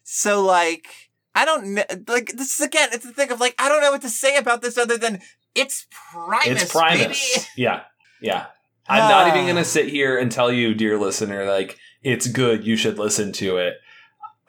So, 0.04 0.42
like, 0.44 0.86
I 1.34 1.44
don't 1.44 1.74
kn- 1.74 2.04
like 2.08 2.32
this 2.36 2.58
is 2.58 2.60
again. 2.60 2.90
It's 2.92 3.04
the 3.06 3.12
thing 3.12 3.30
of 3.32 3.40
like 3.40 3.54
I 3.58 3.68
don't 3.68 3.80
know 3.80 3.90
what 3.90 4.02
to 4.02 4.10
say 4.10 4.36
about 4.36 4.60
this 4.62 4.76
other 4.76 4.98
than 4.98 5.20
it's 5.54 5.86
Primus. 5.90 6.62
it's 6.62 6.72
Primus. 6.72 7.34
baby. 7.36 7.46
Yeah, 7.56 7.80
yeah. 8.20 8.46
I'm 8.88 9.08
not 9.08 9.28
even 9.28 9.44
Ah. 9.44 9.46
gonna 9.46 9.64
sit 9.64 9.88
here 9.88 10.18
and 10.18 10.30
tell 10.30 10.52
you, 10.52 10.74
dear 10.74 10.98
listener, 10.98 11.46
like 11.46 11.78
it's 12.02 12.26
good. 12.26 12.66
You 12.66 12.76
should 12.76 12.98
listen 12.98 13.32
to 13.32 13.56
it. 13.56 13.74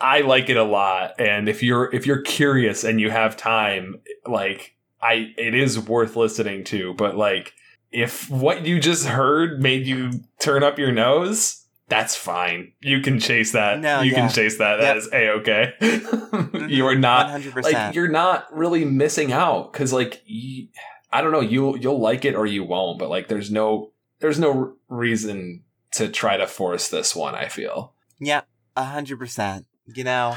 I 0.01 0.21
like 0.21 0.49
it 0.49 0.57
a 0.57 0.63
lot, 0.63 1.13
and 1.21 1.47
if 1.47 1.63
you're 1.63 1.89
if 1.95 2.05
you're 2.05 2.21
curious 2.21 2.83
and 2.83 2.99
you 2.99 3.09
have 3.11 3.37
time, 3.37 4.01
like 4.27 4.75
I, 5.03 5.33
it 5.37 5.53
is 5.53 5.77
worth 5.79 6.15
listening 6.15 6.63
to. 6.65 6.93
But 6.93 7.17
like, 7.17 7.53
if 7.91 8.29
what 8.29 8.65
you 8.65 8.79
just 8.79 9.05
heard 9.05 9.61
made 9.61 9.85
you 9.85 10.21
turn 10.39 10.63
up 10.63 10.79
your 10.79 10.91
nose, 10.91 11.63
that's 11.89 12.15
fine. 12.15 12.71
You 12.81 13.01
can 13.01 13.19
chase 13.19 13.51
that. 13.51 13.79
No, 13.79 14.01
you 14.01 14.11
yeah. 14.11 14.21
can 14.21 14.29
chase 14.29 14.57
that. 14.57 14.77
That 14.77 14.95
Yep. 14.95 14.97
is 14.97 15.09
a 15.13 15.29
okay. 15.31 15.73
you 15.81 16.87
are 16.87 16.93
mm-hmm. 16.93 17.01
not 17.01 17.41
100%. 17.41 17.63
like 17.63 17.95
you're 17.95 18.07
not 18.07 18.47
really 18.55 18.85
missing 18.85 19.31
out 19.31 19.71
because 19.73 19.91
like 19.93 20.23
y 20.27 20.69
I 21.11 21.21
don't 21.21 21.31
know 21.31 21.41
you'll 21.41 21.77
you'll 21.77 21.99
like 21.99 22.25
it 22.25 22.33
or 22.35 22.45
you 22.47 22.63
won't 22.63 22.97
but 22.97 23.09
like 23.09 23.27
there's 23.27 23.51
no 23.51 23.91
there's 24.19 24.39
no 24.39 24.73
reason 24.89 25.63
to 25.91 26.07
try 26.09 26.37
to 26.37 26.47
force 26.47 26.87
this 26.87 27.15
one 27.15 27.35
I 27.35 27.47
feel 27.49 27.93
Yeah, 28.19 28.41
a 28.75 28.85
hundred 28.85 29.19
percent. 29.19 29.67
You 29.85 30.05
know, 30.05 30.35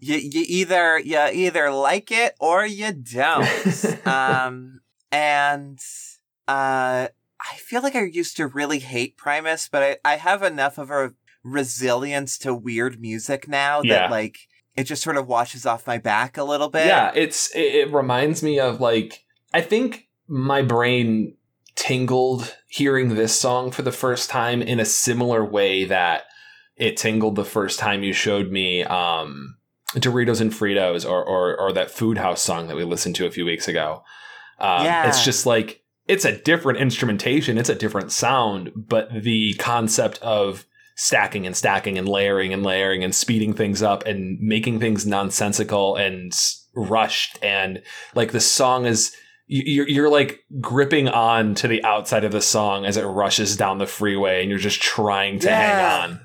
you 0.00 0.16
you 0.16 0.44
either 0.46 0.98
you 0.98 1.18
either 1.32 1.70
like 1.70 2.10
it 2.10 2.34
or 2.40 2.64
you 2.66 2.92
don't. 2.92 4.06
um, 4.06 4.80
and 5.10 5.78
uh, 6.46 7.08
I 7.40 7.56
feel 7.56 7.82
like 7.82 7.96
I 7.96 8.04
used 8.04 8.36
to 8.36 8.46
really 8.46 8.78
hate 8.80 9.16
Primus, 9.16 9.68
but 9.70 9.82
I 9.82 10.12
I 10.12 10.16
have 10.16 10.42
enough 10.42 10.78
of 10.78 10.90
a 10.90 11.12
resilience 11.44 12.36
to 12.38 12.54
weird 12.54 13.00
music 13.00 13.48
now 13.48 13.80
that 13.80 13.86
Yeah. 13.86 14.08
like 14.10 14.38
it 14.76 14.84
just 14.84 15.02
sort 15.02 15.16
of 15.16 15.26
washes 15.26 15.64
off 15.66 15.86
my 15.86 15.98
back 15.98 16.36
a 16.36 16.44
little 16.44 16.68
bit. 16.68 16.86
yeah 16.86 17.10
it's 17.14 17.54
it, 17.54 17.74
it 17.74 17.92
reminds 17.92 18.42
me 18.42 18.58
of 18.60 18.80
like 18.80 19.24
I 19.54 19.60
think 19.60 20.08
my 20.26 20.62
brain 20.62 21.36
tingled 21.74 22.56
hearing 22.68 23.14
this 23.14 23.38
song 23.38 23.70
for 23.70 23.82
the 23.82 23.92
first 23.92 24.28
time 24.30 24.60
in 24.60 24.80
a 24.80 24.84
similar 24.84 25.44
way 25.44 25.84
that 25.84 26.24
it 26.76 26.96
tingled 26.96 27.36
the 27.36 27.44
first 27.44 27.78
time 27.78 28.02
you 28.02 28.12
showed 28.12 28.50
me 28.50 28.82
um 28.84 29.56
Doritos 29.94 30.40
and 30.40 30.52
Fritos 30.52 31.08
or, 31.08 31.24
or 31.24 31.58
or 31.58 31.72
that 31.72 31.90
Food 31.90 32.18
House 32.18 32.42
song 32.42 32.68
that 32.68 32.76
we 32.76 32.84
listened 32.84 33.14
to 33.16 33.26
a 33.26 33.30
few 33.30 33.44
weeks 33.44 33.68
ago. 33.68 34.02
Um, 34.58 34.84
Yeah. 34.84 35.08
It's 35.08 35.24
just 35.24 35.46
like 35.46 35.82
it's 36.06 36.24
a 36.24 36.36
different 36.36 36.78
instrumentation, 36.78 37.58
it's 37.58 37.68
a 37.68 37.74
different 37.74 38.12
sound, 38.12 38.70
but 38.74 39.08
the 39.12 39.54
concept 39.54 40.18
of 40.22 40.64
stacking 40.96 41.46
and 41.46 41.56
stacking 41.56 41.96
and 41.96 42.08
layering 42.08 42.52
and 42.52 42.62
layering 42.64 43.04
and 43.04 43.14
speeding 43.14 43.52
things 43.54 43.82
up 43.82 44.04
and 44.06 44.38
making 44.40 44.80
things 44.80 45.06
nonsensical 45.06 45.94
and 45.96 46.32
rushed 46.74 47.38
and 47.42 47.82
like 48.14 48.32
the 48.32 48.40
song 48.40 48.84
is 48.84 49.14
you- 49.46 49.62
you're, 49.64 49.88
you're 49.88 50.08
like 50.10 50.40
gripping 50.60 51.08
on 51.08 51.54
to 51.54 51.68
the 51.68 51.82
outside 51.84 52.24
of 52.24 52.32
the 52.32 52.40
song 52.40 52.84
as 52.84 52.96
it 52.96 53.04
rushes 53.04 53.56
down 53.56 53.78
the 53.78 53.86
freeway 53.86 54.40
and 54.40 54.50
you're 54.50 54.58
just 54.58 54.82
trying 54.82 55.38
to 55.38 55.46
Yeah. 55.46 56.00
hang 56.00 56.10
on 56.10 56.20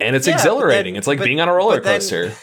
and 0.00 0.14
it's 0.16 0.26
Yeah, 0.26 0.34
but 0.36 0.42
then- 0.42 0.52
exhilarating 0.52 0.96
it's 0.96 1.06
like 1.06 1.18
but- 1.18 1.24
being 1.24 1.40
on 1.40 1.48
a 1.48 1.54
roller 1.54 1.76
but 1.76 1.84
then- 1.84 2.00
coaster 2.00 2.32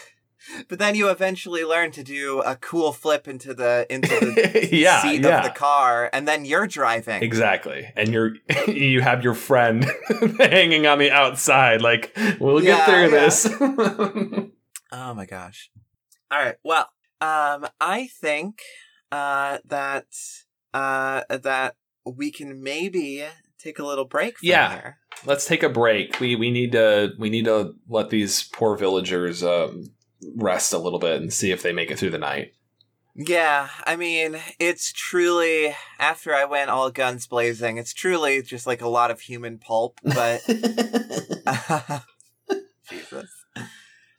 But 0.68 0.80
then 0.80 0.96
you 0.96 1.08
eventually 1.08 1.64
learn 1.64 1.92
to 1.92 2.02
do 2.02 2.40
a 2.40 2.56
cool 2.56 2.92
flip 2.92 3.28
into 3.28 3.54
the 3.54 3.86
into 3.88 4.08
the 4.08 4.68
yeah 4.72 5.00
seat 5.00 5.22
yeah 5.22 5.38
of 5.38 5.44
the 5.44 5.50
car, 5.50 6.10
and 6.12 6.26
then 6.26 6.44
you're 6.44 6.66
driving. 6.66 7.22
Exactly. 7.22 7.90
And 7.96 8.12
you're 8.12 8.32
you 8.66 9.00
have 9.00 9.22
your 9.22 9.34
friend 9.34 9.86
hanging 10.38 10.86
on 10.86 10.98
the 10.98 11.10
outside 11.12 11.80
like 11.80 12.14
we'll 12.40 12.60
get 12.60 12.84
through 12.86 13.02
yeah. 13.04 13.08
this. 13.08 13.46
Oh 14.90 15.14
my 15.14 15.26
gosh. 15.26 15.70
All 16.30 16.38
right. 16.44 16.56
Well, 16.64 16.88
um, 17.20 17.68
I 17.80 18.08
think 18.20 18.60
uh, 19.10 19.58
that 19.64 20.06
uh, 20.74 21.22
that 21.30 21.76
we 22.04 22.30
can 22.30 22.62
maybe 22.62 23.24
take 23.62 23.78
a 23.78 23.84
little 23.86 24.04
break. 24.04 24.38
From 24.38 24.48
Yeah. 24.48 24.72
Here. 24.72 24.98
Let's 25.24 25.46
take 25.46 25.62
a 25.62 25.68
break. 25.68 26.18
We 26.20 26.36
we 26.36 26.50
need 26.50 26.72
to 26.72 27.12
we 27.18 27.30
need 27.30 27.44
to 27.46 27.74
let 27.88 28.10
these 28.10 28.42
poor 28.44 28.76
villagers 28.76 29.42
um 29.44 29.90
rest 30.36 30.72
a 30.72 30.78
little 30.78 30.98
bit 30.98 31.20
and 31.20 31.32
see 31.32 31.50
if 31.50 31.62
they 31.62 31.72
make 31.72 31.90
it 31.90 31.98
through 31.98 32.10
the 32.10 32.18
night. 32.18 32.54
Yeah. 33.14 33.68
I 33.86 33.96
mean, 33.96 34.38
it's 34.58 34.92
truly 34.92 35.74
after 35.98 36.34
I 36.34 36.44
went 36.44 36.70
all 36.70 36.90
guns 36.90 37.26
blazing. 37.26 37.76
It's 37.76 37.92
truly 37.92 38.40
just 38.42 38.66
like 38.66 38.80
a 38.80 38.88
lot 38.88 39.10
of 39.10 39.20
human 39.20 39.58
pulp, 39.58 40.00
but 40.02 40.42
Jesus. 42.88 43.30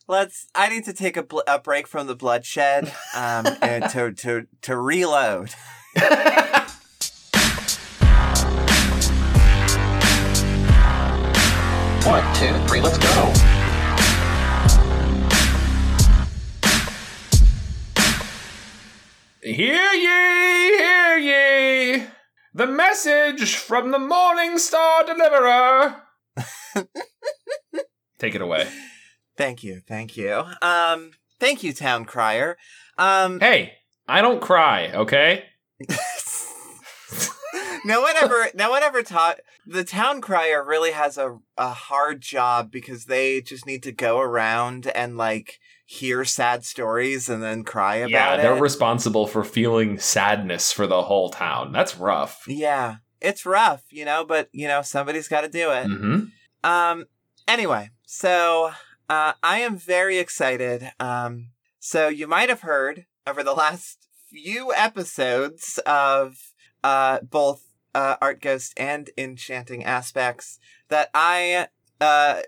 Let's. 0.07 0.47
I 0.53 0.67
need 0.69 0.83
to 0.85 0.93
take 0.93 1.15
a, 1.15 1.23
bl- 1.23 1.39
a 1.47 1.59
break 1.59 1.87
from 1.87 2.07
the 2.07 2.15
bloodshed, 2.15 2.91
um, 3.15 3.47
and 3.61 3.89
to 3.91 4.11
to 4.11 4.47
to 4.63 4.77
reload. 4.77 5.51
One, 12.05 12.21
two, 12.35 12.53
three, 12.67 12.81
let's 12.81 12.97
go. 12.97 13.33
Hear 19.41 19.93
ye, 19.93 20.77
hear 20.77 21.17
ye. 21.17 22.03
The 22.53 22.67
message 22.67 23.55
from 23.55 23.91
the 23.91 23.99
Morning 23.99 24.57
Star 24.57 25.05
Deliverer. 25.05 26.01
Take 28.19 28.35
it 28.35 28.41
away. 28.41 28.67
Thank 29.37 29.63
you, 29.63 29.81
thank 29.87 30.17
you. 30.17 30.43
Um, 30.61 31.11
thank 31.39 31.63
you, 31.63 31.71
Town 31.71 32.03
Crier. 32.03 32.57
Um, 32.97 33.39
Hey, 33.39 33.75
I 34.07 34.21
don't 34.21 34.41
cry, 34.41 34.91
okay? 34.93 35.45
no 37.85 38.01
one 38.01 38.15
ever, 38.21 38.49
no 38.55 38.69
one 38.69 38.83
ever 38.83 39.03
taught. 39.03 39.39
The 39.65 39.83
Town 39.83 40.21
Crier 40.21 40.63
really 40.63 40.91
has 40.91 41.17
a 41.17 41.37
a 41.57 41.69
hard 41.69 42.21
job 42.21 42.71
because 42.71 43.05
they 43.05 43.41
just 43.41 43.65
need 43.65 43.83
to 43.83 43.91
go 43.91 44.19
around 44.19 44.87
and 44.87 45.17
like 45.17 45.59
hear 45.85 46.25
sad 46.25 46.65
stories 46.65 47.29
and 47.29 47.41
then 47.43 47.63
cry 47.63 47.97
about 47.97 48.09
yeah, 48.09 48.33
it. 48.35 48.41
they're 48.41 48.61
responsible 48.61 49.27
for 49.27 49.43
feeling 49.43 49.99
sadness 49.99 50.71
for 50.71 50.87
the 50.87 51.03
whole 51.03 51.29
town. 51.29 51.71
That's 51.71 51.97
rough. 51.97 52.43
yeah, 52.47 52.97
it's 53.21 53.45
rough, 53.45 53.83
you 53.89 54.05
know, 54.05 54.25
but 54.25 54.49
you 54.51 54.67
know 54.67 54.81
somebody's 54.81 55.27
got 55.27 55.41
to 55.41 55.49
do 55.49 55.71
it. 55.71 55.85
hmm 55.85 56.19
Um. 56.63 57.05
Anyway, 57.47 57.89
so 58.05 58.71
uh, 59.09 59.33
I 59.43 59.59
am 59.59 59.77
very 59.77 60.17
excited. 60.17 60.91
Um. 60.99 61.49
So 61.79 62.07
you 62.07 62.27
might 62.27 62.49
have 62.49 62.61
heard 62.61 63.05
over 63.27 63.43
the 63.43 63.53
last 63.53 64.07
few 64.29 64.73
episodes 64.75 65.79
of 65.85 66.35
uh 66.83 67.19
both 67.21 67.61
uh 67.95 68.15
Art 68.21 68.41
Ghost 68.41 68.73
and 68.77 69.09
Enchanting 69.17 69.83
Aspects 69.83 70.59
that 70.89 71.09
I 71.13 71.67
uh 72.01 72.41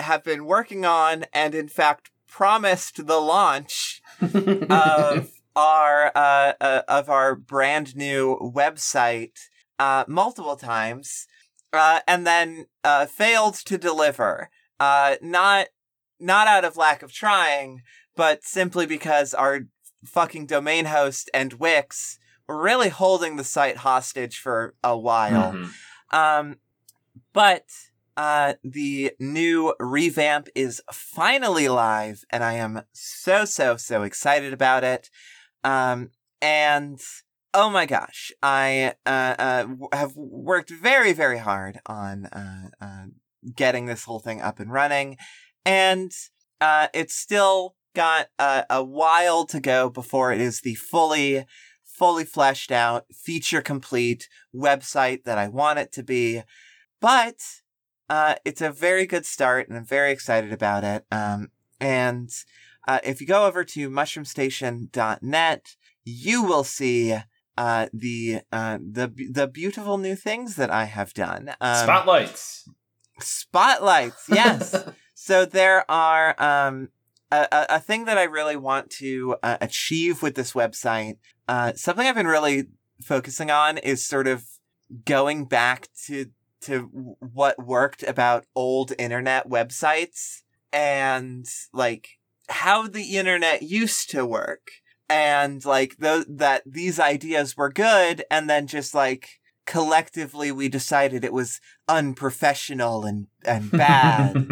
have 0.00 0.24
been 0.24 0.44
working 0.44 0.84
on 0.84 1.26
and 1.32 1.54
in 1.54 1.68
fact 1.68 2.10
promised 2.26 3.06
the 3.06 3.18
launch 3.18 4.02
of 4.20 5.32
our 5.56 6.12
uh, 6.14 6.52
uh 6.60 6.82
of 6.88 7.10
our 7.10 7.34
brand 7.34 7.96
new 7.96 8.36
website 8.38 9.38
uh 9.78 10.04
multiple 10.06 10.56
times 10.56 11.26
uh 11.72 12.00
and 12.06 12.26
then 12.26 12.66
uh 12.84 13.06
failed 13.06 13.54
to 13.54 13.76
deliver. 13.78 14.48
Uh 14.78 15.16
not 15.20 15.68
not 16.18 16.46
out 16.46 16.64
of 16.64 16.76
lack 16.76 17.02
of 17.02 17.12
trying 17.12 17.82
but 18.16 18.44
simply 18.44 18.86
because 18.86 19.34
our 19.34 19.62
fucking 20.04 20.46
domain 20.46 20.86
host 20.86 21.30
and 21.34 21.54
Wix 21.54 22.18
really 22.50 22.88
holding 22.88 23.36
the 23.36 23.44
site 23.44 23.78
hostage 23.78 24.38
for 24.38 24.74
a 24.82 24.96
while 24.96 25.52
Mhm. 25.52 25.70
um, 26.12 26.56
but 27.32 27.64
uh, 28.16 28.54
the 28.62 29.12
new 29.18 29.74
revamp 29.78 30.48
is 30.54 30.82
finally 30.92 31.68
live, 31.68 32.24
and 32.30 32.44
I 32.44 32.54
am 32.54 32.82
so 32.92 33.44
so 33.44 33.76
so 33.76 34.02
excited 34.02 34.52
about 34.52 34.84
it. 34.84 35.08
Um, 35.64 36.10
and 36.42 37.00
oh 37.54 37.70
my 37.70 37.86
gosh, 37.86 38.32
I 38.42 38.94
uh, 39.06 39.34
uh, 39.38 39.66
have 39.92 40.16
worked 40.16 40.70
very 40.70 41.12
very 41.12 41.38
hard 41.38 41.80
on 41.86 42.26
uh, 42.26 42.68
uh, 42.80 43.04
getting 43.54 43.86
this 43.86 44.04
whole 44.04 44.20
thing 44.20 44.40
up 44.42 44.60
and 44.60 44.72
running. 44.72 45.16
And 45.64 46.12
uh, 46.60 46.88
it's 46.92 47.14
still 47.14 47.74
got 47.94 48.28
a, 48.38 48.64
a 48.70 48.84
while 48.84 49.46
to 49.46 49.60
go 49.60 49.88
before 49.88 50.32
it 50.32 50.40
is 50.40 50.60
the 50.60 50.74
fully, 50.74 51.46
fully 52.00 52.24
fleshed 52.24 52.72
out, 52.72 53.04
feature 53.12 53.60
complete 53.60 54.26
website 54.56 55.24
that 55.24 55.36
I 55.36 55.48
want 55.48 55.78
it 55.78 55.92
to 55.92 56.02
be. 56.02 56.42
But 56.98 57.42
uh, 58.08 58.36
it's 58.42 58.62
a 58.62 58.72
very 58.72 59.04
good 59.04 59.26
start, 59.26 59.68
and 59.68 59.76
I'm 59.76 59.84
very 59.84 60.10
excited 60.10 60.50
about 60.50 60.82
it. 60.82 61.04
Um, 61.12 61.50
and 61.78 62.30
uh, 62.88 63.00
if 63.04 63.20
you 63.20 63.26
go 63.26 63.44
over 63.44 63.64
to 63.64 63.90
mushroomstation.net, 63.90 65.76
you 66.06 66.42
will 66.42 66.64
see 66.64 67.18
uh, 67.58 67.88
the 67.92 68.40
uh, 68.50 68.78
the 68.78 69.12
the 69.30 69.46
beautiful 69.46 69.98
new 69.98 70.16
things 70.16 70.56
that 70.56 70.70
I 70.70 70.84
have 70.84 71.12
done. 71.12 71.50
Um, 71.60 71.84
Spotlights. 71.84 72.66
Spotlights, 73.18 74.24
yes. 74.30 74.88
so 75.14 75.44
there 75.44 75.84
are 75.90 76.34
um, 76.42 76.88
a, 77.30 77.46
a 77.68 77.80
thing 77.80 78.04
that 78.06 78.18
I 78.18 78.24
really 78.24 78.56
want 78.56 78.90
to 78.92 79.36
uh, 79.42 79.58
achieve 79.60 80.22
with 80.22 80.34
this 80.34 80.52
website. 80.52 81.16
Uh, 81.50 81.72
something 81.74 82.06
I've 82.06 82.14
been 82.14 82.28
really 82.28 82.66
focusing 83.02 83.50
on 83.50 83.76
is 83.76 84.06
sort 84.06 84.28
of 84.28 84.44
going 85.04 85.46
back 85.46 85.88
to 86.06 86.26
to 86.60 87.16
what 87.18 87.66
worked 87.66 88.04
about 88.04 88.44
old 88.54 88.92
internet 89.00 89.48
websites 89.48 90.42
and 90.72 91.44
like 91.72 92.06
how 92.50 92.86
the 92.86 93.16
internet 93.16 93.64
used 93.64 94.10
to 94.10 94.24
work 94.24 94.70
and 95.08 95.64
like 95.64 95.96
th- 96.00 96.26
that 96.28 96.62
these 96.64 97.00
ideas 97.00 97.56
were 97.56 97.72
good 97.72 98.22
and 98.30 98.48
then 98.48 98.68
just 98.68 98.94
like 98.94 99.40
collectively 99.66 100.52
we 100.52 100.68
decided 100.68 101.24
it 101.24 101.32
was 101.32 101.60
unprofessional 101.88 103.04
and 103.04 103.26
and 103.44 103.70
bad. 103.72 104.46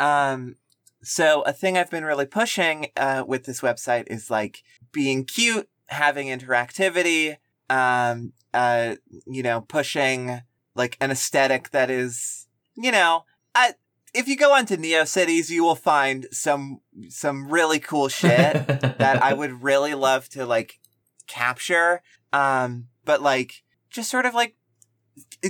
Um 0.00 0.56
so 1.02 1.42
a 1.42 1.52
thing 1.52 1.76
i've 1.76 1.90
been 1.90 2.04
really 2.04 2.26
pushing 2.26 2.86
uh 2.96 3.22
with 3.26 3.44
this 3.44 3.60
website 3.60 4.04
is 4.08 4.30
like 4.30 4.62
being 4.92 5.22
cute 5.22 5.68
having 5.88 6.26
interactivity 6.26 7.36
um 7.68 8.32
uh 8.54 8.94
you 9.26 9.42
know 9.42 9.60
pushing 9.62 10.40
like 10.74 10.96
an 11.00 11.10
aesthetic 11.10 11.70
that 11.70 11.90
is 11.90 12.46
you 12.76 12.92
know 12.92 13.24
I, 13.56 13.72
if 14.16 14.28
you 14.28 14.36
go 14.36 14.54
onto 14.54 14.76
Neocities, 14.76 15.50
you 15.50 15.64
will 15.64 15.74
find 15.74 16.26
some 16.30 16.80
some 17.08 17.48
really 17.48 17.78
cool 17.78 18.08
shit 18.08 18.66
that 18.66 19.22
I 19.22 19.32
would 19.32 19.62
really 19.62 19.94
love 19.94 20.28
to 20.30 20.46
like 20.46 20.78
capture. 21.26 22.02
Um, 22.32 22.88
but 23.04 23.22
like 23.22 23.62
just 23.90 24.10
sort 24.10 24.26
of 24.26 24.34
like 24.34 24.56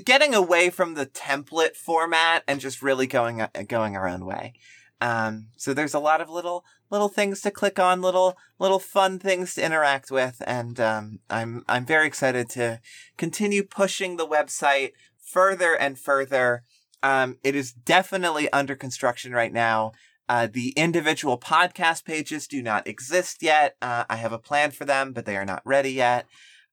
getting 0.04 0.34
away 0.34 0.70
from 0.70 0.94
the 0.94 1.06
template 1.06 1.76
format 1.76 2.44
and 2.46 2.60
just 2.60 2.82
really 2.82 3.06
going 3.06 3.40
uh, 3.40 3.48
going 3.66 3.96
our 3.96 4.08
own 4.08 4.24
way. 4.24 4.54
Um, 5.00 5.48
so 5.56 5.74
there's 5.74 5.94
a 5.94 5.98
lot 5.98 6.20
of 6.20 6.30
little 6.30 6.64
little 6.90 7.08
things 7.08 7.40
to 7.42 7.50
click 7.50 7.78
on, 7.78 8.00
little 8.00 8.36
little 8.58 8.78
fun 8.78 9.18
things 9.18 9.54
to 9.54 9.64
interact 9.64 10.10
with, 10.10 10.42
and 10.46 10.78
um, 10.80 11.20
I'm 11.28 11.64
I'm 11.68 11.86
very 11.86 12.06
excited 12.06 12.48
to 12.50 12.80
continue 13.16 13.62
pushing 13.62 14.16
the 14.16 14.26
website 14.26 14.92
further 15.18 15.74
and 15.74 15.98
further. 15.98 16.62
Um, 17.02 17.38
it 17.44 17.54
is 17.54 17.72
definitely 17.72 18.50
under 18.52 18.74
construction 18.74 19.32
right 19.32 19.52
now. 19.52 19.92
Uh, 20.28 20.48
the 20.50 20.70
individual 20.70 21.38
podcast 21.38 22.04
pages 22.04 22.48
do 22.48 22.62
not 22.62 22.86
exist 22.86 23.42
yet. 23.42 23.76
Uh, 23.80 24.04
I 24.10 24.16
have 24.16 24.32
a 24.32 24.38
plan 24.38 24.72
for 24.72 24.84
them, 24.84 25.12
but 25.12 25.24
they 25.24 25.36
are 25.36 25.44
not 25.44 25.62
ready 25.64 25.92
yet. 25.92 26.26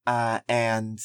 Uh, 0.07 0.39
and 0.49 0.99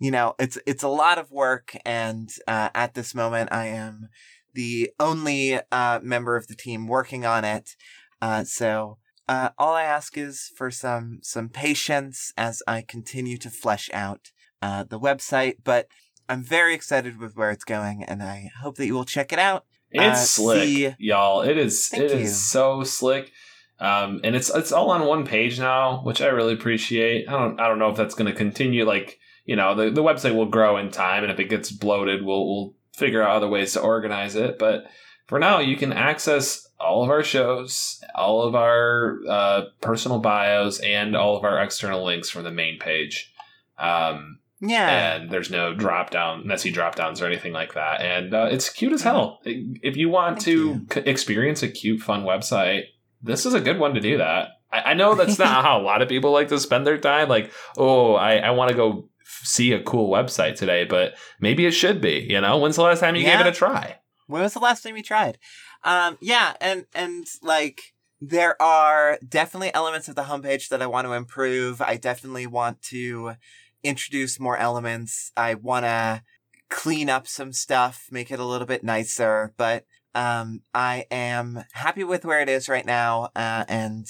you 0.00 0.10
know, 0.10 0.34
it's 0.38 0.58
it's 0.66 0.82
a 0.82 0.88
lot 0.88 1.18
of 1.18 1.30
work. 1.30 1.76
And 1.84 2.30
uh, 2.48 2.70
at 2.74 2.94
this 2.94 3.14
moment, 3.14 3.52
I 3.52 3.66
am 3.66 4.08
the 4.54 4.90
only 4.98 5.60
uh, 5.70 6.00
member 6.02 6.36
of 6.36 6.48
the 6.48 6.56
team 6.56 6.88
working 6.88 7.24
on 7.24 7.44
it. 7.44 7.76
Uh, 8.22 8.44
so 8.44 8.98
all 9.28 9.74
I 9.74 9.84
ask 9.84 10.18
is 10.18 10.50
for 10.56 10.70
some 10.70 11.20
some 11.22 11.48
patience 11.48 12.32
as 12.36 12.62
I 12.66 12.82
continue 12.82 13.36
to 13.38 13.50
flesh 13.50 13.88
out 13.92 14.30
the 14.60 14.98
website. 15.00 15.56
But 15.64 15.86
I'm 16.28 16.42
very 16.44 16.74
excited 16.74 17.18
with 17.18 17.36
where 17.36 17.50
it's 17.50 17.64
going, 17.64 18.04
and 18.04 18.22
I 18.22 18.50
hope 18.60 18.76
that 18.76 18.86
you 18.86 18.94
will 18.94 19.04
check 19.04 19.32
it 19.32 19.38
out. 19.38 19.64
It's 19.90 20.04
Uh, 20.04 20.14
slick, 20.14 20.62
see- 20.68 20.94
y'all. 20.98 21.42
It 21.42 21.58
is. 21.58 21.88
Thank 21.88 22.04
It 22.04 22.10
is 22.12 22.20
you. 22.20 22.26
so 22.28 22.84
slick, 22.84 23.32
um, 23.80 24.20
and 24.22 24.36
it's 24.36 24.48
it's 24.54 24.70
all 24.72 24.90
on 24.90 25.06
one 25.06 25.24
page 25.26 25.58
now, 25.58 26.02
which 26.04 26.20
I 26.20 26.26
really 26.26 26.52
appreciate. 26.54 27.28
I 27.28 27.32
don't 27.32 27.60
I 27.60 27.66
don't 27.68 27.78
know 27.80 27.88
if 27.90 27.96
that's 27.96 28.14
going 28.14 28.30
to 28.30 28.36
continue. 28.36 28.84
Like 28.84 29.18
you 29.44 29.56
know, 29.56 29.74
the 29.74 29.90
the 29.90 30.02
website 30.02 30.34
will 30.36 30.46
grow 30.46 30.76
in 30.76 30.90
time, 30.90 31.24
and 31.24 31.32
if 31.32 31.40
it 31.40 31.48
gets 31.48 31.70
bloated, 31.72 32.24
we'll 32.24 32.46
we'll 32.46 32.74
figure 32.96 33.22
out 33.22 33.30
other 33.36 33.48
ways 33.48 33.72
to 33.72 33.80
organize 33.80 34.36
it. 34.36 34.58
But 34.58 34.84
for 35.30 35.38
now, 35.38 35.60
you 35.60 35.76
can 35.76 35.92
access 35.94 36.68
all 36.78 37.02
of 37.02 37.08
our 37.08 37.22
shows, 37.22 38.02
all 38.14 38.42
of 38.42 38.54
our 38.54 39.18
uh, 39.28 39.60
personal 39.80 40.18
bios, 40.18 40.78
and 40.80 41.16
all 41.16 41.36
of 41.38 41.44
our 41.44 41.62
external 41.62 42.04
links 42.04 42.28
from 42.28 42.44
the 42.44 42.50
main 42.50 42.78
page. 42.78 43.32
Um, 43.78 44.40
Yeah. 44.60 45.14
and 45.16 45.30
there's 45.30 45.50
no 45.50 45.72
drop 45.74 46.10
down 46.10 46.46
messy 46.46 46.70
drop 46.70 46.94
downs 46.96 47.22
or 47.22 47.26
anything 47.26 47.52
like 47.54 47.72
that 47.74 48.02
and 48.02 48.34
uh, 48.34 48.48
it's 48.50 48.68
cute 48.68 48.92
as 48.92 49.02
hell 49.02 49.38
if 49.44 49.96
you 49.96 50.10
want 50.10 50.36
Thank 50.36 50.44
to 50.44 50.50
you. 50.52 50.86
c- 50.92 51.00
experience 51.10 51.62
a 51.62 51.68
cute 51.68 52.02
fun 52.02 52.24
website 52.24 52.82
this 53.22 53.46
is 53.46 53.54
a 53.54 53.60
good 53.60 53.78
one 53.78 53.94
to 53.94 54.00
do 54.00 54.18
that 54.18 54.48
i, 54.70 54.90
I 54.90 54.94
know 54.94 55.14
that's 55.14 55.38
not 55.38 55.64
how 55.66 55.80
a 55.80 55.82
lot 55.82 56.02
of 56.02 56.10
people 56.10 56.30
like 56.32 56.48
to 56.48 56.60
spend 56.60 56.86
their 56.86 56.98
time 56.98 57.30
like 57.30 57.50
oh 57.78 58.14
i, 58.16 58.36
I 58.36 58.50
want 58.50 58.68
to 58.70 58.76
go 58.76 59.08
f- 59.22 59.40
see 59.44 59.72
a 59.72 59.82
cool 59.82 60.10
website 60.10 60.56
today 60.56 60.84
but 60.84 61.14
maybe 61.40 61.64
it 61.64 61.70
should 61.72 62.02
be 62.02 62.26
you 62.28 62.40
know 62.42 62.58
when's 62.58 62.76
the 62.76 62.82
last 62.82 63.00
time 63.00 63.16
you 63.16 63.22
Yeah. 63.22 63.38
gave 63.38 63.46
it 63.46 63.54
a 63.54 63.56
try 63.56 63.96
When 64.30 64.42
was 64.42 64.54
the 64.54 64.60
last 64.60 64.82
time 64.82 64.96
you 64.96 65.02
tried? 65.02 65.38
Um, 65.84 66.18
yeah, 66.20 66.54
and 66.60 66.86
and 66.94 67.26
like 67.42 67.94
there 68.20 68.60
are 68.60 69.18
definitely 69.26 69.72
elements 69.74 70.08
of 70.08 70.14
the 70.14 70.24
homepage 70.24 70.68
that 70.68 70.82
I 70.82 70.86
want 70.86 71.06
to 71.06 71.12
improve. 71.12 71.80
I 71.80 71.96
definitely 71.96 72.46
want 72.46 72.82
to 72.82 73.34
introduce 73.82 74.38
more 74.38 74.56
elements. 74.56 75.32
I 75.36 75.54
want 75.54 75.84
to 75.86 76.22
clean 76.68 77.08
up 77.08 77.26
some 77.26 77.52
stuff, 77.52 78.08
make 78.10 78.30
it 78.30 78.38
a 78.38 78.44
little 78.44 78.66
bit 78.66 78.84
nicer. 78.84 79.54
But 79.56 79.86
um, 80.14 80.62
I 80.74 81.06
am 81.10 81.64
happy 81.72 82.04
with 82.04 82.24
where 82.24 82.40
it 82.40 82.48
is 82.48 82.68
right 82.68 82.86
now, 82.86 83.30
uh, 83.36 83.64
and 83.68 84.06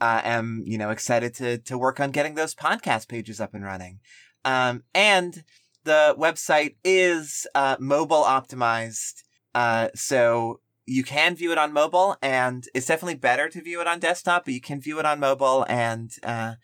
I 0.00 0.20
am 0.24 0.62
you 0.66 0.78
know 0.78 0.90
excited 0.90 1.34
to 1.34 1.58
to 1.58 1.78
work 1.78 2.00
on 2.00 2.10
getting 2.10 2.34
those 2.34 2.54
podcast 2.54 3.08
pages 3.08 3.40
up 3.40 3.54
and 3.54 3.64
running. 3.64 4.00
Um, 4.44 4.82
and 4.94 5.44
the 5.84 6.14
website 6.18 6.76
is 6.84 7.46
uh, 7.54 7.76
mobile 7.78 8.22
optimized. 8.22 9.22
Uh, 9.54 9.88
so 9.94 10.60
you 10.86 11.04
can 11.04 11.34
view 11.34 11.52
it 11.52 11.58
on 11.58 11.72
mobile, 11.72 12.16
and 12.20 12.66
it's 12.74 12.86
definitely 12.86 13.14
better 13.14 13.48
to 13.48 13.62
view 13.62 13.80
it 13.80 13.86
on 13.86 14.00
desktop, 14.00 14.44
but 14.44 14.54
you 14.54 14.60
can 14.60 14.80
view 14.80 14.98
it 14.98 15.06
on 15.06 15.20
mobile 15.20 15.64
and 15.68 16.12
uh, 16.22 16.54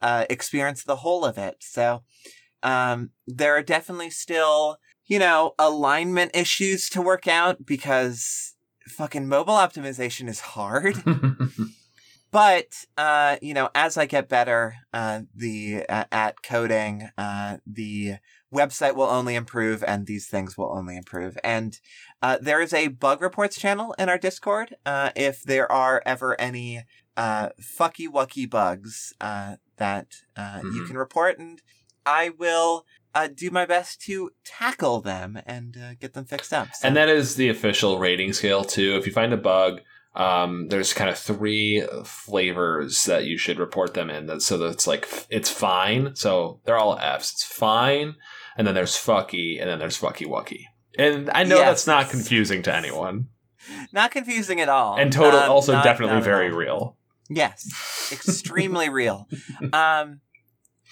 uh, 0.00 0.24
experience 0.30 0.82
the 0.82 0.96
whole 0.96 1.24
of 1.24 1.38
it. 1.38 1.56
So 1.60 2.02
um, 2.62 3.10
there 3.26 3.56
are 3.56 3.62
definitely 3.62 4.10
still, 4.10 4.78
you 5.06 5.18
know, 5.18 5.54
alignment 5.58 6.34
issues 6.34 6.88
to 6.90 7.02
work 7.02 7.28
out 7.28 7.66
because 7.66 8.54
fucking 8.88 9.28
mobile 9.28 9.54
optimization 9.54 10.28
is 10.28 10.40
hard. 10.40 11.02
but 12.36 12.84
uh, 12.98 13.36
you 13.40 13.54
know, 13.54 13.70
as 13.74 13.96
I 13.96 14.04
get 14.04 14.28
better, 14.28 14.74
uh, 14.92 15.20
the 15.34 15.86
uh, 15.88 16.04
at 16.12 16.42
coding, 16.42 17.08
uh, 17.16 17.56
the 17.66 18.16
website 18.54 18.94
will 18.94 19.06
only 19.18 19.34
improve, 19.36 19.82
and 19.82 20.06
these 20.06 20.26
things 20.26 20.50
will 20.58 20.70
only 20.78 20.98
improve. 20.98 21.38
And 21.42 21.80
uh, 22.20 22.36
there 22.38 22.60
is 22.60 22.74
a 22.74 22.88
bug 22.88 23.22
reports 23.22 23.56
channel 23.58 23.94
in 23.98 24.10
our 24.10 24.18
Discord. 24.18 24.76
Uh, 24.84 25.10
if 25.16 25.42
there 25.44 25.70
are 25.72 26.02
ever 26.04 26.38
any 26.38 26.82
uh, 27.16 27.48
fucky 27.78 28.06
wucky 28.06 28.48
bugs 28.50 29.14
uh, 29.18 29.56
that 29.78 30.08
uh, 30.36 30.60
you 30.74 30.84
can 30.84 30.98
report, 30.98 31.38
and 31.38 31.62
I 32.04 32.28
will. 32.38 32.84
Uh, 33.14 33.28
do 33.34 33.50
my 33.50 33.64
best 33.64 33.98
to 34.02 34.28
tackle 34.44 35.00
them 35.00 35.38
and 35.46 35.74
uh, 35.78 35.94
get 35.98 36.12
them 36.12 36.26
fixed 36.26 36.52
up. 36.52 36.68
So- 36.74 36.86
And 36.86 36.94
that 36.98 37.08
is 37.08 37.36
the 37.36 37.48
official 37.48 37.98
rating 37.98 38.34
scale 38.34 38.62
too. 38.62 38.94
If 38.98 39.06
you 39.06 39.12
find 39.14 39.32
a 39.32 39.38
bug, 39.38 39.80
um, 40.16 40.68
there's 40.68 40.92
kind 40.94 41.10
of 41.10 41.18
three 41.18 41.86
flavors 42.04 43.04
that 43.04 43.24
you 43.24 43.36
should 43.38 43.58
report 43.58 43.94
them 43.94 44.10
in. 44.10 44.26
That 44.26 44.42
so 44.42 44.58
that's 44.58 44.86
like 44.86 45.08
it's 45.30 45.50
fine. 45.50 46.16
So 46.16 46.60
they're 46.64 46.76
all 46.78 46.98
Fs. 46.98 47.32
It's 47.32 47.44
fine, 47.44 48.16
and 48.56 48.66
then 48.66 48.74
there's 48.74 48.96
fucky, 48.96 49.60
and 49.60 49.68
then 49.68 49.78
there's 49.78 49.98
fucky 50.00 50.26
wucky. 50.26 50.64
And 50.98 51.28
I 51.30 51.44
know 51.44 51.56
Yes. 51.58 51.66
that's 51.68 51.86
not 51.86 52.10
confusing 52.10 52.62
to 52.62 52.74
anyone. 52.74 53.28
not 53.92 54.10
confusing 54.12 54.60
at 54.60 54.68
all. 54.68 54.96
And 54.96 55.12
total, 55.12 55.40
Um, 55.40 55.50
also 55.50 55.72
not- 55.72 55.84
definitely 55.84 56.14
not 56.14 56.24
very 56.24 56.50
real. 56.52 56.96
Yes, 57.28 58.08
extremely 58.12 58.88
real. 58.88 59.28
Um, 59.72 60.20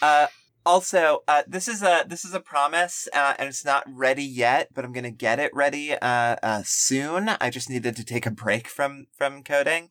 uh, 0.03 0.27
also, 0.67 1.23
uh, 1.29 1.43
this 1.47 1.69
is 1.69 1.83
a 1.83 2.05
this 2.09 2.25
is 2.25 2.35
a 2.35 2.41
promise, 2.41 3.09
uh, 3.13 3.35
and 3.39 3.49
it's 3.49 3.65
not 3.65 3.85
ready 3.87 4.25
yet, 4.25 4.69
but 4.75 4.85
I'm 4.85 4.93
gonna 4.93 5.11
get 5.11 5.39
it 5.39 5.51
ready 5.55 5.93
uh, 5.93 6.37
uh, 6.43 6.63
soon. 6.65 7.29
I 7.29 7.51
just 7.51 7.71
needed 7.71 7.97
to 7.97 8.05
take 8.05 8.27
a 8.27 8.31
break 8.31 8.69
from 8.69 9.07
from 9.17 9.43
coding. 9.43 9.89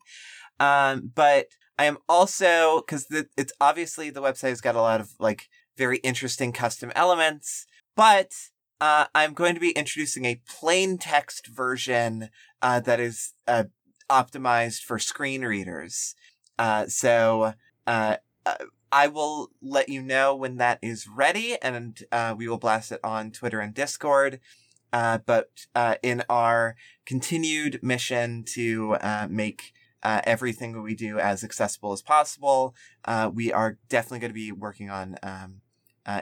Um, 0.60 1.10
but 1.14 1.46
I 1.78 1.84
am 1.84 1.98
also 2.08 2.80
because 2.80 3.06
it's 3.36 3.52
obviously 3.60 4.10
the 4.10 4.22
website 4.22 4.50
has 4.50 4.60
got 4.60 4.76
a 4.76 4.80
lot 4.80 5.00
of 5.00 5.10
like 5.18 5.48
very 5.76 5.98
interesting 5.98 6.52
custom 6.52 6.92
elements, 6.94 7.66
but 7.96 8.32
uh, 8.80 9.06
I'm 9.14 9.34
going 9.34 9.54
to 9.54 9.60
be 9.60 9.70
introducing 9.70 10.24
a 10.24 10.40
plain 10.48 10.98
text 10.98 11.46
version 11.46 12.28
uh, 12.62 12.80
that 12.80 13.00
is 13.00 13.32
uh, 13.46 13.64
optimized 14.10 14.82
for 14.82 14.98
screen 14.98 15.42
readers. 15.42 16.14
Uh, 16.58 16.86
so 16.86 17.54
uh, 17.86 18.16
I 18.94 19.08
will 19.08 19.50
let 19.60 19.88
you 19.88 20.00
know 20.02 20.36
when 20.36 20.58
that 20.58 20.78
is 20.80 21.08
ready, 21.08 21.60
and 21.60 22.00
uh, 22.12 22.36
we 22.38 22.46
will 22.46 22.58
blast 22.58 22.92
it 22.92 23.00
on 23.02 23.32
Twitter 23.32 23.58
and 23.58 23.74
Discord. 23.74 24.38
Uh, 24.92 25.18
but 25.26 25.66
uh, 25.74 25.96
in 26.00 26.22
our 26.30 26.76
continued 27.04 27.82
mission 27.82 28.44
to 28.54 28.94
uh, 29.00 29.26
make 29.28 29.72
uh, 30.04 30.20
everything 30.22 30.74
that 30.74 30.82
we 30.82 30.94
do 30.94 31.18
as 31.18 31.42
accessible 31.42 31.92
as 31.92 32.02
possible, 32.02 32.76
uh, 33.04 33.28
we 33.34 33.52
are 33.52 33.78
definitely 33.88 34.20
going 34.20 34.30
to 34.30 34.32
be 34.32 34.52
working 34.52 34.90
on 34.90 35.16
um, 35.24 35.62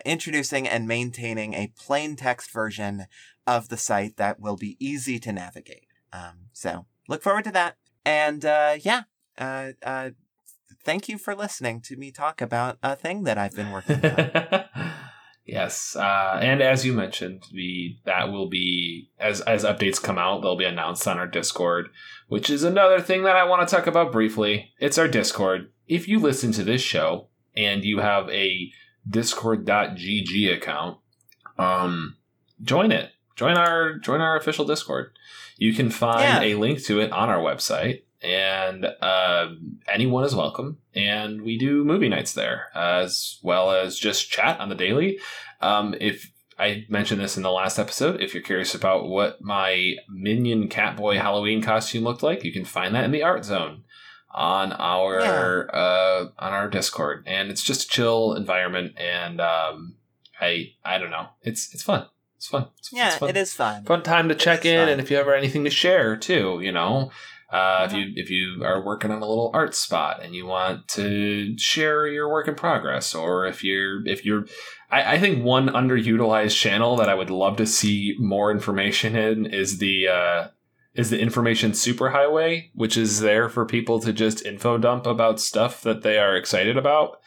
introducing 0.06 0.66
and 0.66 0.88
maintaining 0.88 1.52
a 1.52 1.70
plain 1.78 2.16
text 2.16 2.50
version 2.50 3.04
of 3.46 3.68
the 3.68 3.76
site 3.76 4.16
that 4.16 4.40
will 4.40 4.56
be 4.56 4.78
easy 4.80 5.18
to 5.18 5.30
navigate. 5.30 5.88
Um, 6.10 6.46
so 6.54 6.86
look 7.06 7.22
forward 7.22 7.44
to 7.44 7.52
that. 7.52 7.76
And 8.06 8.42
yeah, 8.42 9.02
uh, 9.38 9.72
uh, 9.82 10.10
thank 10.84 11.08
you 11.08 11.18
for 11.18 11.34
listening 11.34 11.80
to 11.82 11.96
me 11.96 12.10
talk 12.10 12.40
about 12.40 12.78
a 12.82 12.96
thing 12.96 13.24
that 13.24 13.38
I've 13.38 13.54
been 13.54 13.70
working 13.72 14.04
on. 14.04 14.64
yes, 15.46 15.96
uh, 15.96 16.38
and 16.42 16.60
as 16.62 16.84
you 16.84 16.92
mentioned, 16.92 17.42
the 17.52 17.96
that 18.04 18.30
will 18.30 18.48
be 18.48 19.10
as 19.18 19.40
as 19.42 19.64
updates 19.64 20.02
come 20.02 20.18
out, 20.18 20.42
they'll 20.42 20.56
be 20.56 20.64
announced 20.64 21.06
on 21.08 21.18
our 21.18 21.26
Discord, 21.26 21.88
which 22.28 22.48
is 22.50 22.62
another 22.64 23.00
thing 23.00 23.22
that 23.24 23.36
I 23.36 23.44
want 23.44 23.66
to 23.68 23.74
talk 23.74 23.86
about 23.86 24.12
briefly. 24.12 24.70
It's 24.78 24.98
our 24.98 25.08
Discord. 25.08 25.70
If 25.86 26.08
you 26.08 26.18
listen 26.18 26.52
to 26.52 26.64
this 26.64 26.82
show 26.82 27.28
and 27.56 27.84
you 27.84 27.98
have 27.98 28.28
a 28.30 28.70
discord.gg 29.08 30.54
account, 30.56 30.98
um, 31.58 32.16
join 32.62 32.92
it. 32.92 33.10
Join 33.36 33.56
our 33.56 33.98
join 33.98 34.20
our 34.20 34.36
official 34.36 34.64
Discord. 34.64 35.12
You 35.56 35.74
can 35.74 35.90
find 35.90 36.22
Yeah. 36.22 36.40
a 36.42 36.54
link 36.58 36.82
to 36.84 37.00
it 37.00 37.12
on 37.12 37.28
our 37.28 37.38
website, 37.38 38.02
and 38.22 38.86
uh, 39.00 39.48
anyone 39.92 40.24
is 40.24 40.34
welcome. 40.34 40.78
And 40.94 41.42
we 41.42 41.58
do 41.58 41.84
movie 41.84 42.08
nights 42.08 42.34
there, 42.34 42.66
as 42.74 43.38
well 43.42 43.72
as 43.72 43.98
just 43.98 44.30
chat 44.30 44.60
on 44.60 44.68
the 44.68 44.74
daily. 44.74 45.18
Um, 45.60 45.94
if 46.00 46.32
I 46.58 46.84
mentioned 46.88 47.20
this 47.20 47.36
in 47.36 47.42
the 47.42 47.50
last 47.50 47.78
episode, 47.78 48.20
if 48.20 48.34
you're 48.34 48.42
curious 48.42 48.74
about 48.74 49.08
what 49.08 49.42
my 49.42 49.94
Minion 50.08 50.68
Catboy 50.68 51.20
Halloween 51.20 51.62
costume 51.62 52.04
looked 52.04 52.22
like, 52.22 52.44
you 52.44 52.52
can 52.52 52.64
find 52.64 52.94
that 52.94 53.04
in 53.04 53.10
the 53.10 53.22
art 53.22 53.44
zone 53.44 53.84
on 54.30 54.72
our 54.72 55.74
uh, 55.74 56.26
on 56.38 56.52
our 56.52 56.68
Discord, 56.68 57.24
and 57.26 57.50
it's 57.50 57.62
just 57.62 57.86
a 57.86 57.88
chill 57.88 58.34
environment. 58.34 58.98
And 58.98 59.40
um, 59.40 59.96
I 60.40 60.72
I 60.84 60.98
don't 60.98 61.10
know, 61.10 61.28
it's 61.42 61.72
it's 61.74 61.82
fun. 61.82 62.06
It's 62.36 62.48
fun. 62.48 62.66
It's, 62.78 62.92
yeah, 62.92 63.08
it's 63.08 63.16
fun 63.18 63.28
it 63.28 63.36
is 63.36 63.54
fun. 63.54 63.84
fun 63.84 64.02
time 64.02 64.28
to 64.28 64.34
check 64.34 64.64
in 64.64 64.80
fun. 64.80 64.88
and 64.88 65.00
if 65.00 65.12
you 65.12 65.16
ever 65.16 65.32
anything 65.32 65.62
to 65.62 65.70
share 65.70 66.16
too 66.16 66.58
you 66.60 66.72
know 66.72 67.12
uh, 67.52 67.82
if 67.84 67.92
Uh-huh. 67.92 67.96
you 67.98 68.12
if 68.16 68.30
you 68.30 68.64
are 68.64 68.82
working 68.82 69.10
on 69.10 69.20
a 69.22 69.28
little 69.28 69.50
art 69.52 69.74
spot 69.74 70.20
and 70.22 70.34
you 70.34 70.46
want 70.46 70.88
to 70.88 71.56
share 71.58 72.06
your 72.06 72.28
work 72.30 72.48
in 72.48 72.54
progress 72.54 73.14
or 73.14 73.46
if 73.46 73.62
you're 73.62 74.06
if 74.06 74.24
you're 74.24 74.46
I, 74.90 75.14
I 75.14 75.18
think 75.18 75.44
one 75.44 75.68
underutilized 75.68 76.58
channel 76.58 76.96
that 76.96 77.08
i 77.10 77.14
would 77.14 77.30
love 77.30 77.56
to 77.58 77.66
see 77.66 78.16
more 78.18 78.50
information 78.50 79.14
in 79.14 79.44
is 79.46 79.78
the 79.78 80.08
uh 80.08 80.48
is 80.94 81.10
the 81.10 81.20
information 81.20 81.72
superhighway 81.72 82.70
which 82.74 82.96
is 82.96 83.20
there 83.20 83.48
for 83.50 83.66
people 83.66 84.00
to 84.00 84.12
just 84.12 84.44
info 84.46 84.78
dump 84.78 85.06
about 85.06 85.38
stuff 85.40 85.82
that 85.82 86.02
they 86.02 86.18
are 86.18 86.36
excited 86.36 86.76
about 86.78 87.20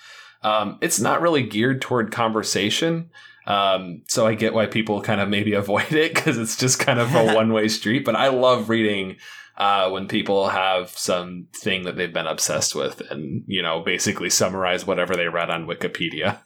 um, 0.43 0.77
it's 0.81 0.99
not 0.99 1.21
really 1.21 1.41
geared 1.43 1.81
toward 1.81 2.11
conversation 2.11 3.09
um, 3.47 4.01
so 4.07 4.25
I 4.25 4.33
get 4.33 4.55
why 4.55 4.65
people 4.65 5.01
kind 5.01 5.21
of 5.21 5.29
maybe 5.29 5.53
avoid 5.63 5.93
it 5.93 6.13
because 6.15 6.37
it's 6.37 6.57
just 6.57 6.79
kind 6.79 6.99
of 6.99 7.13
a 7.13 7.33
one 7.35 7.53
way 7.53 7.67
street. 7.67 8.03
But 8.03 8.15
I 8.15 8.29
love 8.29 8.69
reading 8.69 9.17
uh, 9.57 9.89
when 9.89 10.07
people 10.07 10.49
have 10.49 10.89
some 10.89 11.47
thing 11.53 11.83
that 11.83 11.95
they've 11.95 12.13
been 12.13 12.27
obsessed 12.27 12.75
with 12.75 13.01
and, 13.09 13.43
you 13.47 13.61
know, 13.61 13.81
basically 13.81 14.29
summarize 14.29 14.85
whatever 14.85 15.15
they 15.15 15.27
read 15.27 15.49
on 15.49 15.65
Wikipedia. 15.65 16.39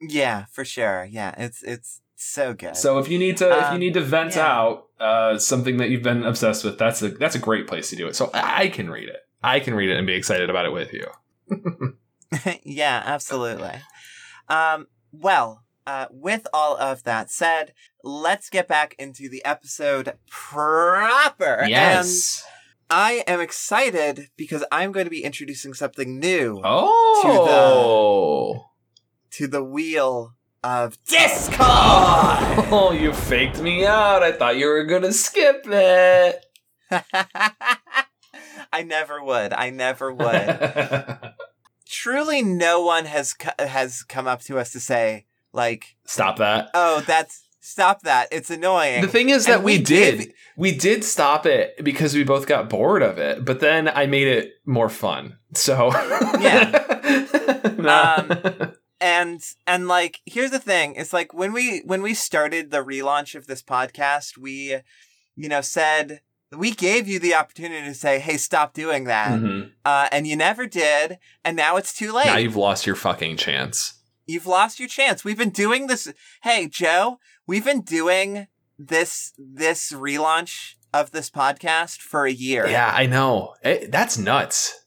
Yeah, 0.00 0.46
for 0.50 0.64
sure. 0.64 1.06
Yeah, 1.08 1.34
it's 1.38 1.62
it's 1.62 2.00
so 2.16 2.54
good. 2.54 2.76
So 2.76 2.98
if 2.98 3.08
you 3.08 3.18
need 3.18 3.36
to 3.38 3.50
if 3.50 3.66
you 3.68 3.74
Um, 3.74 3.78
need 3.80 3.94
to 3.94 4.00
vent 4.00 4.36
yeah. 4.36 4.46
out 4.46 4.86
uh, 4.98 5.38
something 5.38 5.76
that 5.78 5.90
you've 5.90 6.02
been 6.02 6.24
obsessed 6.24 6.64
with, 6.64 6.78
that's 6.78 7.02
a 7.02 7.10
that's 7.10 7.34
a 7.34 7.38
great 7.38 7.66
place 7.66 7.90
to 7.90 7.96
do 7.96 8.06
it. 8.08 8.16
So 8.16 8.30
I 8.34 8.68
can 8.68 8.90
read 8.90 9.08
it. 9.08 9.20
I 9.42 9.60
can 9.60 9.74
read 9.74 9.90
it 9.90 9.96
and 9.96 10.06
be 10.06 10.14
excited 10.14 10.50
about 10.50 10.66
it 10.66 10.72
with 10.72 10.92
you. 10.92 11.06
yeah, 12.64 13.02
absolutely. 13.04 13.74
Um, 14.48 14.86
well, 15.12 15.62
uh, 15.86 16.06
with 16.10 16.46
all 16.52 16.76
of 16.76 17.02
that 17.04 17.30
said, 17.30 17.72
let's 18.04 18.50
get 18.50 18.68
back 18.68 18.94
into 18.98 19.28
the 19.28 19.44
episode 19.44 20.14
proper. 20.28 21.62
And 21.62 21.68
I 22.90 23.24
am 23.26 23.40
excited 23.40 24.28
because 24.36 24.64
I'm 24.70 24.92
going 24.92 25.06
to 25.06 25.10
be 25.10 25.24
introducing 25.24 25.74
something 25.74 26.20
new 26.20 26.60
Oh. 26.64 28.66
to 29.32 29.46
the 29.48 29.64
wheel 29.64 30.34
of 30.62 31.02
Discord. 31.04 31.58
Oh, 32.74 32.92
you 32.92 33.12
faked 33.12 33.60
me 33.60 33.84
out. 33.86 34.22
I 34.22 34.32
thought 34.32 34.56
you 34.56 34.66
were 34.66 34.84
going 34.84 35.02
to 35.02 35.12
skip 35.12 35.62
it. 35.66 36.44
I 38.72 38.82
never 38.82 39.22
would. 39.22 39.52
I 39.52 39.70
never 39.70 40.12
would. 40.12 41.18
Truly, 41.86 42.42
no 42.42 42.82
one 42.82 43.04
has 43.06 43.34
co- 43.34 43.50
has 43.58 44.02
come 44.02 44.26
up 44.26 44.40
to 44.42 44.58
us 44.58 44.72
to 44.72 44.80
say 44.80 45.26
like, 45.52 45.96
Stop 46.06 46.36
that. 46.38 46.70
"Oh, 46.74 47.02
that's 47.06 47.42
stop 47.60 48.02
that. 48.02 48.28
It's 48.32 48.50
annoying." 48.50 49.02
The 49.02 49.08
thing 49.08 49.28
is 49.30 49.46
And 49.46 49.54
that 49.54 49.62
we, 49.62 49.78
gave- 49.78 50.18
did. 50.18 50.34
We 50.56 50.72
did 50.76 51.02
stop 51.04 51.46
it 51.46 51.82
because 51.82 52.14
we 52.14 52.24
both 52.24 52.46
got 52.46 52.68
bored 52.68 53.02
of 53.02 53.18
it, 53.18 53.44
but 53.44 53.60
then 53.60 53.88
I 53.88 54.06
made 54.06 54.28
it 54.28 54.52
more 54.66 54.88
fun. 54.90 55.38
So 55.54 55.90
Yeah. 56.40 56.88
Nah. 57.78 58.24
and 59.00 59.40
and 59.66 59.88
like 59.88 60.20
here's 60.26 60.50
the 60.52 60.58
thing 60.58 60.94
it's 60.94 61.12
like 61.12 61.34
when 61.34 61.52
we 61.52 61.80
when 61.84 62.02
we 62.02 62.14
started 62.14 62.70
the 62.70 62.84
relaunch 62.84 63.34
of 63.34 63.46
this 63.46 63.62
podcast 63.62 64.38
we 64.38 64.76
you 65.34 65.48
know 65.48 65.60
said 65.60 66.20
we 66.56 66.70
gave 66.72 67.08
you 67.08 67.18
the 67.18 67.34
opportunity 67.34 67.84
to 67.86 67.94
say 67.94 68.20
hey 68.20 68.36
stop 68.36 68.72
doing 68.74 69.04
that 69.04 69.32
Mhm. 69.32 69.70
uh, 69.84 70.08
and 70.12 70.26
you 70.26 70.36
never 70.36 70.66
did 70.66 71.18
and 71.44 71.56
now 71.56 71.76
it's 71.76 71.92
too 71.92 72.12
late 72.12 72.26
Now 72.26 72.36
you've 72.36 72.56
lost 72.56 72.86
your 72.86 72.96
fucking 72.96 73.36
chance. 73.36 73.94
You've 74.32 74.46
lost 74.46 74.78
your 74.80 74.88
chance 74.88 75.24
we've 75.24 75.38
been 75.38 75.50
doing 75.50 75.86
this 75.86 76.12
hey 76.42 76.66
joe 76.66 77.18
we've 77.46 77.64
been 77.64 77.82
doing 77.82 78.46
this 78.78 79.32
this 79.38 79.92
relaunch 79.92 80.74
of 80.92 81.10
this 81.12 81.30
podcast 81.30 81.98
for 81.98 82.26
a 82.26 82.32
year 82.32 82.66
Yeah, 82.68 82.90
I 82.94 83.06
know. 83.06 83.54
Eh, 83.62 83.86
that's 83.88 84.18
nuts. 84.18 84.84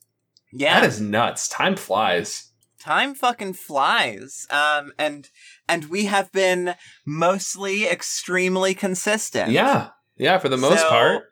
yeah 0.52 0.80
That 0.80 0.88
is 0.88 1.00
nuts. 1.02 1.48
Time 1.48 1.76
flies. 1.76 2.52
time 2.80 3.16
fucking 3.16 3.54
flies 3.54 4.46
um 4.52 4.92
and 5.00 5.30
and 5.68 5.86
we 5.86 6.06
have 6.06 6.32
been 6.32 6.76
mostly 7.06 7.88
extremely 7.88 8.74
consistent 8.76 9.52
Yeah. 9.52 9.90
Yeah, 10.18 10.38
for 10.40 10.50
the 10.50 10.58
most 10.58 10.82
So- 10.82 10.90
part. 10.90 11.24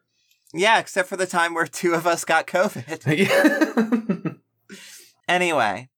yeah 0.53 0.79
except 0.79 1.07
for 1.09 1.17
the 1.17 1.27
time 1.27 1.53
where 1.53 1.67
two 1.67 1.93
of 1.93 2.05
us 2.07 2.25
got 2.25 2.47
covid 2.47 3.01
Yeah. 3.25 4.33
anyway 5.27 5.89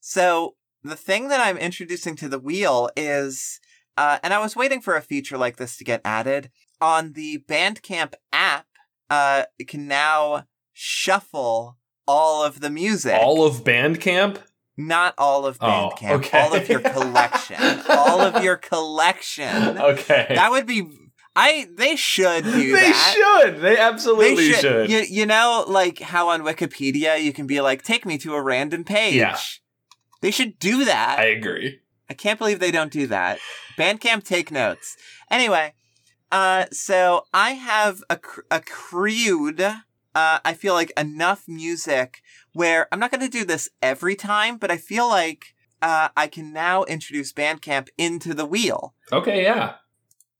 so 0.00 0.54
the 0.82 0.96
thing 0.96 1.28
that 1.28 1.40
i'm 1.40 1.56
introducing 1.58 2.16
to 2.16 2.28
the 2.28 2.38
wheel 2.38 2.88
is 2.96 3.60
uh 3.96 4.18
and 4.22 4.32
i 4.34 4.38
was 4.38 4.56
waiting 4.56 4.80
for 4.80 4.96
a 4.96 5.02
feature 5.02 5.36
like 5.38 5.56
this 5.56 5.76
to 5.76 5.84
get 5.84 6.00
added 6.04 6.50
on 6.80 7.12
the 7.12 7.42
bandcamp 7.48 8.14
app 8.32 8.66
uh 9.10 9.44
it 9.58 9.68
can 9.68 9.86
now 9.88 10.44
shuffle 10.72 11.76
all 12.06 12.42
of 12.42 12.60
the 12.60 12.70
music 12.70 13.16
All 13.20 13.46
of 13.46 13.62
Bandcamp? 13.62 14.38
Not 14.76 15.14
all 15.18 15.46
of 15.46 15.58
Oh, 15.60 15.92
Bandcamp. 15.94 16.10
okay. 16.12 16.40
All 16.40 16.54
of 16.54 16.68
your 16.68 16.80
collection. 16.80 17.56
all 17.88 18.20
of 18.20 18.42
your 18.42 18.56
collection. 18.56 19.78
Okay. 19.78 20.26
That 20.34 20.50
would 20.50 20.66
be. 20.66 20.88
I. 21.36 21.68
They 21.76 21.94
should 21.96 22.42
do 22.44 22.50
that. 22.72 22.80
they 22.80 22.90
that. 22.90 23.14
should. 23.44 23.60
They 23.60 23.76
absolutely 23.78 24.52
should. 24.52 24.90
You, 24.90 24.98
you 25.00 25.26
know, 25.26 25.64
like 25.68 26.00
how 26.00 26.30
on 26.30 26.40
Wikipedia 26.42 27.22
you 27.22 27.32
can 27.32 27.46
be 27.46 27.60
like, 27.60 27.82
take 27.82 28.04
me 28.06 28.18
to 28.18 28.34
a 28.34 28.42
random 28.42 28.82
page. 28.84 29.14
Yeah. 29.14 29.38
They 30.20 30.30
should 30.30 30.58
do 30.58 30.84
that. 30.84 31.18
I 31.18 31.26
agree. 31.26 31.80
I, 32.08 32.14
can't 32.14 32.38
believe 32.38 32.58
they 32.58 32.70
don't 32.70 32.92
do 32.92 33.06
that. 33.06 33.38
Bandcamp, 33.78 34.24
take 34.24 34.50
notes. 34.50 34.96
Anyway, 35.30 35.74
uh, 36.30 36.66
so 36.72 37.24
I 37.32 37.52
have 37.52 38.02
acc- 38.10 38.44
accrued, 38.50 39.60
uh, 39.60 39.74
I 40.14 40.54
feel 40.54 40.74
like 40.74 40.92
enough 40.96 41.44
music 41.46 42.20
where 42.52 42.88
I'm 42.92 42.98
not 42.98 43.10
going 43.10 43.20
to 43.20 43.28
do 43.28 43.44
this 43.44 43.68
every 43.80 44.16
time, 44.16 44.58
but 44.58 44.70
I 44.70 44.76
feel 44.76 45.08
like 45.08 45.54
uh, 45.82 46.08
I 46.16 46.26
can 46.26 46.52
now 46.52 46.84
introduce 46.84 47.32
Bandcamp 47.32 47.88
into 47.96 48.34
the 48.34 48.46
wheel. 48.46 48.94
Okay, 49.12 49.42
yeah. 49.42 49.74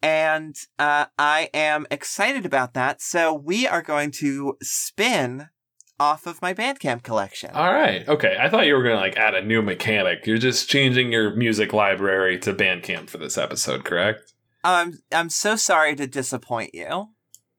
And 0.02 0.56
uh, 0.78 1.06
I 1.18 1.50
am 1.52 1.86
excited 1.90 2.46
about 2.46 2.74
that. 2.74 3.00
So 3.02 3.32
we 3.32 3.66
are 3.66 3.82
going 3.82 4.10
to 4.12 4.56
spin 4.62 5.48
off 6.00 6.26
of 6.26 6.40
my 6.42 6.54
Bandcamp 6.54 7.02
collection. 7.04 7.50
All 7.52 7.72
right. 7.72 8.08
Okay. 8.08 8.36
I 8.40 8.48
thought 8.48 8.66
you 8.66 8.74
were 8.74 8.82
going 8.82 8.96
to 8.96 9.00
like 9.00 9.16
add 9.16 9.34
a 9.34 9.42
new 9.42 9.60
mechanic. 9.62 10.26
You're 10.26 10.38
just 10.38 10.68
changing 10.68 11.12
your 11.12 11.36
music 11.36 11.72
library 11.72 12.38
to 12.40 12.54
Bandcamp 12.54 13.10
for 13.10 13.18
this 13.18 13.36
episode, 13.38 13.84
correct? 13.84 14.32
I'm 14.64 14.98
I'm 15.12 15.28
so 15.30 15.56
sorry 15.56 15.94
to 15.96 16.06
disappoint 16.06 16.74
you. 16.74 16.88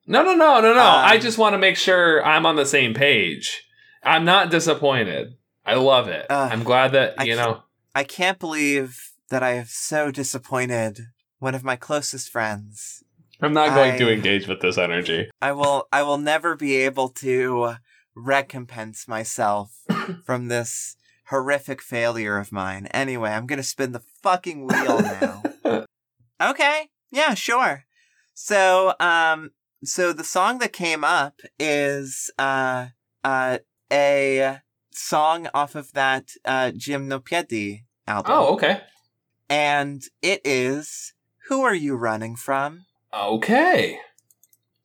No, 0.08 0.24
no, 0.24 0.34
no, 0.36 0.60
no, 0.60 0.74
no. 0.74 0.82
Um, 0.82 1.06
I 1.06 1.18
just 1.20 1.38
want 1.38 1.54
to 1.54 1.58
make 1.60 1.78
sure 1.78 2.26
I'm 2.26 2.46
on 2.46 2.56
the 2.56 2.66
same 2.66 2.94
page. 2.94 3.64
I'm 4.04 4.26
not 4.26 4.50
disappointed. 4.52 5.36
I 5.66 5.76
love 5.76 6.08
it. 6.08 6.26
Ugh, 6.30 6.52
I'm 6.52 6.64
glad 6.64 6.92
that, 6.94 7.14
I 7.20 7.24
you 7.26 7.36
know. 7.36 7.62
I 7.94 8.04
can't 8.04 8.40
believe 8.40 9.14
that 9.30 9.44
I 9.44 9.52
have 9.52 9.70
so 9.70 10.10
disappointed 10.12 11.00
one 11.40 11.54
of 11.56 11.64
my 11.64 11.76
closest 11.76 12.30
friends. 12.30 13.04
I'm 13.42 13.54
not 13.54 13.70
going 13.76 13.94
I- 13.94 13.98
to 13.98 14.12
engage 14.12 14.48
with 14.48 14.62
this 14.62 14.78
energy. 14.78 15.30
I 15.42 15.52
will 15.52 15.88
I 15.92 16.04
will 16.04 16.18
never 16.18 16.56
be 16.56 16.78
able 16.78 17.10
to 17.10 17.76
recompense 18.24 19.08
myself 19.08 19.84
from 20.26 20.48
this 20.48 20.96
horrific 21.28 21.82
failure 21.82 22.38
of 22.38 22.52
mine. 22.52 22.88
Anyway, 22.88 23.32
I'm 23.32 23.48
going 23.48 23.58
to 23.58 23.64
spin 23.64 23.94
the 23.94 24.04
fucking 24.22 24.68
wheel 24.68 25.02
now. 25.02 25.44
okay. 26.42 26.90
Yeah, 27.12 27.34
sure. 27.34 27.86
So, 28.34 28.94
um 29.00 29.52
so 29.84 30.14
the 30.14 30.24
song 30.24 30.60
that 30.60 30.74
came 30.74 31.04
up 31.04 31.42
is 31.60 32.32
uh 32.38 32.88
uh 33.24 33.58
a 33.92 34.60
song 34.92 35.48
off 35.54 35.76
of 35.76 35.92
that 35.94 36.32
uh 36.46 36.72
Jim 36.72 37.08
No 37.08 37.20
Piedi 37.20 37.86
album. 38.08 38.32
Oh, 38.34 38.54
okay. 38.54 38.82
And 39.50 40.02
it 40.22 40.42
is 40.46 41.14
Who 41.50 41.62
Are 41.64 41.76
You 41.76 41.96
Running 41.96 42.36
From? 42.36 42.86
Okay. 43.14 44.00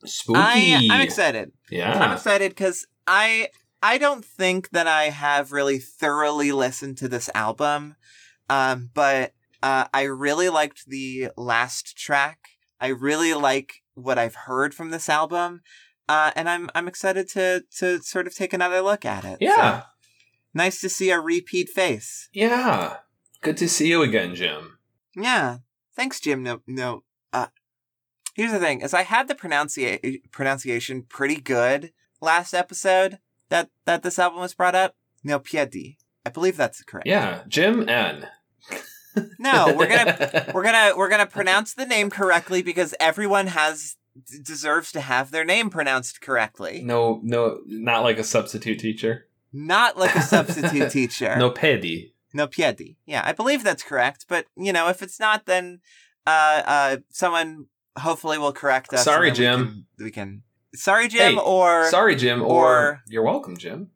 Spooky. 0.04 0.38
I 0.38 0.88
I'm 0.90 1.00
excited. 1.00 1.52
Yeah. 1.70 1.98
I'm 1.98 2.12
excited 2.12 2.50
because 2.50 2.86
I 3.06 3.48
I 3.82 3.98
don't 3.98 4.24
think 4.24 4.70
that 4.70 4.86
I 4.86 5.04
have 5.04 5.52
really 5.52 5.78
thoroughly 5.78 6.52
listened 6.52 6.98
to 6.98 7.08
this 7.08 7.30
album, 7.34 7.96
um, 8.48 8.90
but 8.94 9.32
uh, 9.62 9.86
I 9.92 10.02
really 10.02 10.48
liked 10.48 10.86
the 10.86 11.30
last 11.36 11.96
track. 11.96 12.38
I 12.80 12.88
really 12.88 13.34
like 13.34 13.82
what 13.94 14.18
I've 14.18 14.34
heard 14.34 14.74
from 14.74 14.90
this 14.90 15.08
album, 15.08 15.62
uh, 16.08 16.32
and 16.34 16.48
I'm 16.48 16.68
I'm 16.74 16.88
excited 16.88 17.28
to 17.30 17.64
to 17.78 18.02
sort 18.02 18.26
of 18.26 18.34
take 18.34 18.52
another 18.52 18.80
look 18.80 19.04
at 19.04 19.24
it. 19.24 19.38
Yeah. 19.40 19.80
So, 19.80 19.86
nice 20.54 20.80
to 20.80 20.88
see 20.88 21.10
a 21.10 21.20
repeat 21.20 21.68
face. 21.68 22.28
Yeah. 22.32 22.96
Good 23.42 23.56
to 23.58 23.68
see 23.68 23.88
you 23.88 24.02
again, 24.02 24.34
Jim. 24.34 24.78
Yeah, 25.14 25.58
thanks, 25.94 26.20
Jim. 26.20 26.42
No, 26.42 26.62
no. 26.66 27.04
Uh, 27.32 27.46
here's 28.34 28.52
the 28.52 28.58
thing: 28.58 28.80
is 28.80 28.92
I 28.92 29.02
had 29.02 29.28
the 29.28 29.34
pronuncia- 29.34 30.20
pronunciation 30.30 31.02
pretty 31.02 31.36
good 31.36 31.92
last 32.20 32.54
episode 32.54 33.18
that 33.48 33.70
that 33.84 34.02
this 34.02 34.18
album 34.18 34.40
was 34.40 34.54
brought 34.54 34.74
up. 34.74 34.96
No 35.22 35.38
piedi. 35.38 35.98
I 36.24 36.30
believe 36.30 36.56
that's 36.56 36.82
correct. 36.82 37.06
Yeah. 37.06 37.42
Jim 37.48 37.88
N. 37.88 38.28
No, 39.38 39.74
we're 39.76 39.88
gonna 39.88 40.50
we're 40.54 40.62
gonna 40.62 40.94
we're 40.96 41.08
gonna 41.08 41.26
pronounce 41.26 41.74
the 41.74 41.86
name 41.86 42.10
correctly 42.10 42.62
because 42.62 42.94
everyone 43.00 43.48
has 43.48 43.96
d- 44.28 44.38
deserves 44.42 44.92
to 44.92 45.00
have 45.00 45.30
their 45.30 45.44
name 45.44 45.70
pronounced 45.70 46.20
correctly. 46.20 46.82
No, 46.84 47.20
no, 47.22 47.60
not 47.66 48.02
like 48.02 48.18
a 48.18 48.24
substitute 48.24 48.78
teacher. 48.78 49.26
Not 49.52 49.96
like 49.96 50.14
a 50.14 50.22
substitute 50.22 50.90
teacher. 50.92 51.36
No 51.36 51.50
pedi. 51.50 52.12
No 52.34 52.46
piedi. 52.46 52.98
Yeah, 53.06 53.22
I 53.24 53.32
believe 53.32 53.64
that's 53.64 53.82
correct. 53.82 54.26
But 54.28 54.46
you 54.56 54.72
know, 54.72 54.88
if 54.88 55.02
it's 55.02 55.18
not, 55.18 55.46
then 55.46 55.80
uh, 56.26 56.62
uh, 56.66 56.96
someone 57.10 57.66
hopefully 57.98 58.36
will 58.36 58.52
correct 58.52 58.92
us. 58.92 59.04
Sorry, 59.04 59.30
Jim. 59.30 59.60
We 59.60 59.66
can, 59.66 59.86
we 60.04 60.10
can. 60.10 60.42
Sorry, 60.76 61.08
Jim. 61.08 61.34
Hey, 61.34 61.40
or 61.40 61.90
Sorry, 61.90 62.14
Jim. 62.16 62.42
Or, 62.42 62.46
or- 62.46 63.02
you're 63.08 63.22
welcome, 63.24 63.56
Jim. 63.56 63.90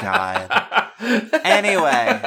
God. 0.00 0.48
Anyway. 1.44 2.20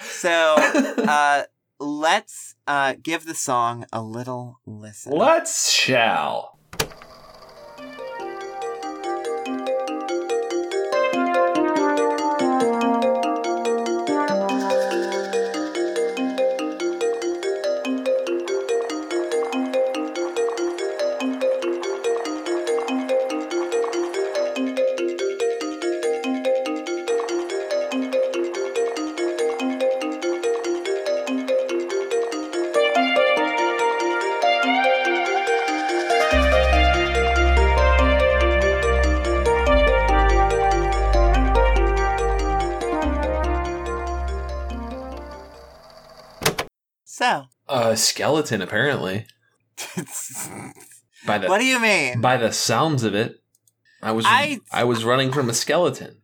so 0.00 0.30
uh, 0.98 1.42
let's 1.80 2.54
uh, 2.68 2.94
give 3.02 3.24
the 3.26 3.34
song 3.34 3.84
a 3.92 4.00
little 4.00 4.60
listen. 4.64 5.10
Let's 5.12 5.72
shall. 5.72 6.55
skeleton, 48.16 48.62
apparently. 48.62 49.26
by 51.26 51.38
the 51.38 51.48
What 51.48 51.58
do 51.58 51.66
you 51.66 51.78
mean? 51.78 52.22
By 52.22 52.38
the 52.38 52.50
sounds 52.50 53.02
of 53.02 53.14
it, 53.14 53.42
I 54.02 54.12
was 54.12 54.24
I, 54.26 54.60
I 54.72 54.84
was 54.84 55.04
running 55.04 55.32
from 55.32 55.50
a 55.50 55.54
skeleton. 55.54 56.22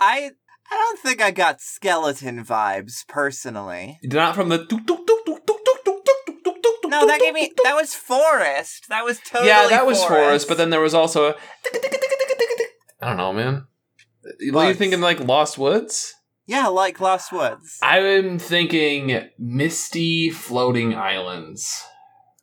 I 0.00 0.32
I 0.70 0.74
don't 0.74 0.98
think 0.98 1.22
I 1.22 1.30
got 1.30 1.60
skeleton 1.60 2.44
vibes 2.44 3.06
personally. 3.06 4.00
Not 4.02 4.34
from 4.34 4.48
the 4.48 4.66
no, 6.86 7.06
that 7.06 7.20
gave 7.20 7.34
me 7.34 7.52
that 7.62 7.76
was 7.76 7.94
Forest. 7.94 8.86
That 8.88 9.04
was 9.04 9.20
totally 9.20 9.48
yeah, 9.48 9.68
that 9.68 9.86
was 9.86 10.02
Forest. 10.02 10.48
But 10.48 10.58
then 10.58 10.70
there 10.70 10.80
was 10.80 10.94
also 10.94 11.30
a 11.30 11.34
I 13.00 13.08
don't 13.08 13.16
know, 13.16 13.32
man. 13.32 13.66
Were 14.52 14.68
you 14.68 14.74
thinking 14.74 15.00
like 15.00 15.20
Lost 15.20 15.58
Woods? 15.58 16.14
Yeah, 16.50 16.66
like 16.66 17.00
Lost 17.00 17.32
Woods. 17.32 17.78
I'm 17.80 18.38
thinking 18.38 19.28
misty 19.38 20.30
floating 20.30 20.94
islands. 20.94 21.84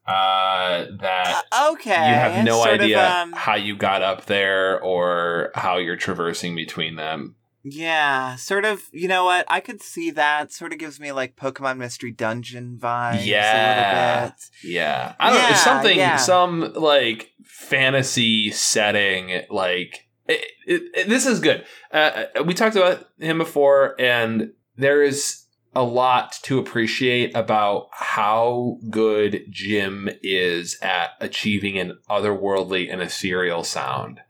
Uh, 0.06 0.86
that 1.02 1.44
Uh, 1.52 1.72
okay, 1.74 1.90
you 1.92 2.16
have 2.16 2.46
no 2.46 2.64
sort 2.64 2.76
of, 2.76 2.82
idea 2.82 3.10
um, 3.22 3.34
how 3.34 3.56
you 3.56 3.76
got 3.76 4.02
up 4.02 4.26
there 4.26 4.82
or 4.82 5.52
how 5.54 5.78
you're 5.78 5.98
traversing 5.98 6.56
between 6.56 6.96
them. 6.96 7.36
Yeah, 7.66 8.38
sort 8.38 8.64
of. 8.64 8.84
You 8.94 9.10
know 9.10 9.26
what? 9.26 9.44
I 9.50 9.60
could 9.60 9.82
see 9.82 10.10
that. 10.12 10.54
Sort 10.54 10.72
of 10.72 10.80
gives 10.80 11.02
me 11.02 11.12
like 11.12 11.36
Pokemon 11.36 11.78
Mystery 11.78 12.12
Dungeon 12.12 12.78
vibes. 12.82 13.26
Yeah. 13.26 13.52
a 13.52 14.22
little 14.22 14.30
bit. 14.30 14.72
Yeah, 14.72 15.14
I 15.20 15.30
don't 15.30 15.42
know. 15.42 15.50
Yeah, 15.50 15.56
Something, 15.56 15.98
yeah. 15.98 16.16
some 16.16 16.74
like 16.76 17.34
fantasy 17.44 18.52
setting. 18.52 19.42
Like 19.50 20.07
it, 20.28 20.52
it, 20.96 21.10
this 21.10 21.26
is 21.26 21.40
good. 21.40 21.66
Uh, 21.92 22.26
we 22.46 22.54
talked 22.54 22.76
about 22.76 23.08
him 23.20 23.38
before, 23.38 23.96
and 24.00 24.52
there 24.76 25.04
is 25.04 25.44
a 25.76 25.84
lot 25.84 26.34
to 26.44 26.58
appreciate 26.58 27.36
about 27.36 27.90
how 27.92 28.80
good 28.90 29.44
Jim 29.50 30.10
is 30.24 30.78
at 30.82 31.12
achieving 31.20 31.78
an 31.78 31.98
otherworldly 32.10 32.92
and 32.92 33.02
ethereal 33.02 33.64
sound 33.64 34.22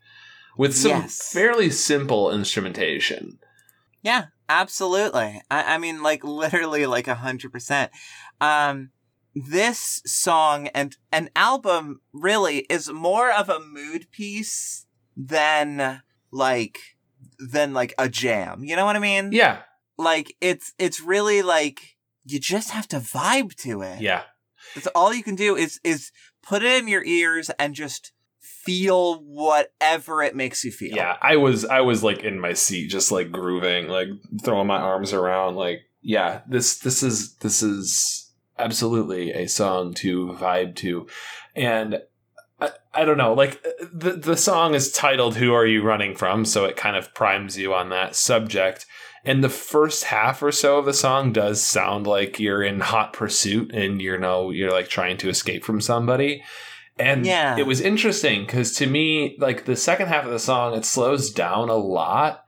with 0.58 0.76
some 0.76 0.92
Yes. 0.92 1.32
fairly 1.32 1.70
simple 1.70 2.32
instrumentation. 2.32 3.40
Yeah, 4.02 4.26
absolutely. 4.50 5.42
I, 5.50 5.76
I 5.76 5.78
mean, 5.78 6.02
like 6.04 6.24
literally, 6.24 6.86
like 6.86 7.08
a 7.08 7.16
hundred 7.16 7.52
percent. 7.52 7.92
Um, 8.42 8.90
this 9.36 10.02
song 10.06 10.68
and 10.70 10.98
an 11.12 11.30
album 11.36 12.02
really 12.12 12.60
is 12.70 12.90
more 12.90 13.32
of 13.32 13.50
a 13.50 13.60
mood 13.60 14.08
piece 14.12 14.87
than 15.18 16.02
like 16.32 16.80
than 17.40 17.74
like 17.74 17.94
a 17.98 18.08
jam. 18.08 18.64
You 18.64 18.76
know 18.76 18.86
what 18.86 18.96
I 18.96 19.00
mean? 19.00 19.32
Yeah, 19.32 19.60
Like 19.98 20.36
it's 20.40 20.74
it's 20.78 21.02
really 21.02 21.42
like 21.42 21.98
you 22.24 22.40
just 22.40 22.72
have 22.72 22.88
to 22.90 22.98
vibe 22.98 23.56
to 23.56 23.82
it. 23.82 24.00
yeah. 24.02 24.24
That's 24.76 24.88
all 24.88 25.14
you 25.14 25.24
can 25.24 25.36
do 25.36 25.56
is 25.56 25.80
is 25.84 26.12
put 26.44 26.62
it 26.64 26.82
in 26.82 26.88
your 26.88 27.04
ears 27.04 27.50
and 27.58 27.74
just 27.74 28.12
feel 28.40 29.22
whatever 29.24 30.22
it 30.22 30.36
makes 30.36 30.64
you 30.66 30.72
feel. 30.72 30.96
Yeah, 30.96 31.16
I 31.22 31.38
was 31.38 31.64
I 31.66 31.82
was 31.82 32.04
like 32.04 32.20
in 32.20 32.40
my 32.40 32.54
seat, 32.54 32.90
just 32.90 33.12
like 33.12 33.32
grooving, 33.32 33.88
like 33.88 34.10
throwing 34.44 34.68
my 34.68 34.78
arms 34.78 35.14
around. 35.14 35.56
Like, 35.56 35.82
yeah, 36.02 36.42
this 36.50 36.80
this 36.80 37.02
is 37.02 37.36
this 37.38 37.64
is 37.64 38.30
absolutely 38.60 39.32
a 39.32 39.48
song 39.48 39.94
to 39.94 40.36
vibe 40.40 40.76
to, 40.78 41.08
and 41.56 42.02
I, 43.02 43.06
don't 43.06 43.18
know, 43.18 43.34
like 43.34 43.62
the 43.94 44.12
the 44.12 44.38
song 44.38 44.74
is 44.76 44.92
titled 44.92 45.36
"Who 45.38 45.54
Are 45.54 45.66
You 45.66 45.84
Running 45.84 46.16
From," 46.16 46.46
so 46.46 46.66
it 46.66 46.76
kind 46.76 46.96
of 46.96 47.14
primes 47.14 47.58
you 47.58 47.74
on 47.74 47.90
that 47.90 48.16
subject. 48.16 48.86
And 49.26 49.44
the 49.44 49.50
first 49.50 50.06
half 50.06 50.42
or 50.42 50.52
so 50.52 50.78
of 50.78 50.86
the 50.86 50.94
song 50.94 51.34
does 51.34 51.62
sound 51.62 52.08
like 52.08 52.40
you're 52.40 52.64
in 52.64 52.80
hot 52.80 53.12
pursuit 53.14 53.74
and 53.74 54.02
you 54.02 54.18
know 54.18 54.52
you're 54.52 54.72
like 54.72 54.88
trying 54.88 55.18
to 55.18 55.30
escape 55.30 55.64
from 55.66 55.82
somebody. 55.82 56.42
And 57.00 57.26
Yeah. 57.26 57.58
it 57.58 57.68
was 57.68 57.82
interesting 57.82 58.46
because 58.46 58.74
to 58.78 58.88
me, 58.88 59.36
like 59.40 59.66
the 59.66 59.76
second 59.76 60.08
half 60.08 60.26
of 60.26 60.32
the 60.32 60.40
song, 60.40 60.74
it 60.76 60.86
slows 60.86 61.30
down 61.30 61.70
a 61.70 61.76
lot, 61.76 62.44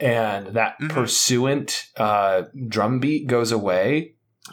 and 0.00 0.48
that 0.48 0.74
Mhm. 0.80 0.90
pursuant 0.90 1.84
uh, 1.96 2.42
drum 2.68 2.98
beat 3.00 3.26
goes 3.26 3.52
away. 3.52 4.12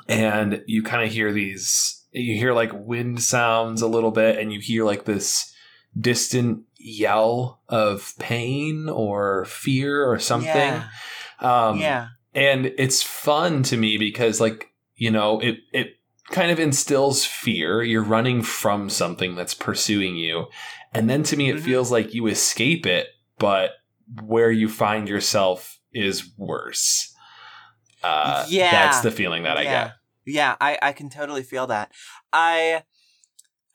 and 0.09 0.63
you 0.65 0.81
kind 0.81 1.03
of 1.05 1.11
hear 1.13 1.31
these 1.31 2.03
you 2.14 2.36
hear 2.36 2.53
like 2.53 2.72
wind 2.74 3.22
sounds 3.22 3.82
a 3.82 3.88
little 3.88 4.11
bit 4.11 4.38
and 4.39 4.53
you 4.53 4.59
hear 4.59 4.86
like 4.86 5.05
this 5.05 5.53
distant 5.99 6.64
yell 6.78 7.61
of 7.70 8.14
pain 8.20 8.89
or 8.89 9.45
fear 9.45 10.05
or 10.09 10.20
something 10.20 10.49
Yeah. 10.51 10.88
um 11.39 11.78
yeah. 11.80 12.07
and 12.34 12.68
it's 12.78 13.01
fun 13.03 13.64
to 13.64 13.78
me 13.78 13.97
because 13.97 14.41
like 14.41 14.70
you 14.95 15.11
know 15.11 15.39
it 15.39 15.57
it 15.72 15.95
kind 16.32 16.51
of 16.51 16.59
instills 16.59 17.26
fear 17.26 17.84
you're 17.84 18.03
running 18.03 18.41
from 18.41 18.89
something 18.89 19.36
that's 19.36 19.53
pursuing 19.53 20.16
you 20.16 20.47
and 20.93 21.09
then 21.09 21.24
to 21.24 21.38
me 21.38 21.49
it 21.49 21.57
Mhm. 21.57 21.61
feels 21.61 21.91
like 21.91 22.14
you 22.14 22.28
escape 22.28 22.86
it 22.86 23.07
but 23.39 23.72
where 24.24 24.51
you 24.51 24.68
find 24.70 25.07
yourself 25.07 25.80
is 25.93 26.32
worse 26.38 27.14
uh 28.03 28.45
Yeah. 28.49 28.72
that's 28.72 29.01
the 29.01 29.11
feeling 29.11 29.43
that 29.43 29.57
i 29.57 29.61
yeah. 29.64 29.84
get 29.86 29.93
Yeah, 30.26 30.55
I, 30.61 30.78
I 30.82 30.91
can 30.93 31.09
totally 31.09 31.43
feel 31.43 31.67
that. 31.67 31.91
I 32.32 32.84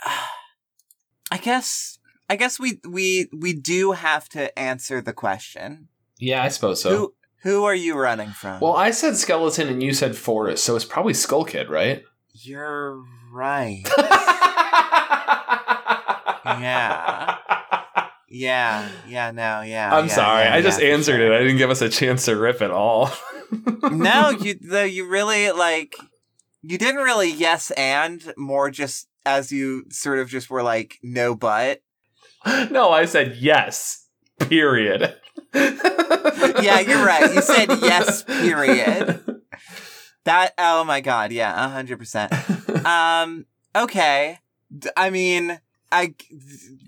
I 1.31 1.39
guess 1.39 1.99
I 2.31 2.37
guess 2.37 2.59
we 2.59 2.81
we 2.89 3.29
we 3.37 3.53
do 3.53 3.93
have 3.93 4.29
to 4.31 4.57
answer 4.59 5.01
the 5.01 5.13
question. 5.13 5.89
yeah 6.19 6.43
i 6.43 6.49
suppose 6.49 6.83
so 6.83 6.91
Who 6.91 7.15
who 7.43 7.65
are 7.65 7.75
you 7.75 7.97
running 7.97 8.31
from? 8.31 8.61
well 8.61 8.77
i 8.77 8.91
said 8.91 9.17
skeleton 9.17 9.69
and 9.69 9.83
you 9.83 9.93
said 9.95 10.17
forest 10.17 10.65
so 10.65 10.75
it's 10.77 10.85
probably 10.85 11.15
skull 11.15 11.45
kid 11.45 11.69
right 11.71 12.03
you're 12.33 13.03
right. 13.33 13.85
Yeah. 16.45 17.37
Yeah, 18.31 18.89
yeah, 19.09 19.31
no, 19.31 19.63
yeah. 19.63 19.95
i'm 19.95 20.07
yeah, 20.07 20.13
sorry 20.15 20.45
yeah, 20.45 20.55
i 20.55 20.61
just 20.63 20.81
yeah, 20.81 20.89
for 20.89 20.93
answered 20.95 21.17
sure. 21.19 21.33
it 21.33 21.37
i 21.37 21.41
didn't 21.43 21.57
give 21.57 21.71
us 21.71 21.81
a 21.81 21.89
chance 21.89 22.27
to 22.27 22.37
rip 22.37 22.61
at 22.61 22.71
all 22.71 23.11
no, 23.91 24.29
you 24.45 24.59
though 24.61 24.85
you 24.85 25.09
really 25.09 25.51
like 25.53 25.95
you 26.63 26.79
didn't 26.79 27.03
really 27.03 27.31
yes 27.31 27.71
and 27.73 28.33
more 28.37 28.71
just 28.71 29.09
as 29.25 29.53
you 29.53 29.85
sort 29.91 30.19
of 30.19 30.29
just 30.29 30.51
were 30.51 30.63
like 30.63 30.99
no 31.03 31.35
but. 31.35 31.81
no, 32.71 32.91
I 32.91 33.05
said 33.05 33.37
yes. 33.39 34.07
Period. 34.39 35.15
Yeah, 36.63 36.81
you're 36.81 37.05
right. 37.05 37.33
You 37.35 37.43
said 37.43 37.69
yes, 37.81 38.23
period. 38.23 39.25
That 40.25 40.53
oh 40.59 40.85
my 40.85 41.01
god, 41.01 41.33
yeah, 41.33 41.65
a 41.65 41.69
hundred 41.69 41.99
percent. 41.99 42.33
Um, 42.85 43.47
okay. 43.75 44.39
i 44.97 45.09
mean, 45.11 45.59
I 45.91 46.15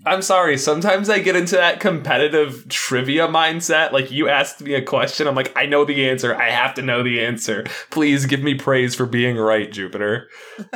I'm 0.05 0.21
sorry. 0.21 0.57
Sometimes 0.57 1.09
I 1.09 1.19
get 1.19 1.35
into 1.35 1.55
that 1.55 1.79
competitive 1.79 2.67
trivia 2.69 3.27
mindset. 3.27 3.91
Like 3.91 4.11
you 4.11 4.29
asked 4.29 4.61
me 4.61 4.75
a 4.75 4.81
question, 4.81 5.27
I'm 5.27 5.35
like, 5.35 5.51
I 5.55 5.65
know 5.65 5.85
the 5.85 6.07
answer. 6.07 6.35
I 6.35 6.49
have 6.49 6.75
to 6.75 6.81
know 6.81 7.01
the 7.01 7.23
answer. 7.23 7.65
Please 7.89 8.25
give 8.25 8.41
me 8.43 8.53
praise 8.55 8.93
for 8.93 9.05
being 9.05 9.37
right, 9.37 9.71
Jupiter. 9.71 10.29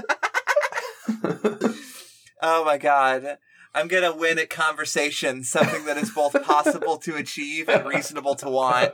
oh 2.42 2.66
my 2.66 2.78
god. 2.78 3.38
I'm 3.76 3.88
gonna 3.90 4.16
win 4.16 4.40
at 4.40 4.50
conversation, 4.50 5.44
something 5.44 5.86
that 5.86 5.98
is 5.98 6.10
both 6.10 6.42
possible 6.44 6.98
to 7.00 7.18
achieve 7.18 7.68
and 7.68 7.86
reasonable 7.86 8.36
to 8.36 8.50
want. 8.50 8.94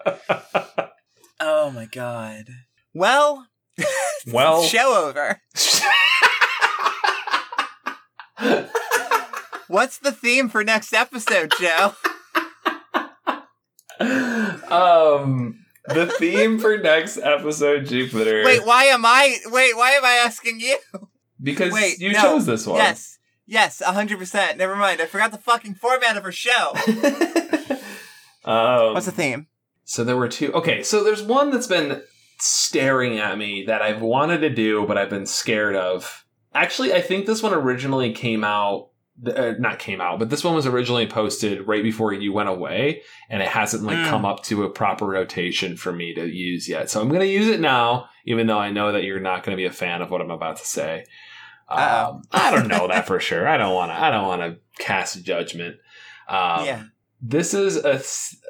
Oh 1.40 1.72
my 1.72 1.86
god. 1.86 2.46
Well, 2.94 3.48
well, 4.28 4.64
show 4.68 5.08
over. 5.08 5.42
What's 9.72 10.00
the 10.00 10.12
theme 10.12 10.50
for 10.50 10.66
next 10.66 10.92
episode, 10.92 11.54
Joe? 11.58 11.94
um, 14.70 15.64
the 15.88 16.08
theme 16.20 16.60
for 16.60 16.78
next 16.78 17.18
episode, 17.18 17.86
Jupiter. 17.86 18.44
Wait, 18.44 18.66
why 18.66 18.84
am 18.86 19.06
I? 19.06 19.38
Wait, 19.46 19.78
why 19.78 19.92
am 19.92 20.04
I 20.04 20.22
asking 20.26 20.60
you? 20.60 20.78
because 21.42 21.72
wait, 21.72 22.02
you 22.02 22.12
no. 22.12 22.20
chose 22.20 22.46
this 22.46 22.68
one. 22.68 22.80
Yes, 22.80 23.18
yes, 23.46 23.82
hundred 23.82 24.20
percent. 24.20 24.58
Never 24.58 24.76
mind. 24.76 25.00
I 25.00 25.06
forgot 25.06 25.32
the 25.32 25.38
fucking 25.38 25.76
format 25.76 26.18
of 26.18 26.26
our 26.26 26.34
show. 26.34 26.74
um, 28.44 28.94
What's 28.94 29.06
the 29.06 29.14
theme? 29.14 29.48
So 29.86 30.04
there 30.04 30.18
were 30.18 30.28
two. 30.28 30.52
Okay, 30.52 30.84
so 30.84 31.02
there's 31.02 31.24
one 31.24 31.50
that's 31.50 31.68
been 31.68 32.04
staring 32.40 33.20
at 33.20 33.38
me 33.38 33.64
that 33.68 33.82
I've 33.82 34.02
wanted 34.02 34.40
to 34.40 34.50
do, 34.50 34.86
but 34.86 34.98
I've 34.98 35.10
been 35.10 35.26
scared 35.26 35.78
of. 35.78 36.26
Actually, 36.54 36.94
I 36.94 37.00
think 37.00 37.26
this 37.26 37.42
one 37.42 37.54
originally 37.54 38.12
came 38.12 38.44
out. 38.44 38.91
Uh, 39.24 39.54
not 39.60 39.78
came 39.78 40.02
out, 40.02 40.18
but 40.18 40.32
this 40.32 40.44
one 40.44 40.56
was 40.56 40.66
originally 40.66 41.06
posted 41.06 41.68
right 41.68 41.84
before 41.84 42.12
you 42.12 42.34
went 42.34 42.50
away, 42.50 43.02
and 43.30 43.42
it 43.42 43.48
hasn't 43.50 43.84
like 43.84 43.98
Mm. 43.98 44.10
come 44.10 44.26
up 44.26 44.42
to 44.46 44.64
a 44.64 44.70
proper 44.70 45.06
rotation 45.06 45.78
for 45.78 45.92
me 45.94 46.14
to 46.16 46.26
use 46.28 46.68
yet. 46.68 46.90
So 46.90 47.02
I'm 47.02 47.08
going 47.10 47.22
to 47.22 47.28
use 47.28 47.48
it 47.48 47.60
now, 47.60 48.10
even 48.26 48.48
though 48.48 48.58
I 48.58 48.72
know 48.72 48.92
that 48.92 49.04
you're 49.04 49.20
not 49.20 49.44
going 49.44 49.56
to 49.56 49.62
be 49.62 49.68
a 49.68 49.72
fan 49.72 50.02
of 50.02 50.10
what 50.10 50.22
I'm 50.22 50.32
about 50.32 50.58
to 50.58 50.66
say. 50.66 51.06
Um, 51.70 52.24
I 52.32 52.50
don't 52.52 52.68
know 52.68 52.88
that 52.88 53.06
for 53.06 53.20
sure. 53.20 53.48
I 53.48 53.58
don't 53.58 53.76
want 53.76 53.92
to. 53.92 54.02
I 54.02 54.10
don't 54.10 54.28
want 54.28 54.42
to 54.42 54.84
cast 54.84 55.24
judgment. 55.24 55.76
Um, 56.28 56.66
yeah. 56.66 56.84
this 57.22 57.54
is 57.54 57.78
a 57.78 58.02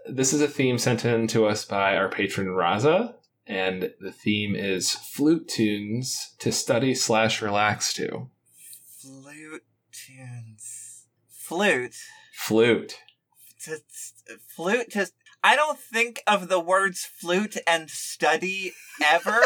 this 0.10 0.32
is 0.34 0.42
a 0.42 0.48
theme 0.48 0.78
sent 0.78 1.04
in 1.04 1.28
to 1.28 1.46
us 1.48 1.66
by 1.66 1.98
our 1.98 2.08
patron 2.10 2.48
Raza, 2.48 3.14
and 3.46 3.92
the 4.00 4.12
theme 4.12 4.56
is 4.56 4.92
flute 4.94 5.48
tunes 5.50 6.34
to 6.40 6.52
study 6.52 6.96
slash 6.96 7.42
relax 7.42 7.94
to. 7.96 8.30
Flute. 9.02 9.64
Flute. 11.52 11.97
Flute. 12.32 12.97
To, 13.66 13.82
flute. 14.56 14.91
To. 14.91 15.08
I 15.43 15.58
don't 15.58 15.78
think 15.78 16.24
of 16.26 16.47
the 16.47 16.62
words 16.62 17.04
flute 17.04 17.58
and 17.68 17.89
study 17.89 18.72
ever. 19.04 19.41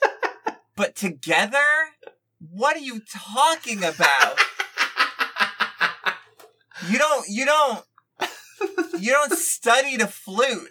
but 0.76 0.96
together, 0.96 1.58
what 2.38 2.74
are 2.74 2.80
you 2.80 3.02
talking 3.06 3.84
about? 3.84 4.38
You 6.88 6.96
don't. 6.96 7.26
You 7.28 7.44
don't. 7.44 7.84
You 8.98 9.12
don't 9.12 9.32
study 9.32 9.98
the 9.98 10.06
flute. 10.06 10.70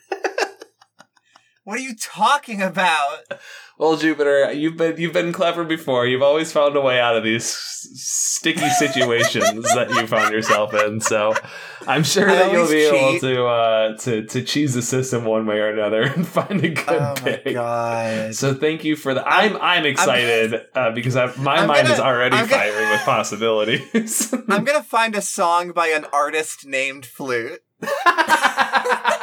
What 1.66 1.78
are 1.80 1.82
you 1.82 1.96
talking 1.96 2.62
about? 2.62 3.24
Well, 3.80 3.98
Jupiter, 3.98 4.52
you've 4.54 4.78
been 4.78 4.98
you've 4.98 5.14
been 5.14 5.34
clever 5.34 5.64
before. 5.66 6.06
You've 6.06 6.22
always 6.22 6.52
found 6.52 6.76
a 6.78 6.82
way 6.82 7.00
out 7.00 7.18
of 7.18 7.24
these 7.24 7.44
s- 7.44 7.90
sticky 7.96 8.70
situations 8.70 9.64
that 9.74 9.90
you 9.90 10.06
found 10.08 10.32
yourself 10.32 10.74
in. 10.76 11.02
So, 11.02 11.34
I'm 11.88 12.04
sure 12.04 12.30
I 12.30 12.36
that 12.36 12.52
you'll 12.54 12.68
be 12.70 12.84
able 12.84 13.20
to 13.20 13.46
uh, 13.48 13.98
to 13.98 14.24
to 14.28 14.44
cheese 14.44 14.76
the 14.76 14.82
system 14.84 15.26
one 15.26 15.46
way 15.48 15.58
or 15.58 15.70
another 15.72 16.04
and 16.16 16.26
find 16.28 16.64
a 16.64 16.70
good 16.70 16.86
Oh 16.88 17.16
my 17.24 17.32
pick. 17.38 17.54
god. 17.56 18.36
So 18.36 18.54
thank 18.54 18.84
you 18.86 18.96
for 18.96 19.14
the. 19.16 19.28
I'm 19.28 19.58
I'm 19.58 19.86
excited 19.86 20.54
uh, 20.76 20.92
because 20.92 21.16
I, 21.16 21.36
my 21.38 21.56
I'm 21.58 21.68
mind 21.68 21.88
is 21.88 21.98
gonna- 21.98 22.04
already 22.04 22.36
I'm 22.38 22.48
gonna- 22.48 22.62
firing 22.62 22.90
with 22.92 23.02
possibilities. 23.02 24.34
I'm 24.50 24.64
gonna 24.64 24.84
find 24.84 25.16
a 25.16 25.22
song 25.22 25.72
by 25.72 25.88
an 25.88 26.06
artist 26.14 26.66
named 26.66 27.06
Flute. 27.08 27.60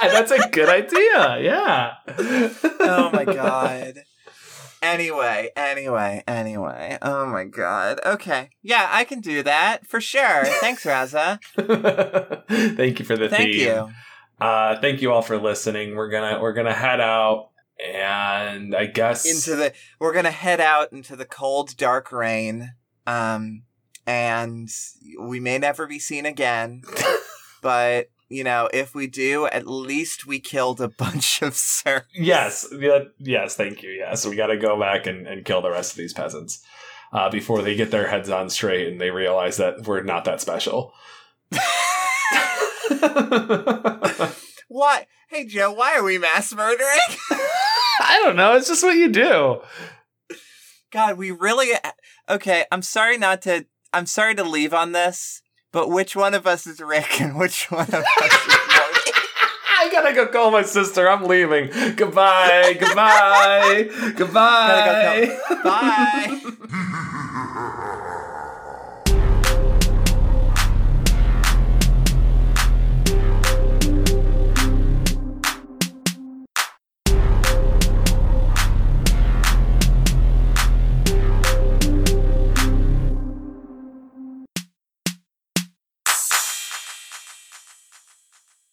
That's 0.13 0.31
a 0.31 0.49
good 0.51 0.69
idea. 0.69 1.41
Yeah. 1.41 1.93
Oh 2.81 3.11
my 3.13 3.25
god. 3.25 4.03
Anyway, 4.83 5.51
anyway, 5.55 6.25
anyway. 6.27 6.99
Oh 7.01 7.25
my 7.27 7.45
god. 7.45 8.01
Okay. 8.05 8.51
Yeah, 8.63 8.89
I 8.91 9.05
can 9.05 9.21
do 9.21 9.43
that 9.45 9.87
for 9.87 10.01
sure. 10.01 10.45
Thanks, 10.45 10.85
Raza. 10.85 11.39
thank 12.77 12.99
you 12.99 13.05
for 13.05 13.17
the 13.17 13.29
Thank 13.29 13.53
theme. 13.53 13.61
you. 13.61 13.91
Uh, 14.41 14.81
thank 14.81 15.01
you 15.01 15.13
all 15.13 15.23
for 15.23 15.39
listening. 15.39 15.95
We're 15.95 16.11
gonna 16.11 16.41
we're 16.41 16.53
gonna 16.53 16.75
head 16.75 17.01
out, 17.01 17.51
and 17.85 18.75
I 18.75 18.87
guess 18.87 19.25
Into 19.25 19.55
the 19.55 19.73
we're 20.01 20.13
gonna 20.13 20.33
head 20.33 20.61
out 20.61 20.93
into 20.93 21.15
the 21.15 21.27
cold, 21.27 21.77
dark 21.77 22.11
rain. 22.11 22.75
Um 23.07 23.63
and 24.05 24.69
we 25.21 25.39
may 25.39 25.59
never 25.59 25.87
be 25.87 26.01
seen 26.01 26.27
again. 26.27 26.83
but 27.63 28.11
you 28.33 28.45
know, 28.45 28.69
if 28.73 28.95
we 28.95 29.07
do, 29.07 29.47
at 29.47 29.67
least 29.67 30.27
we 30.27 30.41
killed 30.41 30.81
a 30.81 30.89
bunch 30.89 31.43
of 31.43 31.55
sir. 31.55 32.05
Yes, 32.15 32.67
yeah, 32.79 33.01
yes, 33.19 33.57
thank 33.57 33.83
you. 33.83 33.91
Yes, 33.91 34.27
we 34.27 34.37
got 34.37 34.49
to 34.49 34.57
go 34.57 34.79
back 34.79 35.07
and, 35.07 35.27
and 35.27 35.45
kill 35.45 35.63
the 35.63 35.71
rest 35.71 35.93
of 35.93 35.99
these 35.99 36.13
peasants 36.13 36.63
uh, 37.13 37.31
before 37.31 37.63
they 37.63 37.77
get 37.77 37.91
their 37.91 38.09
heads 38.09 38.31
on 38.31 38.51
straight 38.51 38.89
and 38.89 39.01
they 39.01 39.11
realize 39.11 39.59
that 39.59 39.87
we're 39.87 40.03
not 40.03 40.25
that 40.25 40.41
special. 40.41 40.93
Why? 44.69 45.07
Hey 45.29 45.47
Joe, 45.47 45.73
why 45.73 45.97
are 45.97 46.03
we 46.03 46.19
mass 46.19 46.55
murdering? 46.55 46.99
I 47.31 48.21
don't 48.23 48.37
know. 48.37 48.55
It's 48.55 48.69
just 48.69 48.83
what 48.83 48.97
you 48.97 49.09
do. 49.09 49.61
God, 50.91 51.17
we 51.17 51.31
really 51.31 51.71
Okay, 52.29 52.65
I'm 52.71 52.83
sorry 52.83 53.19
not 53.19 53.43
to 53.43 53.67
I'm 53.93 54.07
sorry 54.07 54.35
to 54.35 54.45
leave 54.45 54.73
on 54.73 54.93
this, 54.93 55.42
but 55.73 55.89
which 55.91 56.15
one 56.15 56.35
of 56.35 56.47
us 56.47 56.67
is 56.67 56.81
Rick 56.81 57.21
and 57.21 57.37
which 57.39 57.71
one 57.71 57.89
of 57.89 57.95
us 57.95 58.05
is 58.23 58.47
Morty? 58.49 59.11
I 59.75 59.89
gotta 59.91 60.13
go 60.15 60.27
call 60.29 60.51
my 60.53 60.63
sister. 60.63 61.09
I'm 61.09 61.25
leaving. 61.25 61.71
Goodbye. 61.97 62.77
Goodbye. 62.79 63.89
Goodbye. 64.17 65.39
Bye. 65.65 66.39